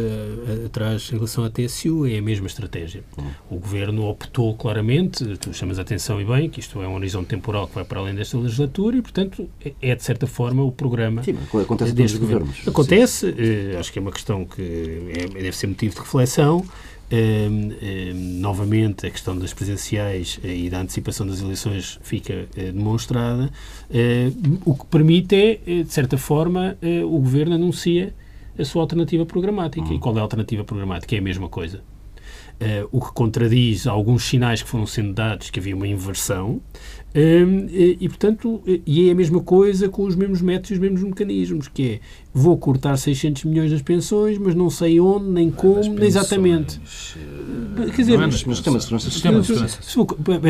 atrás 0.64 1.10
em 1.12 1.16
relação 1.16 1.44
à 1.44 1.50
TSU, 1.50 2.06
é 2.06 2.18
a 2.18 2.22
mesma 2.22 2.46
estratégia. 2.46 3.02
Hum. 3.18 3.24
O 3.50 3.56
Governo 3.56 4.06
optou 4.06 4.54
claramente, 4.54 5.24
tu 5.38 5.52
chamas 5.52 5.78
a 5.78 5.82
atenção 5.82 6.20
e 6.20 6.24
bem, 6.24 6.48
que 6.50 6.60
isto 6.60 6.80
é 6.82 6.88
um 6.88 6.94
horizonte 6.94 7.28
temporal 7.28 7.66
que 7.66 7.74
vai 7.74 7.84
para 7.84 8.00
além 8.00 8.14
desta 8.14 8.36
legislatura 8.38 8.96
e, 8.96 9.02
portanto, 9.02 9.48
é, 9.64 9.72
é 9.80 9.94
de 9.94 10.02
certa 10.02 10.26
forma 10.26 10.62
o 10.62 10.72
programa 10.72 11.22
Sim, 11.22 11.36
acontece 11.62 11.92
desde 11.92 12.18
governos. 12.18 12.66
Acontece, 12.66 13.34
eh, 13.36 13.76
acho 13.78 13.92
que 13.92 13.98
é 13.98 14.02
uma 14.02 14.12
questão 14.12 14.44
que 14.44 14.62
é, 14.62 15.26
deve 15.26 15.56
ser 15.56 15.66
motivo 15.66 15.94
de 15.94 16.00
reflexão. 16.00 16.64
Um, 17.08 17.70
um, 17.70 18.40
novamente, 18.40 19.06
a 19.06 19.10
questão 19.10 19.38
das 19.38 19.54
presenciais 19.54 20.40
uh, 20.42 20.46
e 20.46 20.68
da 20.68 20.80
antecipação 20.80 21.24
das 21.24 21.40
eleições 21.40 22.00
fica 22.02 22.48
uh, 22.56 22.72
demonstrada, 22.72 23.44
uh, 23.44 24.60
o 24.64 24.74
que 24.74 24.86
permite 24.86 25.60
é, 25.64 25.82
de 25.84 25.92
certa 25.92 26.18
forma, 26.18 26.76
o 27.04 27.18
Governo 27.20 27.54
anuncia 27.54 28.12
a 28.58 28.64
sua 28.64 28.82
alternativa 28.82 29.24
programática. 29.24 29.86
Uhum. 29.86 29.94
E 29.94 29.98
qual 29.98 30.16
é 30.16 30.18
a 30.18 30.22
alternativa 30.22 30.64
programática? 30.64 31.14
É 31.14 31.18
a 31.18 31.22
mesma 31.22 31.48
coisa. 31.48 31.80
o 32.90 33.00
que 33.00 33.12
contradiz 33.12 33.86
alguns 33.86 34.24
sinais 34.24 34.62
que 34.62 34.68
foram 34.68 34.86
sendo 34.86 35.12
dados 35.12 35.50
que 35.50 35.60
havia 35.60 35.76
uma 35.76 35.86
inversão, 35.86 36.60
e, 37.18 37.96
e, 38.00 38.08
portanto, 38.08 38.62
e 38.86 39.08
é 39.08 39.12
a 39.12 39.14
mesma 39.14 39.40
coisa 39.40 39.88
com 39.88 40.04
os 40.04 40.14
mesmos 40.14 40.42
métodos 40.42 40.70
e 40.70 40.74
os 40.74 40.78
mesmos 40.78 41.02
mecanismos, 41.02 41.66
que 41.66 41.82
é, 41.82 42.00
vou 42.32 42.56
cortar 42.58 42.96
600 42.98 43.44
milhões 43.44 43.70
das 43.70 43.80
pensões, 43.80 44.36
mas 44.36 44.54
não 44.54 44.68
sei 44.68 45.00
onde, 45.00 45.26
nem 45.30 45.50
como, 45.50 45.94
nem 45.94 46.06
exatamente. 46.06 46.78
Eh, 47.16 47.90
Quer 47.90 48.02
dizer, 48.02 48.18
não 48.18 48.24
é 48.24 48.30
sistema 48.30 48.76
de 48.76 48.84
segurança. 48.84 49.10
Sistema 49.10 49.40
de 49.40 49.46
segurança. 49.46 49.78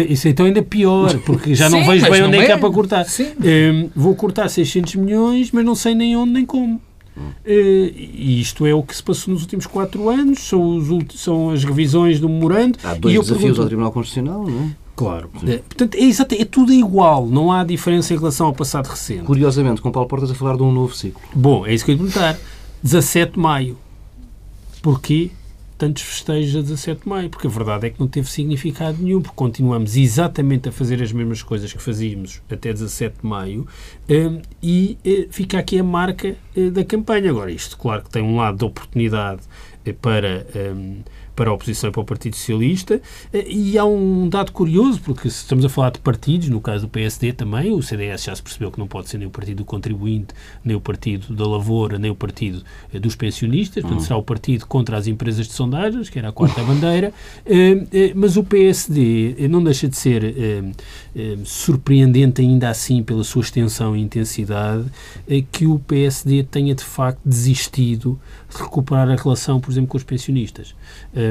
Isso 0.09 0.29
então 0.29 0.47
ainda 0.47 0.63
pior, 0.63 1.17
porque 1.21 1.55
já 1.55 1.71
não 1.71 1.81
Sim, 1.81 1.91
vejo 1.91 2.11
bem 2.11 2.23
onde 2.25 2.37
é 2.39 2.47
que 2.47 2.53
há 2.53 2.59
para 2.59 2.71
cortar. 2.71 3.07
Um, 3.07 3.91
vou 3.95 4.17
cortar 4.17 4.49
600 4.49 4.97
milhões, 4.97 5.53
mas 5.53 5.65
não 5.65 5.77
sei 5.77 5.95
nem 5.95 6.17
onde, 6.17 6.33
nem 6.33 6.45
como. 6.45 6.81
Uh, 7.17 7.41
e 7.47 8.41
isto 8.41 8.67
é 8.67 8.75
o 8.75 8.83
que 8.83 8.95
se 8.95 9.03
passou 9.03 9.33
nos 9.33 9.43
últimos 9.43 9.67
quatro 9.67 10.11
anos, 10.11 10.41
são, 10.41 10.77
os, 10.77 10.89
são 11.15 11.51
as 11.51 11.65
revisões 11.65 12.19
do 12.19 12.29
memorando. 12.29 12.79
Há 12.83 12.95
dois 12.95 13.15
desafios 13.15 13.39
pergunto, 13.39 13.63
ao 13.63 13.67
Tribunal 13.69 13.93
Constitucional, 13.93 14.45
não 14.45 14.65
é? 14.65 14.86
Claro. 14.97 15.31
É, 15.47 15.59
portanto, 15.59 15.95
é, 15.95 16.01
exato, 16.01 16.35
é 16.35 16.45
tudo 16.45 16.73
igual, 16.73 17.27
não 17.27 17.53
há 17.53 17.63
diferença 17.63 18.15
em 18.15 18.17
relação 18.17 18.47
ao 18.47 18.55
passado 18.55 18.87
recente. 18.87 19.25
Curiosamente, 19.25 19.83
com 19.83 19.93
Paulo 19.93 20.09
Portas 20.09 20.31
a 20.31 20.35
falar 20.35 20.57
de 20.57 20.63
um 20.63 20.73
novo 20.73 20.97
ciclo. 20.97 21.21
Bom, 21.35 21.67
é 21.67 21.75
isso 21.75 21.85
que 21.85 21.91
eu 21.91 21.97
ia 21.97 21.99
perguntar. 21.99 22.39
17 22.83 23.35
de 23.35 23.39
maio. 23.39 23.79
Porquê 24.81 25.31
tantos 25.77 26.03
festejos 26.03 26.57
a 26.57 26.61
17 26.63 27.03
de 27.03 27.09
maio? 27.09 27.29
Porque 27.29 27.47
a 27.47 27.51
verdade 27.51 27.87
é 27.87 27.91
que 27.91 28.01
não 28.01 28.09
teve 28.09 28.31
significado 28.31 28.97
nenhum, 29.03 29.21
porque 29.21 29.37
continuamos 29.37 29.97
exatamente 29.97 30.69
a 30.69 30.73
fazer 30.73 31.03
as 31.03 31.13
mesmas 31.13 31.43
coisas 31.43 31.71
que 31.73 31.83
fazíamos 31.83 32.41
até 32.51 32.73
17 32.73 33.17
de 33.21 33.27
maio 33.27 33.67
um, 34.09 34.41
e 34.63 34.97
uh, 35.05 35.27
fica 35.31 35.59
aqui 35.59 35.79
a 35.79 35.85
marca 35.85 36.37
uh, 36.57 36.71
da 36.71 36.85
campanha. 36.85 37.31
Agora, 37.31 37.51
isto, 37.51 37.77
claro 37.77 38.03
que 38.03 38.11
tem 38.11 38.23
um 38.23 38.37
lado 38.37 38.59
de 38.59 38.65
oportunidade 38.65 39.43
uh, 39.87 39.95
para. 39.95 40.47
Um, 40.55 41.01
para 41.37 41.51
a 41.51 41.53
oposição 41.53 41.91
e 41.91 41.93
para 41.93 42.01
o 42.01 42.05
Partido 42.05 42.35
Socialista. 42.35 43.01
Eh, 43.33 43.47
e 43.49 43.79
há 43.79 43.85
um 43.85 44.29
dado 44.29 44.51
curioso, 44.51 45.01
porque 45.05 45.29
se 45.29 45.37
estamos 45.37 45.65
a 45.65 45.69
falar 45.69 45.91
de 45.91 46.01
partidos, 46.01 46.49
no 46.49 46.61
caso 46.61 46.87
do 46.87 46.89
PSD 46.89 47.35
também, 47.35 47.73
o 47.73 47.83
CDS 47.83 48.25
já 48.25 48.35
se 48.35 48.43
percebeu 48.43 48.73
que 48.73 48.79
não 48.79 48.89
pode 48.89 49.11
ser 49.11 49.19
nem 49.19 49.29
o 49.29 49.31
Partido 49.31 49.59
do 49.59 49.65
Contribuinte, 49.65 50.35
nem 50.65 50.75
o 50.75 50.81
Partido 50.81 51.35
da 51.35 51.47
Lavoura, 51.47 51.99
nem 51.99 52.11
o 52.11 52.15
Partido 52.15 52.65
eh, 52.93 52.99
dos 52.99 53.15
Pensionistas, 53.15 53.83
portanto 53.83 54.03
será 54.03 54.17
o 54.17 54.23
partido 54.23 54.67
contra 54.67 54.97
as 54.97 55.07
empresas 55.07 55.47
de 55.47 55.53
sondagens, 55.53 56.09
que 56.09 56.19
era 56.19 56.31
a 56.31 56.33
quarta 56.33 56.63
bandeira, 56.65 57.13
eh, 57.45 58.13
mas 58.15 58.37
o 58.37 58.43
PSD 58.43 59.47
não 59.49 59.63
deixa 59.63 59.87
de 59.89 59.97
ser 59.97 60.35
surpreendente 61.45 62.41
ainda 62.41 62.71
assim 62.71 63.03
pela 63.03 63.23
sua 63.23 63.43
extensão 63.43 63.95
e 63.95 64.01
intensidade, 64.01 64.85
que 65.53 65.67
o 65.67 65.79
PSD 65.79 66.45
tenha 66.45 66.75
de 66.75 66.85
facto 66.85 67.21
desistido 67.25 68.19
de 68.49 68.63
recuperar 68.63 69.11
a 69.11 69.17
relação, 69.17 69.61
por 69.61 69.71
exemplo, 69.71 69.89
com 69.89 69.99
os 69.99 70.05
pensionistas 70.05 70.75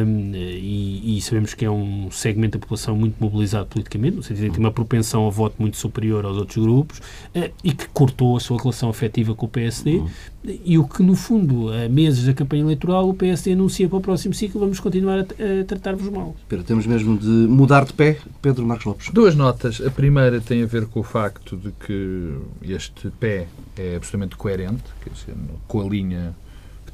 um, 0.04 0.32
e, 0.34 1.18
e, 1.18 1.22
sabemos 1.22 1.54
que 1.54 1.66
é 1.66 1.70
um 1.70 2.10
segmento 2.12 2.58
da 2.58 2.62
população 2.62 2.96
muito 2.96 3.16
mobilizado 3.20 3.68
politicamente, 3.68 4.18
no 4.18 4.24
sentido 4.24 4.44
de 4.44 4.50
que 4.50 4.56
tem 4.56 4.66
uma 4.66 4.72
propensão 4.72 5.24
ao 5.24 5.32
voto 5.32 5.56
muito 5.60 5.78
superior 5.78 6.26
aos 6.26 6.38
outros 6.38 6.64
grupos 6.64 7.00
uh, 7.00 7.52
e 7.64 7.72
que 7.72 7.88
cortou 7.90 8.36
a 8.38 8.40
sua 8.40 8.58
relação 8.58 8.90
afetiva 8.90 9.36
com 9.36 9.46
o 9.46 9.50
PSD 9.50 9.98
uhum. 9.98 10.10
e 10.44 10.78
o 10.78 10.88
que, 10.88 11.04
no 11.04 11.16
fundo, 11.16 11.72
a 11.72 11.90
meses 11.90 12.26
da 12.26 12.34
campanha 12.34 12.64
eleitoral, 12.64 13.10
o 13.10 13.14
PSD 13.14 13.54
anuncia 13.54 13.88
para 13.88 13.98
o 13.98 14.02
próximo 14.02 14.34
ciclo 14.34 14.60
vamos 14.60 14.80
continuar 14.80 15.20
a, 15.20 15.22
a 15.22 15.66
tratar-vos 15.66 16.10
mal. 16.10 16.36
Pedro, 16.48 16.66
temos 16.66 16.86
mesmo 16.86 17.18
de 17.18 17.28
mudar 17.28 17.86
de 17.86 17.94
pé. 17.94 18.18
Pedro 18.42 18.66
Marcos 18.66 18.86
Lopes. 18.86 19.10
Duas 19.12 19.36
notas. 19.36 19.82
A 19.82 19.90
primeira 19.90 20.42
tem 20.42 20.64
a 20.64 20.66
ver 20.66 20.86
com 20.88 21.00
o 21.00 21.04
facto 21.04 21.58
de 21.58 21.72
que 21.72 22.38
este 22.62 23.10
pé 23.20 23.48
é 23.78 23.96
absolutamente 23.96 24.36
coerente, 24.36 24.84
quer 25.04 25.12
dizer, 25.12 25.36
com 25.68 25.82
a 25.82 25.84
linha 25.86 26.36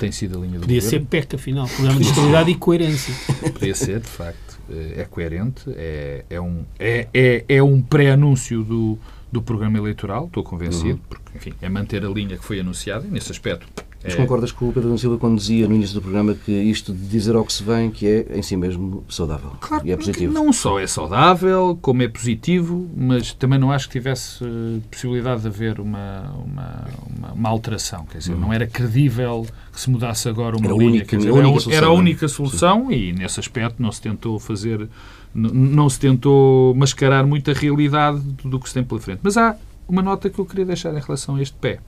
tem 0.02 0.12
sido 0.12 0.39
a 0.39 0.41
linha 0.41 0.58
do 0.58 0.62
Podia 0.62 0.82
governo. 0.82 1.06
ser 1.06 1.06
PEC, 1.08 1.36
afinal, 1.36 1.68
programa 1.68 1.99
de 1.99 2.08
estabilidade 2.08 2.49
e 2.49 2.56
coerência. 2.56 3.14
Podia 3.54 3.76
ser, 3.76 3.99
de 3.99 4.08
facto. 4.08 4.60
É 4.97 5.06
coerente, 5.10 5.64
é, 5.76 6.24
é 6.30 6.39
um, 6.39 6.64
é, 6.80 7.08
é, 7.14 7.45
é 7.47 7.62
um 7.62 7.82
pré-anúncio 7.82 8.64
do, 8.64 8.97
do 9.30 9.41
programa 9.41 9.78
eleitoral, 9.78 10.28
estou 10.28 10.43
convencido, 10.43 10.93
uhum. 10.93 10.99
porque, 11.10 11.38
enfim, 11.38 11.54
é 11.62 11.68
manter 11.68 12.06
a 12.06 12.10
linha 12.10 12.38
que 12.38 12.43
foi 12.43 12.60
anunciada 12.60 13.06
e, 13.06 13.12
nesse 13.12 13.32
aspecto, 13.32 13.68
mas 14.04 14.14
é. 14.14 14.18
concordas 14.18 14.52
com 14.52 14.70
o 14.70 14.74
Pedro 14.74 14.97
Silva 14.97 15.18
quando 15.18 15.38
dizia 15.38 15.68
no 15.68 15.76
início 15.76 15.93
do 15.93 16.02
programa 16.02 16.34
que 16.34 16.52
isto 16.52 16.91
de 16.91 17.08
dizer 17.08 17.36
ao 17.36 17.45
que 17.45 17.54
se 17.54 17.64
vem 17.64 17.91
que 17.91 18.08
é 18.08 18.38
em 18.38 18.41
si 18.41 18.58
mesmo 18.58 19.04
saudável 19.08 19.52
claro, 19.60 19.86
e 19.86 19.91
é 19.91 19.97
positivo? 19.97 20.34
Não 20.34 20.52
só 20.52 20.80
é 20.80 20.88
saudável, 20.88 21.78
como 21.82 22.02
é 22.02 22.08
positivo, 22.08 22.89
mas 22.95 23.34
também 23.34 23.60
não 23.60 23.72
acho 23.72 23.88
que 23.88 23.93
tivesse 23.93 24.43
eh, 24.43 24.80
possibilidade 24.89 25.41
de 25.41 25.47
haver 25.47 25.80
uma, 25.80 26.34
uma, 26.45 26.88
uma, 27.16 27.34
uma 27.34 27.49
alteração. 27.49 28.06
Quer 28.06 28.18
dizer, 28.18 28.34
hum. 28.34 28.39
não 28.39 28.52
era 28.52 28.66
credível 28.66 29.45
que 29.72 29.80
se 29.80 29.89
mudasse 29.89 30.28
agora 30.28 30.58
uma 30.58 30.66
era 30.66 30.76
linha. 30.76 30.89
Única, 30.91 31.18
dizer, 31.18 31.30
a 31.30 31.34
única 31.34 31.60
solução, 31.60 31.74
era 31.74 31.86
a 31.86 31.91
única 31.91 32.28
solução 32.28 32.88
Sim. 32.88 32.93
e 32.93 33.14
nesse 33.14 33.39
aspecto 33.39 33.82
não 33.82 33.91
se 33.91 34.02
tentou 34.02 34.39
fazer, 34.39 34.89
não 35.34 35.88
se 35.88 35.99
tentou 35.99 36.74
mascarar 36.74 37.26
muito 37.26 37.52
a 37.52 37.54
realidade 37.54 38.20
do 38.43 38.60
que 38.60 38.68
se 38.68 38.74
tem 38.74 38.84
pela 38.84 38.99
frente. 38.99 39.20
Mas 39.22 39.38
há 39.38 39.56
uma 39.88 40.02
nota 40.02 40.30
que 40.30 40.39
eu 40.39 40.45
queria 40.45 40.66
deixar 40.66 40.91
em 40.95 40.99
relação 40.99 41.36
a 41.36 41.41
este 41.41 41.56
pé 41.58 41.80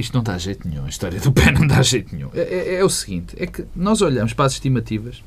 isto 0.00 0.14
não 0.14 0.22
dá 0.22 0.36
jeito 0.38 0.68
nenhum, 0.68 0.84
a 0.84 0.88
história 0.88 1.20
do 1.20 1.32
pé 1.32 1.52
não 1.52 1.66
dá 1.66 1.82
jeito 1.82 2.14
nenhum. 2.14 2.30
É, 2.34 2.40
é, 2.40 2.74
é 2.76 2.84
o 2.84 2.88
seguinte, 2.88 3.36
é 3.38 3.46
que 3.46 3.64
nós 3.74 4.02
olhamos 4.02 4.32
para 4.32 4.46
as 4.46 4.52
estimativas 4.52 5.22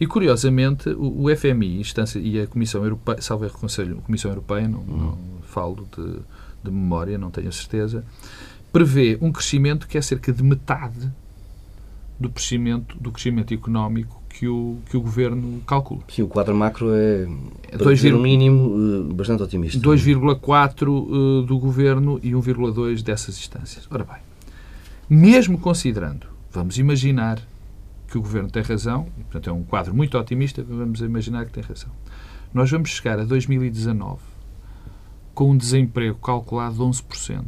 e, 0.00 0.06
curiosamente, 0.06 0.88
o, 0.90 1.24
o 1.24 1.36
FMI 1.36 1.80
instância, 1.80 2.18
e 2.18 2.40
a 2.40 2.46
Comissão 2.46 2.82
Europeia, 2.82 3.20
salve 3.20 3.48
Conselho, 3.50 3.98
a 3.98 4.02
Comissão 4.02 4.30
Europeia, 4.30 4.66
não, 4.66 4.82
não 4.82 5.06
uhum. 5.06 5.38
falo 5.42 5.86
de, 5.96 6.18
de 6.64 6.70
memória, 6.70 7.16
não 7.16 7.30
tenho 7.30 7.52
certeza, 7.52 8.04
prevê 8.72 9.18
um 9.20 9.30
crescimento 9.30 9.86
que 9.86 9.96
é 9.96 10.02
cerca 10.02 10.32
de 10.32 10.42
metade 10.42 11.12
do 12.18 12.28
crescimento, 12.30 12.96
do 12.98 13.12
crescimento 13.12 13.54
económico 13.54 14.23
que 14.34 14.48
o, 14.48 14.78
que 14.90 14.96
o 14.96 15.00
governo 15.00 15.62
calcula. 15.64 16.02
Sim, 16.08 16.22
o 16.22 16.28
quadro 16.28 16.54
macro 16.56 16.92
é, 16.92 17.26
para 17.78 17.94
dizer 17.94 18.12
o 18.12 18.18
mínimo, 18.18 19.08
eh, 19.10 19.14
bastante 19.14 19.44
otimista. 19.44 19.78
2,4 19.78 21.42
eh, 21.42 21.46
do 21.46 21.56
governo 21.58 22.18
e 22.20 22.32
1,2 22.32 23.00
dessas 23.02 23.38
instâncias. 23.38 23.86
Ora 23.90 24.04
bem, 24.04 24.16
mesmo 25.08 25.56
considerando, 25.56 26.26
vamos 26.50 26.78
imaginar 26.78 27.40
que 28.08 28.18
o 28.18 28.20
governo 28.20 28.50
tem 28.50 28.62
razão, 28.62 29.06
e, 29.18 29.22
portanto 29.22 29.50
é 29.50 29.52
um 29.52 29.62
quadro 29.62 29.94
muito 29.94 30.18
otimista, 30.18 30.64
vamos 30.64 31.00
imaginar 31.00 31.46
que 31.46 31.52
tem 31.52 31.62
razão. 31.62 31.90
Nós 32.52 32.70
vamos 32.70 32.90
chegar 32.90 33.20
a 33.20 33.24
2019 33.24 34.18
com 35.32 35.52
um 35.52 35.56
desemprego 35.56 36.18
calculado 36.18 36.74
de 36.74 36.80
11% 36.80 37.44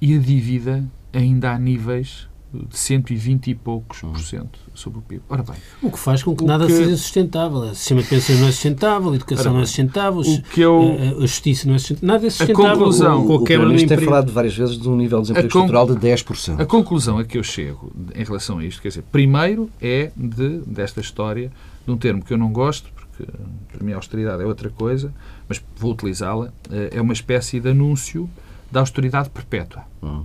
e 0.00 0.14
a 0.14 0.18
dívida 0.18 0.84
ainda 1.12 1.52
a 1.52 1.58
níveis 1.58 2.27
de 2.52 2.78
120 2.78 3.48
e 3.48 3.54
poucos 3.54 4.00
por 4.00 4.18
cento 4.20 4.58
sobre 4.74 5.00
o 5.00 5.02
PIB. 5.02 5.22
Ora 5.28 5.42
bem, 5.42 5.56
o 5.82 5.90
que 5.90 5.98
faz 5.98 6.22
com 6.22 6.34
que 6.34 6.44
nada 6.44 6.66
que... 6.66 6.72
seja 6.72 6.96
sustentável. 6.96 7.58
O 7.58 7.74
sistema 7.74 8.02
de 8.02 8.08
pensões 8.08 8.40
não 8.40 8.48
é 8.48 8.52
sustentável, 8.52 9.12
a 9.12 9.16
educação 9.16 9.52
não 9.52 9.60
é 9.60 9.66
sustentável, 9.66 10.20
o 10.20 10.42
que 10.42 10.60
eu... 10.60 10.96
a, 10.98 11.18
a, 11.18 11.20
justiça 11.20 11.68
não 11.68 11.74
é 11.74 11.78
sustentável, 11.78 12.08
nada 12.08 12.26
é 12.26 12.30
sustentável. 12.30 12.66
A 12.66 12.74
conclusão, 12.74 13.26
o, 13.26 13.30
o, 13.30 13.42
o 13.42 13.86
tem 13.86 13.98
falado 13.98 14.32
várias 14.32 14.56
vezes 14.56 14.78
de 14.78 14.88
um 14.88 14.96
nível 14.96 15.18
de 15.18 15.28
desemprego 15.28 15.52
con... 15.52 15.58
estrutural 15.60 15.86
de 15.86 15.94
10%. 15.94 16.60
A 16.60 16.66
conclusão 16.66 17.18
a 17.18 17.24
que 17.24 17.36
eu 17.36 17.42
chego 17.42 17.92
em 18.14 18.24
relação 18.24 18.58
a 18.58 18.64
isto, 18.64 18.80
quer 18.80 18.88
dizer, 18.88 19.04
primeiro 19.12 19.68
é 19.80 20.10
de, 20.16 20.60
desta 20.66 21.00
história, 21.00 21.52
de 21.84 21.92
um 21.92 21.98
termo 21.98 22.24
que 22.24 22.32
eu 22.32 22.38
não 22.38 22.50
gosto, 22.50 22.90
porque 22.94 23.30
para 23.72 23.84
mim 23.84 23.92
a 23.92 23.96
austeridade 23.96 24.42
é 24.42 24.46
outra 24.46 24.70
coisa, 24.70 25.12
mas 25.46 25.62
vou 25.76 25.92
utilizá-la, 25.92 26.50
eh, 26.70 26.90
é 26.92 27.00
uma 27.00 27.12
espécie 27.12 27.60
de 27.60 27.68
anúncio 27.70 28.28
da 28.70 28.80
austeridade 28.80 29.30
perpétua. 29.30 29.82
Hum. 30.02 30.24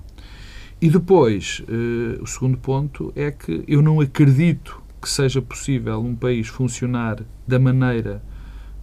E 0.83 0.89
depois, 0.89 1.61
uh, 1.61 2.21
o 2.21 2.27
segundo 2.27 2.57
ponto 2.57 3.13
é 3.15 3.31
que 3.31 3.63
eu 3.69 3.81
não 3.81 4.01
acredito 4.01 4.83
que 5.01 5.07
seja 5.07 5.41
possível 5.41 6.01
um 6.01 6.13
país 6.13 6.49
funcionar 6.49 7.23
da 7.47 7.57
maneira, 7.57 8.21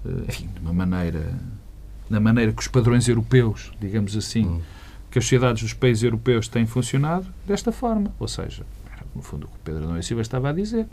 uh, 0.03 0.24
enfim, 0.26 0.48
de 0.48 0.61
uma 0.62 0.72
maneira, 0.72 1.38
da 2.09 2.18
maneira 2.18 2.55
que 2.55 2.62
os 2.62 2.68
padrões 2.68 3.07
europeus, 3.07 3.70
digamos 3.78 4.16
assim, 4.16 4.46
hum. 4.46 4.62
que 5.11 5.18
as 5.18 5.26
sociedades 5.26 5.62
dos 5.62 5.74
países 5.74 6.03
europeus 6.03 6.48
têm 6.48 6.64
funcionado, 6.64 7.26
desta 7.46 7.70
forma. 7.70 8.11
Ou 8.18 8.26
seja, 8.26 8.64
no 9.14 9.20
fundo, 9.20 9.44
o 9.44 9.48
que 9.48 9.57
o 9.57 9.61
Pedro 9.62 9.86
Noé 9.86 10.01
Silva 10.01 10.22
estava 10.22 10.48
a 10.48 10.53
dizer. 10.55 10.86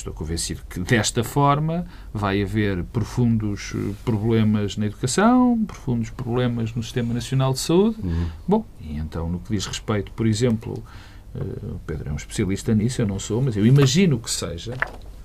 Estou 0.00 0.14
convencido 0.14 0.62
que 0.68 0.80
desta 0.80 1.22
forma 1.22 1.86
vai 2.12 2.42
haver 2.42 2.82
profundos 2.84 3.72
eh, 3.74 3.92
problemas 4.02 4.78
na 4.78 4.86
educação, 4.86 5.62
profundos 5.66 6.08
problemas 6.08 6.74
no 6.74 6.82
Sistema 6.82 7.12
Nacional 7.12 7.52
de 7.52 7.58
Saúde. 7.58 7.96
Uhum. 8.02 8.26
Bom, 8.48 8.64
e 8.80 8.96
então 8.96 9.28
no 9.28 9.38
que 9.40 9.54
diz 9.54 9.66
respeito, 9.66 10.10
por 10.12 10.26
exemplo, 10.26 10.82
uh, 11.34 11.74
o 11.74 11.80
Pedro 11.86 12.08
é 12.08 12.12
um 12.12 12.16
especialista 12.16 12.74
nisso, 12.74 13.02
eu 13.02 13.06
não 13.06 13.18
sou, 13.18 13.42
mas 13.42 13.58
eu 13.58 13.66
imagino 13.66 14.18
que 14.18 14.30
seja 14.30 14.74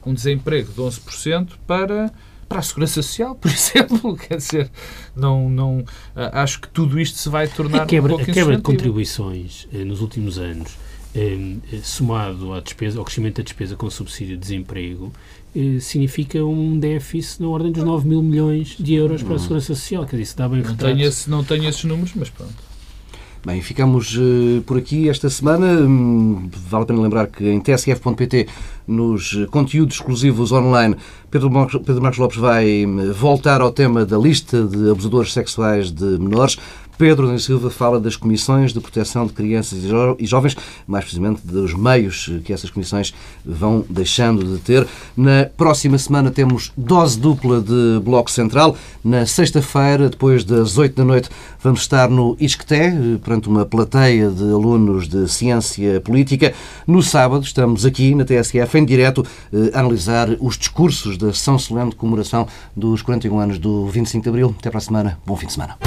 um 0.06 0.14
desemprego 0.14 0.72
de 0.74 0.82
11% 0.82 1.52
para 1.66 2.12
para 2.48 2.60
a 2.60 2.62
segurança 2.62 3.02
social, 3.02 3.34
por 3.40 3.50
exemplo, 3.50 4.16
quer 4.16 4.38
dizer, 4.38 4.70
não, 5.16 5.50
não 5.50 5.84
acho 6.16 6.62
que 6.62 6.70
tudo 6.70 7.00
isto 7.00 7.18
se 7.18 7.28
vai 7.28 7.48
tornar 7.48 7.84
a 7.84 7.86
quebra, 7.86 8.14
um 8.14 8.18
pouco 8.18 8.30
a 8.30 8.34
quebra 8.34 8.56
de 8.56 8.62
contribuições 8.62 9.68
eh, 9.74 9.84
nos 9.84 10.00
últimos 10.00 10.38
anos 10.38 10.72
eh, 10.72 10.85
somado 11.84 12.54
à 12.54 12.60
despesa, 12.60 13.00
ao 13.00 13.06
crescimento 13.06 13.38
da 13.38 13.44
despesa 13.44 13.76
com 13.76 13.90
subsídio 13.90 14.36
de 14.36 14.42
desemprego, 14.42 15.12
eh, 15.56 15.80
significa 15.80 16.44
um 16.44 16.78
déficit 16.78 17.42
na 17.42 17.48
ordem 17.48 17.72
dos 17.72 17.84
9 17.84 18.08
mil 18.08 18.22
milhões 18.22 18.76
de 18.78 18.94
euros 18.94 19.24
para 19.24 19.36
a 19.36 19.40
Segurança 19.40 19.68
Social. 19.68 20.04
Quer 20.04 20.18
dizer, 20.18 20.24
isso 20.24 20.38
dá 20.38 20.50
bem 20.50 20.62
não 20.62 20.76
tenho, 20.76 21.02
esse, 21.02 21.30
não 21.30 21.44
tenho 21.44 21.70
esses 21.70 21.84
números, 21.86 22.12
mas 22.16 22.30
pronto. 22.30 22.54
Bem, 23.46 23.62
ficamos 23.62 24.18
por 24.66 24.76
aqui 24.76 25.08
esta 25.08 25.30
semana. 25.30 25.68
Hum, 25.80 26.50
vale 26.52 26.84
a 26.84 26.86
pena 26.88 27.00
lembrar 27.00 27.28
que 27.28 27.48
em 27.48 27.62
tsf.pt, 27.62 28.48
nos 28.88 29.38
conteúdos 29.52 29.98
exclusivos 29.98 30.52
online, 30.52 30.96
Pedro 31.30 31.52
Marcos, 31.52 31.80
Pedro 31.86 32.02
Marcos 32.02 32.18
Lopes 32.18 32.38
vai 32.38 32.88
hum, 32.88 33.14
voltar 33.14 33.62
ao 33.62 33.72
tema 33.72 34.04
da 34.04 34.18
lista 34.18 34.66
de 34.66 34.90
abusadores 34.90 35.32
sexuais 35.32 35.92
de 35.92 36.18
menores. 36.18 36.58
Pedro 36.98 37.28
da 37.28 37.38
Silva 37.38 37.70
fala 37.70 38.00
das 38.00 38.16
comissões 38.16 38.74
de 38.74 38.80
proteção 38.80 39.26
de 39.26 39.34
crianças 39.34 39.80
e 40.20 40.26
jovens, 40.26 40.56
mais 40.88 41.04
precisamente 41.04 41.42
dos 41.46 41.74
meios 41.74 42.32
que 42.44 42.54
essas 42.54 42.70
comissões 42.70 43.14
vão 43.46 43.86
deixando 43.90 44.44
de 44.46 44.60
ter. 44.60 44.88
Na 45.16 45.50
próxima 45.58 45.98
semana 45.98 46.32
temos 46.32 46.72
dose 46.76 47.20
dupla 47.20 47.62
de 47.62 48.00
Bloco 48.04 48.32
Central. 48.32 48.78
Na 49.04 49.26
sexta-feira, 49.26 50.10
depois 50.10 50.44
das 50.44 50.78
oito 50.78 50.96
da 50.96 51.06
noite, 51.06 51.30
vamos 51.62 51.82
estar 51.82 52.10
no 52.10 52.36
ISCTE, 52.40 53.20
perante 53.24 53.48
uma 53.48 53.66
plateia 53.66 54.30
de 54.30 54.44
alunos 54.44 55.08
de 55.08 55.28
Ciência 55.30 56.00
Política. 56.02 56.54
No 56.88 57.02
sábado, 57.02 57.44
estamos 57.44 57.86
aqui 57.86 58.16
na 58.16 58.26
TSF, 58.26 58.78
em 58.78 58.86
direto, 58.86 59.26
eh, 59.54 59.72
a 59.74 59.80
analisar 59.80 60.30
os 60.40 60.58
discursos 60.58 61.18
da 61.18 61.34
São 61.34 61.60
Solene 61.60 61.90
de 61.90 61.96
comemoração 61.96 62.48
dos 62.76 63.02
41 63.02 63.40
anos 63.40 63.60
do 63.60 63.88
25 63.88 64.24
de 64.24 64.30
Abril. 64.30 64.56
Até 64.58 64.70
para 64.70 64.80
a 64.80 64.82
semana. 64.82 65.20
Bom 65.26 65.36
fim 65.36 65.48
de 65.48 65.54
semana. 65.54 65.78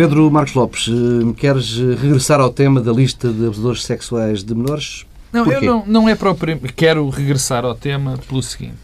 Pedro 0.00 0.30
Marcos 0.30 0.54
Lopes, 0.54 0.88
eh, 0.88 1.34
queres 1.36 1.76
regressar 1.76 2.40
ao 2.40 2.50
tema 2.50 2.80
da 2.80 2.90
lista 2.90 3.30
de 3.30 3.44
abusadores 3.44 3.84
sexuais 3.84 4.42
de 4.42 4.54
menores? 4.54 5.04
Não, 5.30 5.44
Porquê? 5.44 5.66
eu 5.66 5.70
não, 5.70 5.84
não 5.86 6.08
é 6.08 6.14
propriamente. 6.14 6.72
Quero 6.72 7.06
regressar 7.10 7.66
ao 7.66 7.74
tema 7.74 8.16
pelo 8.26 8.42
seguinte. 8.42 8.78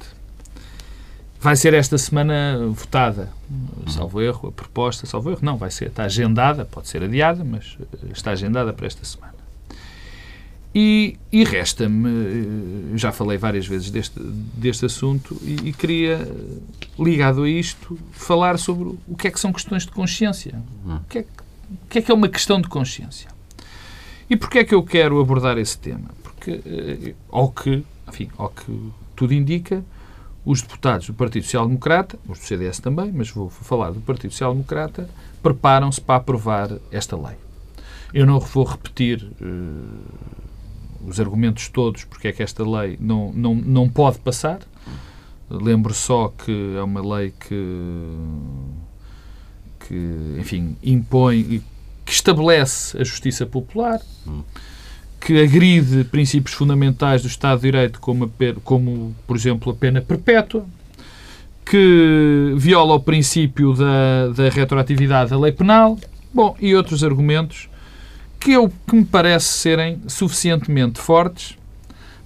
Vai 1.41 1.57
ser 1.57 1.73
esta 1.73 1.97
semana 1.97 2.59
votada, 2.69 3.31
salvo 3.87 4.21
erro, 4.21 4.51
a 4.51 4.53
proposta, 4.53 5.07
salvo 5.07 5.31
erro, 5.31 5.39
não, 5.41 5.57
vai 5.57 5.71
ser, 5.71 5.87
está 5.87 6.05
agendada, 6.05 6.67
pode 6.67 6.87
ser 6.87 7.03
adiada, 7.03 7.43
mas 7.43 7.79
eh, 7.81 8.09
está 8.12 8.33
agendada 8.33 8.75
para 8.75 8.87
esta 8.87 9.03
semana. 9.03 9.36
E, 10.79 11.16
e 11.33 11.43
resta-me, 11.43 12.93
eh, 12.93 12.97
já 12.99 13.11
falei 13.11 13.39
várias 13.39 13.66
vezes 13.66 13.91
deste, 13.91 14.20
deste 14.20 14.85
assunto 14.85 15.35
e, 15.41 15.70
e 15.70 15.72
queria, 15.72 16.31
ligado 16.99 17.45
a 17.45 17.49
isto, 17.49 17.99
falar 18.12 18.59
sobre 18.59 18.95
o 19.09 19.16
que 19.16 19.27
é 19.27 19.31
que 19.31 19.41
são 19.41 19.55
questões 19.55 19.87
de 19.87 19.93
consciência. 19.93 20.62
O 20.85 21.01
que 21.09 21.20
é 21.20 21.22
que, 21.22 21.29
o 21.31 21.89
que, 21.89 21.99
é, 21.99 22.03
que 22.03 22.11
é 22.11 22.14
uma 22.14 22.29
questão 22.29 22.61
de 22.61 22.68
consciência? 22.68 23.31
E 24.29 24.37
porquê 24.37 24.59
é 24.59 24.64
que 24.64 24.74
eu 24.74 24.83
quero 24.83 25.18
abordar 25.18 25.57
esse 25.57 25.79
tema? 25.79 26.11
Porque, 26.22 26.61
eh, 26.66 27.14
ao 27.31 27.51
que, 27.51 27.83
enfim, 28.07 28.29
ao 28.37 28.51
que 28.51 28.93
tudo 29.16 29.33
indica, 29.33 29.83
os 30.45 30.61
deputados 30.61 31.07
do 31.07 31.14
Partido 31.14 31.45
Social 31.45 31.66
Democrata, 31.66 32.18
os 32.29 32.39
do 32.39 32.45
CDS 32.45 32.81
também, 32.81 33.11
mas 33.11 33.31
vou 33.31 33.49
falar 33.49 33.93
do 33.93 34.01
Partido 34.03 34.33
Social 34.33 34.53
Democrata, 34.53 35.09
preparam-se 35.43 36.03
para 36.03 36.16
aprovar 36.16 36.70
esta 36.93 37.16
lei. 37.16 37.37
Eu 38.12 38.27
não 38.27 38.39
vou 38.39 38.64
repetir 38.64 39.27
uh, 39.41 40.36
os 41.07 41.20
argumentos 41.20 41.68
todos 41.68 42.04
porque 42.04 42.28
é 42.28 42.32
que 42.32 42.42
esta 42.42 42.68
lei 42.68 42.96
não, 43.00 43.32
não, 43.32 43.54
não 43.54 43.88
pode 43.88 44.18
passar. 44.18 44.61
Lembro 45.48 45.94
só 45.94 46.28
que 46.28 46.74
é 46.76 46.82
uma 46.82 47.00
lei 47.16 47.32
que, 47.38 48.11
que 49.86 50.36
enfim, 50.40 50.76
impõe, 50.82 51.62
que 52.04 52.12
estabelece 52.12 53.00
a 53.00 53.04
justiça 53.04 53.46
popular, 53.46 54.00
que 55.20 55.40
agride 55.40 56.02
princípios 56.04 56.54
fundamentais 56.54 57.22
do 57.22 57.28
Estado 57.28 57.61
de 57.61 57.62
Direito, 57.62 58.00
como, 58.00 58.30
como 58.64 59.14
por 59.24 59.36
exemplo, 59.36 59.70
a 59.72 59.74
pena 59.74 60.00
perpétua, 60.00 60.66
que 61.64 62.54
viola 62.57 62.94
o 62.94 63.00
princípio 63.00 63.72
da, 63.74 64.28
da 64.34 64.48
retroatividade 64.48 65.30
da 65.30 65.38
lei 65.38 65.52
penal, 65.52 65.98
bom, 66.34 66.57
e 66.61 66.74
outros 66.74 67.04
argumentos 67.04 67.68
que, 68.47 68.53
eu, 68.53 68.72
que 68.86 68.94
me 68.94 69.05
parece 69.05 69.49
serem 69.49 70.01
suficientemente 70.07 71.01
fortes 71.01 71.59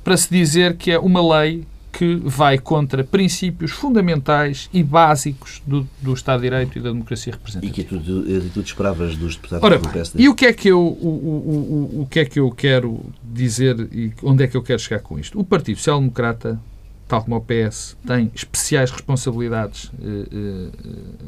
para 0.04 0.14
se 0.18 0.28
dizer 0.28 0.76
que 0.76 0.90
é 0.90 0.98
uma 0.98 1.38
lei 1.38 1.64
que 1.90 2.16
vai 2.16 2.58
contra 2.58 3.02
princípios 3.02 3.70
fundamentais 3.70 4.68
e 4.70 4.82
básicos 4.82 5.62
do, 5.66 5.88
do 5.98 6.12
Estado 6.12 6.42
de 6.42 6.50
Direito 6.50 6.76
e 6.78 6.82
da 6.82 6.90
democracia 6.90 7.32
representativa. 7.32 7.80
E 7.80 7.84
que 7.84 7.84
tu, 7.84 8.50
tu 8.50 8.60
esperavas 8.60 9.16
dos 9.16 9.36
deputados 9.36 9.64
Ora 9.64 9.78
do 9.78 9.88
PSD? 9.88 10.22
e 10.22 10.28
o 10.28 10.34
que, 10.34 10.44
é 10.44 10.52
que 10.52 10.68
eu, 10.68 10.78
o, 10.78 10.82
o, 10.82 11.98
o, 11.98 12.02
o 12.02 12.06
que 12.06 12.20
é 12.20 12.26
que 12.26 12.38
eu 12.38 12.50
quero 12.50 13.00
dizer 13.24 13.88
e 13.90 14.12
onde 14.22 14.44
é 14.44 14.46
que 14.46 14.58
eu 14.58 14.62
quero 14.62 14.78
chegar 14.78 15.00
com 15.00 15.18
isto? 15.18 15.40
O 15.40 15.44
Partido 15.44 15.78
Social 15.78 16.00
Democrata, 16.00 16.60
tal 17.08 17.24
como 17.24 17.36
o 17.36 17.40
PS, 17.40 17.96
tem 18.06 18.30
especiais 18.34 18.90
responsabilidades 18.90 19.90
eh, 19.98 20.26
eh, 20.30 20.68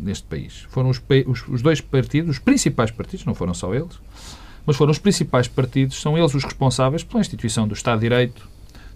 neste 0.03 0.25
país. 0.25 0.67
Foram 0.69 0.91
os, 0.91 1.03
os, 1.27 1.49
os 1.49 1.63
dois 1.63 1.81
partidos, 1.81 2.33
os 2.33 2.39
principais 2.39 2.91
partidos, 2.91 3.25
não 3.25 3.35
foram 3.35 3.55
só 3.55 3.75
eles, 3.75 3.99
mas 4.67 4.77
foram 4.77 4.91
os 4.91 4.99
principais 4.99 5.49
partidos, 5.49 6.01
são 6.01 6.17
eles 6.17 6.35
os 6.35 6.45
responsáveis 6.45 7.03
pela 7.03 7.21
instituição 7.21 7.67
do 7.67 7.75
Estado 7.75 8.01
de 8.01 8.09
Direito, 8.09 8.49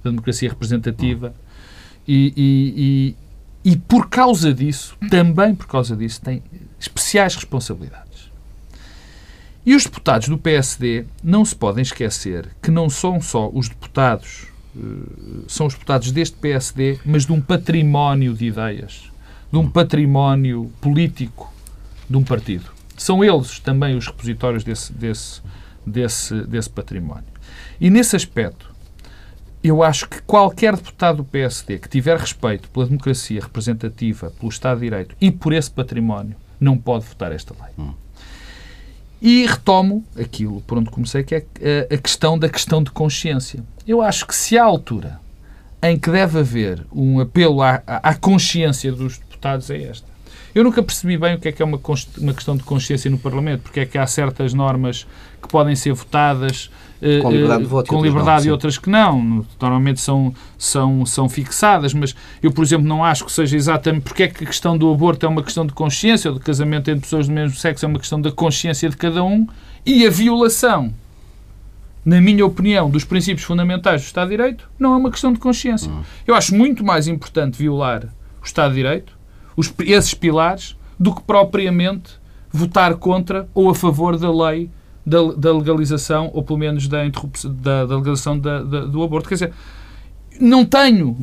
da 0.02 0.10
democracia 0.10 0.48
representativa, 0.48 1.34
e, 2.06 2.32
e, 2.36 3.16
e, 3.64 3.72
e, 3.72 3.76
por 3.76 4.08
causa 4.08 4.54
disso, 4.54 4.96
também 5.10 5.54
por 5.54 5.66
causa 5.66 5.96
disso, 5.96 6.20
têm 6.20 6.42
especiais 6.78 7.34
responsabilidades. 7.34 8.30
E 9.64 9.74
os 9.74 9.82
deputados 9.82 10.28
do 10.28 10.38
PSD 10.38 11.04
não 11.24 11.44
se 11.44 11.56
podem 11.56 11.82
esquecer 11.82 12.48
que 12.62 12.70
não 12.70 12.88
são 12.88 13.20
só 13.20 13.50
os 13.52 13.68
deputados, 13.68 14.46
são 15.48 15.66
os 15.66 15.74
deputados 15.74 16.12
deste 16.12 16.36
PSD, 16.36 17.00
mas 17.04 17.26
de 17.26 17.32
um 17.32 17.40
património 17.40 18.32
de 18.32 18.46
ideias, 18.46 19.10
de 19.50 19.58
um 19.58 19.68
património 19.68 20.70
político 20.80 21.52
de 22.08 22.16
um 22.16 22.22
partido. 22.22 22.70
São 22.96 23.24
eles 23.24 23.58
também 23.58 23.96
os 23.96 24.06
repositórios 24.06 24.62
desse, 24.62 24.92
desse, 24.92 25.42
desse, 25.86 26.34
desse 26.42 26.68
património. 26.68 27.24
E 27.80 27.88
nesse 27.90 28.16
aspecto, 28.16 28.74
eu 29.62 29.82
acho 29.82 30.08
que 30.08 30.22
qualquer 30.22 30.76
deputado 30.76 31.18
do 31.18 31.24
PSD 31.24 31.78
que 31.78 31.88
tiver 31.88 32.18
respeito 32.18 32.68
pela 32.70 32.86
democracia 32.86 33.40
representativa, 33.40 34.30
pelo 34.38 34.48
Estado 34.48 34.78
de 34.78 34.84
Direito 34.84 35.16
e 35.20 35.30
por 35.30 35.52
esse 35.52 35.70
património, 35.70 36.36
não 36.60 36.76
pode 36.76 37.04
votar 37.04 37.32
esta 37.32 37.54
lei. 37.54 37.72
Hum. 37.78 37.92
E 39.20 39.46
retomo 39.46 40.04
aquilo 40.18 40.60
por 40.62 40.78
onde 40.78 40.90
comecei, 40.90 41.22
que 41.22 41.34
é 41.34 41.88
a 41.90 41.96
questão 41.96 42.38
da 42.38 42.48
questão 42.48 42.82
de 42.82 42.90
consciência. 42.90 43.62
Eu 43.86 44.02
acho 44.02 44.26
que 44.26 44.34
se 44.34 44.58
há 44.58 44.64
altura 44.64 45.20
em 45.82 45.98
que 45.98 46.10
deve 46.10 46.38
haver 46.38 46.84
um 46.92 47.20
apelo 47.20 47.62
à, 47.62 47.82
à 47.86 48.14
consciência 48.14 48.92
dos 48.92 49.18
deputados 49.18 49.70
é 49.70 49.82
esta. 49.82 50.15
Eu 50.56 50.64
nunca 50.64 50.82
percebi 50.82 51.18
bem 51.18 51.34
o 51.34 51.38
que 51.38 51.48
é 51.48 51.52
que 51.52 51.60
é 51.60 51.64
uma, 51.66 51.78
uma 52.16 52.32
questão 52.32 52.56
de 52.56 52.62
consciência 52.62 53.10
no 53.10 53.18
Parlamento, 53.18 53.60
porque 53.60 53.80
é 53.80 53.84
que 53.84 53.98
há 53.98 54.06
certas 54.06 54.54
normas 54.54 55.06
que 55.42 55.46
podem 55.46 55.76
ser 55.76 55.92
votadas 55.92 56.70
com 57.20 57.30
liberdade 57.30 57.62
de 57.62 57.68
voto 57.68 57.88
com 57.90 57.98
e 57.98 58.08
liberdade 58.08 58.44
não, 58.44 58.48
e 58.48 58.52
outras 58.52 58.78
que 58.78 58.88
não. 58.88 59.44
Normalmente 59.60 60.00
são, 60.00 60.34
são, 60.56 61.04
são 61.04 61.28
fixadas, 61.28 61.92
mas 61.92 62.16
eu, 62.42 62.50
por 62.50 62.64
exemplo, 62.64 62.88
não 62.88 63.04
acho 63.04 63.26
que 63.26 63.32
seja 63.32 63.54
exatamente 63.54 64.04
porque 64.04 64.22
é 64.22 64.28
que 64.28 64.44
a 64.44 64.46
questão 64.46 64.78
do 64.78 64.90
aborto 64.90 65.26
é 65.26 65.28
uma 65.28 65.42
questão 65.42 65.66
de 65.66 65.74
consciência, 65.74 66.30
ou 66.30 66.38
do 66.38 66.42
casamento 66.42 66.90
entre 66.90 67.02
pessoas 67.02 67.28
do 67.28 67.34
mesmo 67.34 67.54
sexo 67.54 67.84
é 67.84 67.88
uma 67.90 67.98
questão 67.98 68.18
da 68.18 68.32
consciência 68.32 68.88
de 68.88 68.96
cada 68.96 69.22
um, 69.22 69.46
e 69.84 70.06
a 70.06 70.10
violação, 70.10 70.90
na 72.02 72.18
minha 72.18 72.46
opinião, 72.46 72.88
dos 72.88 73.04
princípios 73.04 73.44
fundamentais 73.44 74.00
do 74.00 74.06
Estado 74.06 74.30
de 74.30 74.38
Direito 74.38 74.70
não 74.78 74.94
é 74.94 74.96
uma 74.96 75.10
questão 75.10 75.34
de 75.34 75.38
consciência. 75.38 75.92
Hum. 75.92 76.00
Eu 76.26 76.34
acho 76.34 76.54
muito 76.54 76.82
mais 76.82 77.06
importante 77.06 77.58
violar 77.58 78.06
o 78.40 78.46
Estado 78.46 78.70
de 78.70 78.76
Direito, 78.76 79.15
os, 79.56 79.72
esses 79.80 80.14
pilares, 80.14 80.76
do 80.98 81.14
que 81.14 81.22
propriamente 81.22 82.12
votar 82.50 82.94
contra 82.96 83.48
ou 83.54 83.70
a 83.70 83.74
favor 83.74 84.18
da 84.18 84.32
lei 84.32 84.70
da, 85.04 85.22
da 85.32 85.52
legalização, 85.52 86.30
ou 86.34 86.42
pelo 86.42 86.58
menos 86.58 86.88
da, 86.88 86.98
da, 87.08 87.86
da 87.86 87.96
legalização 87.96 88.38
da, 88.38 88.62
do 88.62 89.02
aborto. 89.02 89.28
Quer 89.28 89.34
dizer, 89.36 89.52
não 90.40 90.64
tenho, 90.64 91.16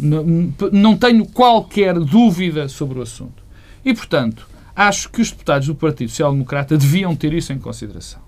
não 0.71 0.97
tenho 0.97 1.25
qualquer 1.25 1.99
dúvida 1.99 2.67
sobre 2.69 2.99
o 2.99 3.01
assunto. 3.01 3.43
E, 3.83 3.93
portanto, 3.93 4.47
acho 4.75 5.09
que 5.09 5.21
os 5.21 5.31
deputados 5.31 5.67
do 5.67 5.75
Partido 5.75 6.09
Social 6.09 6.31
Democrata 6.31 6.77
deviam 6.77 7.15
ter 7.15 7.33
isso 7.33 7.51
em 7.51 7.59
consideração. 7.59 8.21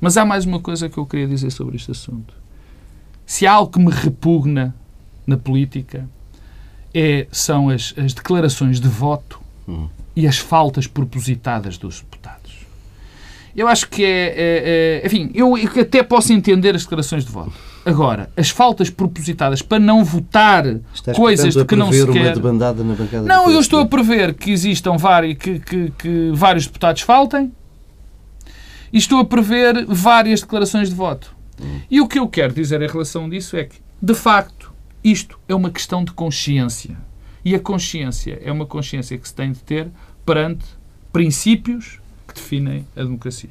Mas 0.00 0.16
há 0.16 0.24
mais 0.24 0.44
uma 0.44 0.60
coisa 0.60 0.88
que 0.88 0.98
eu 0.98 1.06
queria 1.06 1.26
dizer 1.28 1.50
sobre 1.50 1.76
este 1.76 1.92
assunto. 1.92 2.34
Se 3.24 3.46
há 3.46 3.52
algo 3.52 3.72
que 3.72 3.78
me 3.78 3.90
repugna 3.90 4.74
na 5.26 5.36
política, 5.36 6.08
é, 6.94 7.26
são 7.30 7.68
as, 7.68 7.94
as 7.96 8.12
declarações 8.12 8.80
de 8.80 8.88
voto 8.88 9.40
hum. 9.68 9.88
e 10.14 10.26
as 10.26 10.38
faltas 10.38 10.86
propositadas 10.86 11.78
dos 11.78 12.00
deputados. 12.00 12.36
Eu 13.56 13.66
acho 13.68 13.88
que 13.88 14.04
é, 14.04 14.08
é, 14.08 15.00
é, 15.02 15.06
Enfim, 15.06 15.30
eu 15.34 15.54
até 15.80 16.02
posso 16.02 16.30
entender 16.32 16.74
as 16.74 16.82
declarações 16.82 17.24
de 17.24 17.32
voto. 17.32 17.54
Agora, 17.86 18.28
as 18.36 18.50
faltas 18.50 18.90
propositadas 18.90 19.62
para 19.62 19.78
não 19.78 20.04
votar 20.04 20.66
Estás, 20.92 21.16
coisas 21.16 21.54
portanto, 21.54 21.62
de 21.62 21.68
que 21.68 21.76
não 21.76 21.92
se 21.92 22.06
quer. 22.12 23.22
Não, 23.22 23.50
eu 23.50 23.60
estou 23.60 23.80
a 23.80 23.86
prever 23.86 24.34
que 24.34 24.50
existam 24.50 24.98
vários, 24.98 25.38
que, 25.38 25.58
que, 25.60 25.92
que 25.96 26.30
vários 26.34 26.66
deputados 26.66 27.00
faltem 27.02 27.50
e 28.92 28.98
estou 28.98 29.20
a 29.20 29.24
prever 29.24 29.86
várias 29.86 30.40
declarações 30.40 30.90
de 30.90 30.94
voto. 30.94 31.34
E 31.90 32.00
o 32.00 32.08
que 32.08 32.18
eu 32.18 32.28
quero 32.28 32.52
dizer 32.52 32.82
em 32.82 32.88
relação 32.88 33.28
disso 33.28 33.56
é 33.56 33.64
que, 33.64 33.76
de 34.02 34.14
facto, 34.14 34.72
isto 35.10 35.38
é 35.48 35.54
uma 35.54 35.70
questão 35.70 36.04
de 36.04 36.12
consciência. 36.12 36.96
E 37.44 37.54
a 37.54 37.60
consciência 37.60 38.40
é 38.42 38.50
uma 38.50 38.66
consciência 38.66 39.16
que 39.16 39.28
se 39.28 39.32
tem 39.32 39.52
de 39.52 39.60
ter 39.60 39.88
perante 40.24 40.64
princípios 41.12 42.00
que 42.26 42.34
definem 42.34 42.84
a 42.96 43.04
democracia. 43.04 43.50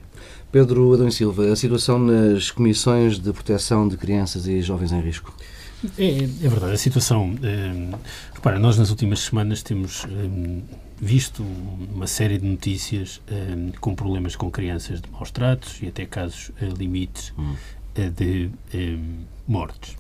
Pedro 0.52 0.94
Adão 0.94 1.08
e 1.08 1.12
Silva, 1.14 1.50
a 1.50 1.56
situação 1.56 1.98
nas 1.98 2.52
comissões 2.52 3.18
de 3.18 3.32
proteção 3.32 3.88
de 3.88 3.96
crianças 3.96 4.48
e 4.48 4.62
jovens 4.62 4.92
em 4.92 5.00
risco. 5.00 5.34
É, 5.98 6.24
é 6.24 6.50
verdade, 6.50 6.74
a 6.74 6.78
situação. 6.78 7.36
É, 7.42 7.96
repara, 8.34 8.60
nós 8.60 8.78
nas 8.78 8.90
últimas 8.90 9.20
semanas 9.20 9.64
temos 9.64 10.04
é, 10.06 10.62
visto 11.00 11.42
uma 11.94 12.08
série 12.08 12.38
de 12.38 12.46
notícias 12.46 13.22
é, 13.28 13.78
com 13.80 13.96
problemas 13.96 14.36
com 14.36 14.52
crianças 14.52 15.02
de 15.02 15.10
maus 15.10 15.32
tratos 15.32 15.82
e 15.82 15.88
até 15.88 16.06
casos 16.06 16.52
limites 16.78 17.34
hum. 17.38 17.56
de 18.14 18.50
mortes. 19.48 19.96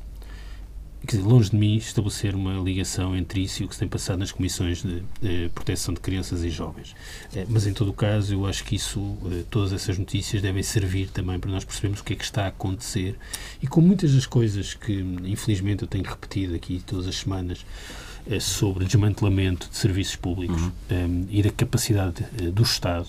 Quer 1.06 1.18
dizer, 1.18 1.28
longe 1.28 1.50
de 1.52 1.56
mim 1.58 1.76
estabelecer 1.78 2.34
uma 2.36 2.54
ligação 2.62 3.16
entre 3.16 3.42
isso 3.42 3.62
e 3.62 3.66
o 3.66 3.68
que 3.68 3.76
se 3.76 3.80
tem 3.80 3.88
passado 3.88 4.20
nas 4.20 4.32
comissões 4.32 4.82
de, 4.82 5.04
de 5.22 5.50
proteção 5.54 5.94
de 5.94 6.00
crianças 6.00 6.44
e 6.44 6.50
jovens. 6.50 6.96
Eh, 7.36 7.46
mas, 7.48 7.68
em 7.68 7.74
todo 7.74 7.90
o 7.90 7.94
caso, 7.94 8.34
eu 8.34 8.46
acho 8.46 8.64
que 8.64 8.76
isso, 8.76 9.18
eh, 9.32 9.44
todas 9.50 9.72
essas 9.74 9.98
notícias 9.98 10.42
devem 10.42 10.64
servir 10.64 11.10
também 11.10 11.40
para 11.40 11.52
nós 11.52 11.64
percebermos 11.64 12.00
o 12.00 12.04
que 12.04 12.14
é 12.14 12.16
que 12.16 12.24
está 12.24 12.46
a 12.46 12.48
acontecer 12.48 13.16
e 13.62 13.68
com 13.68 13.82
muitas 13.82 14.14
das 14.14 14.26
coisas 14.26 14.74
que, 14.74 14.94
infelizmente, 15.26 15.84
eu 15.84 15.88
tenho 15.88 16.04
repetido 16.04 16.56
aqui 16.56 16.82
todas 16.86 17.08
as 17.08 17.16
semanas 17.16 17.66
eh, 18.28 18.40
sobre 18.40 18.86
desmantelamento 18.86 19.70
de 19.70 19.78
serviços 19.78 20.16
públicos 20.16 20.62
Uhum. 20.90 21.28
e 21.30 21.42
da 21.44 21.52
capacidade 21.52 22.24
do 22.52 22.64
Estado 22.64 23.08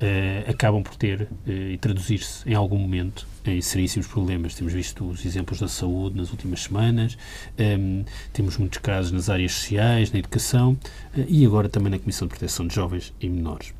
uh, 0.00 0.50
acabam 0.50 0.82
por 0.82 0.96
ter 0.96 1.22
uh, 1.22 1.50
e 1.50 1.78
traduzir-se 1.78 2.48
em 2.48 2.54
algum 2.54 2.78
momento 2.78 3.26
em 3.44 3.60
seríssimos 3.60 4.06
problemas. 4.06 4.54
Temos 4.54 4.72
visto 4.72 5.08
os 5.08 5.24
exemplos 5.24 5.60
da 5.60 5.68
saúde 5.68 6.16
nas 6.16 6.30
últimas 6.30 6.62
semanas, 6.62 7.16
um, 7.58 7.62
ehm, 7.62 8.04
temos 8.32 8.56
muitos 8.56 8.78
casos 8.78 9.12
nas 9.12 9.28
áreas 9.30 9.52
sociais, 9.52 10.12
na 10.12 10.18
educação 10.18 10.72
uh, 11.16 11.24
e 11.28 11.44
agora 11.44 11.68
também 11.68 11.90
na 11.90 11.98
Comissão 11.98 12.26
de 12.26 12.34
Proteção 12.34 12.66
de 12.66 12.74
Jovens 12.74 13.12
e 13.20 13.28
Menores. 13.28 13.72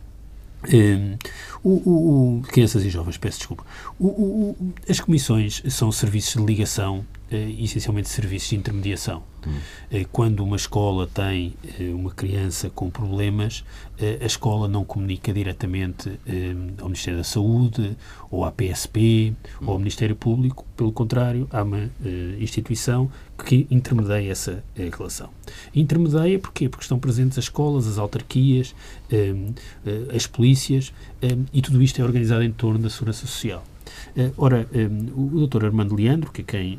Um, 0.65 0.77
ehm, 0.77 1.17
o, 1.63 1.71
o, 1.71 2.39
o, 2.39 2.43
crianças 2.43 2.85
e 2.85 2.91
jovens, 2.91 3.17
peço 3.17 3.39
desculpa. 3.39 3.65
As 4.89 5.01
comissões 5.01 5.63
são 5.69 5.91
serviços 5.91 6.41
de 6.41 6.47
ligação, 6.47 7.05
essencialmente 7.37 8.09
serviços 8.09 8.51
de 8.51 8.57
intermediação. 8.57 9.23
Hum. 9.47 10.05
Quando 10.13 10.45
uma 10.45 10.57
escola 10.57 11.07
tem 11.07 11.55
eh, 11.79 11.91
uma 11.95 12.11
criança 12.11 12.69
com 12.69 12.91
problemas, 12.91 13.65
eh, 13.99 14.19
a 14.21 14.27
escola 14.27 14.69
não 14.69 14.85
comunica 14.85 15.33
diretamente 15.33 16.11
ao 16.79 16.87
Ministério 16.87 17.19
da 17.19 17.25
Saúde, 17.25 17.97
ou 18.31 18.45
à 18.45 18.53
PSP, 18.53 19.33
hum. 19.61 19.67
ou 19.67 19.73
ao 19.73 19.79
Ministério 19.79 20.15
Público. 20.15 20.67
Pelo 20.77 20.93
contrário, 20.93 21.49
há 21.51 21.63
uma 21.63 21.91
instituição 22.39 23.11
que 23.47 23.67
intermedia 23.71 24.31
essa 24.31 24.63
relação. 24.77 25.31
Intermedia 25.75 26.39
porquê? 26.39 26.69
Porque 26.69 26.85
estão 26.85 26.99
presentes 26.99 27.39
as 27.39 27.45
escolas, 27.45 27.87
as 27.87 27.99
autarquias, 27.99 28.75
as 30.15 30.27
polícias, 30.27 30.93
e 31.53 31.61
tudo 31.61 31.83
isto 31.83 32.01
é 32.01 32.05
organizado 32.05 32.43
em 32.43 32.53
torno 32.53 32.79
da 32.79 32.91
segurança 32.91 33.27
social. 33.27 33.63
Ora, 34.37 34.69
o 35.15 35.47
Dr. 35.47 35.67
Armando 35.67 35.95
Leandro, 35.95 36.31
que 36.33 36.43
é 36.43 36.45
quem 36.45 36.79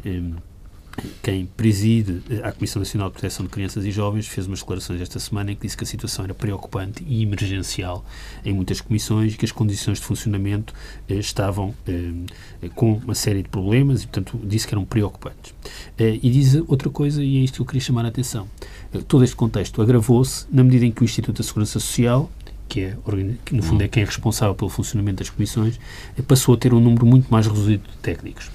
quem 1.22 1.46
preside 1.46 2.22
eh, 2.30 2.42
a 2.44 2.52
Comissão 2.52 2.80
Nacional 2.80 3.10
de 3.10 3.14
Proteção 3.14 3.46
de 3.46 3.52
Crianças 3.52 3.86
e 3.86 3.92
Jovens 3.92 4.28
fez 4.28 4.48
umas 4.48 4.60
declarações 4.60 5.02
esta 5.02 5.20
semana 5.20 5.52
em 5.52 5.56
que 5.56 5.62
disse 5.62 5.78
que 5.78 5.84
a 5.84 5.88
situação 5.88 6.26
era 6.26 6.34
preocupante 6.34 7.04
e 7.08 7.24
emergencial 7.24 8.06
em 8.44 8.54
muitas 8.54 8.82
comissões 8.82 9.34
e 9.34 9.38
que 9.38 9.46
as 9.46 9.52
condições 9.52 10.00
de 10.00 10.06
funcionamento 10.06 10.74
eh, 11.08 11.16
estavam 11.16 11.74
eh, 11.88 12.70
com 12.76 12.94
uma 12.94 13.16
série 13.16 13.42
de 13.42 13.50
problemas 13.50 14.04
e, 14.04 14.08
portanto, 14.08 14.40
disse 14.44 14.68
que 14.68 14.74
eram 14.74 14.86
preocupantes. 14.86 15.54
Eh, 15.98 16.20
e 16.22 16.30
diz 16.30 16.56
outra 16.68 16.90
coisa, 16.90 17.24
e 17.24 17.38
é 17.38 17.40
isto 17.40 17.56
que 17.56 17.62
eu 17.62 17.66
queria 17.66 17.82
chamar 17.82 18.06
a 18.06 18.10
atenção. 18.10 18.48
Eh, 18.94 19.00
todo 19.08 19.24
este 19.24 19.36
contexto 19.36 19.82
agravou-se 19.82 20.46
na 20.52 20.64
medida 20.64 20.86
em 20.86 20.92
que 20.92 21.02
o 21.02 21.06
Instituto 21.06 21.38
da 21.38 21.44
Segurança 21.44 21.80
Social 21.80 22.30
que, 22.72 22.80
é, 22.80 22.96
que 23.44 23.54
no 23.54 23.62
fundo 23.62 23.84
é 23.84 23.88
quem 23.90 24.02
é 24.02 24.06
responsável 24.06 24.56
pelo 24.56 24.70
funcionamento 24.70 25.18
das 25.18 25.30
comissões, 25.30 25.78
eh, 26.18 26.22
passou 26.22 26.56
a 26.56 26.58
ter 26.58 26.74
um 26.74 26.80
número 26.80 27.06
muito 27.06 27.28
mais 27.30 27.46
reduzido 27.46 27.84
de 27.84 27.98
técnicos. 27.98 28.50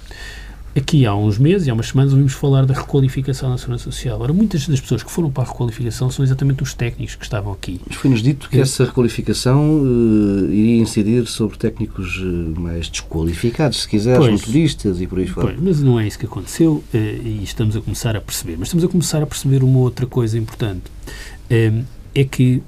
Aqui 0.75 1.05
há 1.05 1.15
uns 1.15 1.39
meses 1.39 1.69
há 1.69 1.75
umas 1.75 1.89
semanas 1.89 2.13
ouvimos 2.13 2.33
falar 2.33 2.65
da 2.65 2.73
requalificação 2.73 3.51
na 3.51 3.59
Segurança 3.59 3.85
Social. 3.85 4.19
Ora, 4.19 4.33
muitas 4.33 4.67
das 4.67 4.81
pessoas 4.81 5.03
que 5.03 5.11
foram 5.11 5.31
para 5.31 5.45
a 5.45 5.47
requalificação 5.47 6.11
são 6.11 6.25
exatamente 6.25 6.63
os 6.63 6.73
técnicos 6.73 7.15
que 7.15 7.25
estavam 7.25 7.53
aqui. 7.53 7.79
Mas 7.87 7.97
foi-nos 7.97 8.23
dito 8.23 8.49
que 8.49 8.59
essa 8.59 8.85
requalificação 8.87 9.83
uh, 9.83 10.51
iria 10.51 10.81
incidir 10.81 11.27
sobre 11.27 11.59
técnicos 11.59 12.17
uh, 12.19 12.59
mais 12.59 12.89
desqualificados, 12.89 13.83
se 13.83 13.89
quiseres, 13.89 14.19
pois, 14.19 14.41
motoristas 14.41 15.01
e 15.01 15.07
por 15.07 15.19
aí 15.19 15.27
fora. 15.27 15.49
Pois, 15.49 15.61
mas 15.61 15.83
não 15.83 16.01
é 16.01 16.07
isso 16.07 16.19
que 16.19 16.27
aconteceu 16.27 16.83
uh, 16.93 16.97
e 16.97 17.41
estamos 17.43 17.77
a 17.77 17.81
começar 17.83 18.17
a 18.17 18.21
perceber. 18.21 18.57
Mas 18.59 18.69
estamos 18.69 18.85
a 18.85 18.89
começar 18.89 19.23
a 19.23 19.27
perceber 19.27 19.63
uma 19.63 19.79
outra 19.79 20.07
coisa 20.07 20.39
importante. 20.39 20.85
é 21.51 22.25
que 22.25 22.63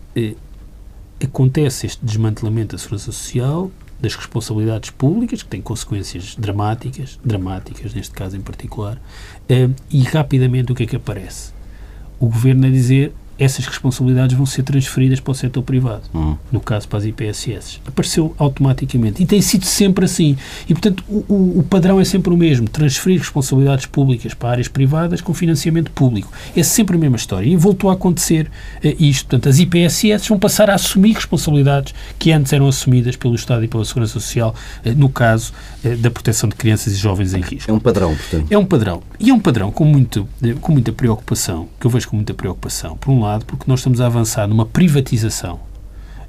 acontece 1.26 1.86
este 1.86 2.04
desmantelamento 2.04 2.76
da 2.76 2.78
Segurança 2.78 3.12
Social 3.12 3.70
das 4.00 4.14
responsabilidades 4.14 4.90
públicas, 4.90 5.42
que 5.42 5.48
têm 5.48 5.60
consequências 5.60 6.36
dramáticas, 6.36 7.18
dramáticas 7.24 7.92
neste 7.92 8.14
caso 8.14 8.36
em 8.36 8.40
particular, 8.40 9.00
eh, 9.48 9.68
e 9.90 10.02
rapidamente 10.02 10.70
o 10.70 10.74
que 10.74 10.84
é 10.84 10.86
que 10.86 10.96
aparece? 10.96 11.52
O 12.20 12.26
governo 12.26 12.66
a 12.66 12.70
dizer 12.70 13.12
essas 13.38 13.66
responsabilidades 13.66 14.36
vão 14.36 14.44
ser 14.44 14.64
transferidas 14.64 15.20
para 15.20 15.30
o 15.30 15.34
setor 15.34 15.62
privado, 15.62 16.02
uhum. 16.12 16.36
no 16.50 16.60
caso 16.60 16.88
para 16.88 16.98
as 16.98 17.04
IPSS. 17.04 17.80
Apareceu 17.86 18.34
automaticamente 18.36 19.22
e 19.22 19.26
tem 19.26 19.40
sido 19.40 19.64
sempre 19.64 20.04
assim. 20.04 20.36
E, 20.68 20.74
portanto, 20.74 21.04
o, 21.08 21.60
o, 21.60 21.62
padrão 21.62 22.00
é 22.00 22.04
sempre 22.04 22.32
o 22.32 22.36
mesmo: 22.36 22.68
transferir 22.68 23.20
responsabilidades 23.20 23.86
públicas 23.86 24.34
para 24.34 24.50
áreas 24.50 24.68
privadas 24.68 25.20
com 25.20 25.32
financiamento 25.32 25.90
público. 25.92 26.32
É 26.56 26.62
sempre 26.62 26.96
a 26.96 26.98
mesma 26.98 27.16
história. 27.16 27.48
E 27.48 27.56
voltou 27.56 27.90
a 27.90 27.92
acontecer 27.92 28.50
uh, 28.84 28.94
isto. 28.98 29.28
Portanto, 29.28 29.48
as 29.48 29.58
IPSS 29.58 30.28
vão 30.28 30.38
passar 30.38 30.68
a 30.70 30.74
assumir 30.74 31.14
responsabilidades 31.14 31.94
que 32.18 32.32
antes 32.32 32.52
eram 32.52 32.66
assumidas 32.66 33.14
pelo 33.14 33.34
Estado 33.34 33.64
e 33.64 33.68
pela 33.68 33.84
Segurança 33.84 34.14
Social, 34.14 34.54
uh, 34.84 34.90
no 34.96 35.08
caso 35.08 35.52
uh, 35.84 35.96
da 35.96 36.10
proteção 36.10 36.48
de 36.48 36.56
crianças 36.56 36.92
e 36.92 36.96
jovens 36.96 37.34
em 37.34 37.40
risco. 37.40 37.70
É 37.70 37.74
um 37.74 37.80
padrão, 37.80 38.16
portanto. 38.16 38.46
É 38.50 38.58
um 38.58 38.64
padrão. 38.64 39.02
E 39.20 39.30
é 39.30 39.34
um 39.34 39.40
padrão 39.40 39.70
com, 39.70 39.84
muito, 39.84 40.28
com 40.60 40.72
muita 40.72 40.92
preocupação, 40.92 41.68
que 41.78 41.86
eu 41.86 41.90
vejo 41.90 42.08
com 42.08 42.16
muita 42.16 42.34
preocupação. 42.34 42.96
Por 42.96 43.12
um 43.12 43.20
lado, 43.20 43.27
lado, 43.28 43.44
porque 43.44 43.64
nós 43.66 43.80
estamos 43.80 44.00
a 44.00 44.06
avançar 44.06 44.46
numa 44.46 44.66
privatização 44.66 45.60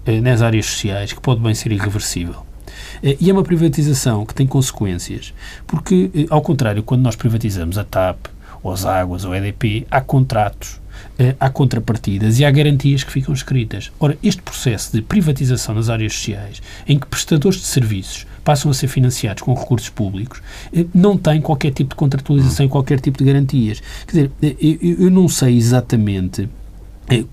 eh, 0.06 0.22
nas 0.22 0.42
áreas 0.42 0.66
sociais 0.66 1.14
que 1.14 1.22
pode 1.22 1.42
bem 1.42 1.54
ser 1.54 1.72
irreversível. 1.72 2.46
Eh, 3.04 3.18
e 3.20 3.30
é 3.30 3.34
uma 3.34 3.44
privatização 3.44 4.26
que 4.26 4.34
tem 4.34 4.46
consequências, 4.46 5.34
porque, 5.66 6.12
eh, 6.14 6.26
ao 6.30 6.42
contrário, 6.42 6.84
quando 6.84 7.02
nós 7.02 7.16
privatizamos 7.16 7.78
a 7.78 7.84
TAP, 7.84 8.28
ou 8.62 8.72
as 8.72 8.86
águas, 8.86 9.26
ou 9.26 9.32
a 9.32 9.38
EDP, 9.38 9.88
há 9.90 10.02
contratos, 10.02 10.80
eh, 11.18 11.36
há 11.40 11.50
contrapartidas 11.50 12.40
e 12.40 12.46
há 12.46 12.52
garantias 12.52 13.04
que 13.04 13.12
ficam 13.12 13.34
escritas. 13.34 13.92
Ora, 14.00 14.18
este 14.22 14.42
processo 14.42 14.92
de 14.92 15.02
privatização 15.02 15.76
nas 15.76 15.90
áreas 15.90 16.14
sociais, 16.14 16.62
em 16.88 17.00
que 17.00 17.08
prestadores 17.08 17.60
de 17.60 17.66
serviços 17.66 18.26
passam 18.44 18.72
a 18.72 18.74
ser 18.74 18.88
financiados 18.88 19.44
com 19.44 19.54
recursos 19.54 19.90
públicos, 19.90 20.42
eh, 20.74 20.86
não 20.94 21.18
tem 21.18 21.42
qualquer 21.42 21.72
tipo 21.72 21.92
de 21.92 21.96
contratualização 21.96 22.66
e 22.66 22.70
qualquer 22.70 23.00
tipo 23.00 23.18
de 23.18 23.26
garantias. 23.26 23.82
Quer 24.08 24.30
dizer, 24.30 24.32
eu 25.00 25.10
não 25.10 25.28
sei 25.28 25.58
exatamente 25.58 26.50
é, 27.10 27.26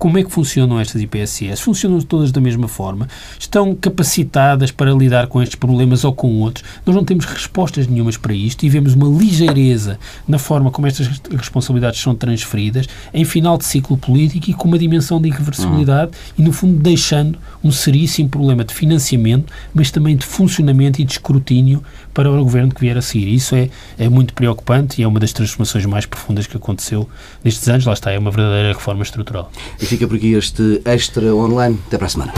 como 0.00 0.16
é 0.16 0.24
que 0.24 0.30
funcionam 0.30 0.80
estas 0.80 1.02
IPSS? 1.02 1.60
Funcionam 1.60 2.00
todas 2.00 2.32
da 2.32 2.40
mesma 2.40 2.66
forma? 2.66 3.06
Estão 3.38 3.74
capacitadas 3.74 4.70
para 4.70 4.92
lidar 4.92 5.26
com 5.26 5.42
estes 5.42 5.56
problemas 5.56 6.04
ou 6.04 6.12
com 6.14 6.40
outros? 6.40 6.64
Nós 6.86 6.96
não 6.96 7.04
temos 7.04 7.26
respostas 7.26 7.86
nenhumas 7.86 8.16
para 8.16 8.32
isto 8.32 8.64
e 8.64 8.70
vemos 8.70 8.94
uma 8.94 9.06
ligeireza 9.06 9.98
na 10.26 10.38
forma 10.38 10.70
como 10.70 10.86
estas 10.86 11.20
responsabilidades 11.36 12.00
são 12.00 12.14
transferidas 12.14 12.86
em 13.12 13.26
final 13.26 13.58
de 13.58 13.66
ciclo 13.66 13.94
político 13.94 14.48
e 14.48 14.54
com 14.54 14.68
uma 14.68 14.78
dimensão 14.78 15.20
de 15.20 15.28
irreversibilidade 15.28 16.12
uhum. 16.12 16.34
e, 16.38 16.42
no 16.44 16.52
fundo, 16.52 16.78
deixando 16.78 17.38
um 17.62 17.70
seríssimo 17.70 18.30
problema 18.30 18.64
de 18.64 18.72
financiamento, 18.72 19.52
mas 19.74 19.90
também 19.90 20.16
de 20.16 20.24
funcionamento 20.24 21.02
e 21.02 21.04
de 21.04 21.12
escrutínio 21.12 21.84
para 22.14 22.30
o 22.30 22.42
governo 22.42 22.72
que 22.72 22.80
vier 22.80 22.96
a 22.96 23.02
seguir. 23.02 23.28
Isso 23.28 23.54
é, 23.54 23.68
é 23.98 24.08
muito 24.08 24.32
preocupante 24.32 24.98
e 24.98 25.04
é 25.04 25.06
uma 25.06 25.20
das 25.20 25.34
transformações 25.34 25.84
mais 25.84 26.06
profundas 26.06 26.46
que 26.46 26.56
aconteceu 26.56 27.06
nestes 27.44 27.68
anos. 27.68 27.84
Lá 27.84 27.92
está, 27.92 28.10
é 28.10 28.18
uma 28.18 28.30
verdadeira 28.30 28.72
reforma 28.72 29.02
estrutural. 29.02 29.52
Fica 29.90 30.06
por 30.06 30.18
aqui 30.18 30.34
este 30.34 30.80
extra 30.84 31.34
online. 31.34 31.76
Até 31.88 31.98
para 31.98 32.06
a 32.06 32.10
semana. 32.10 32.32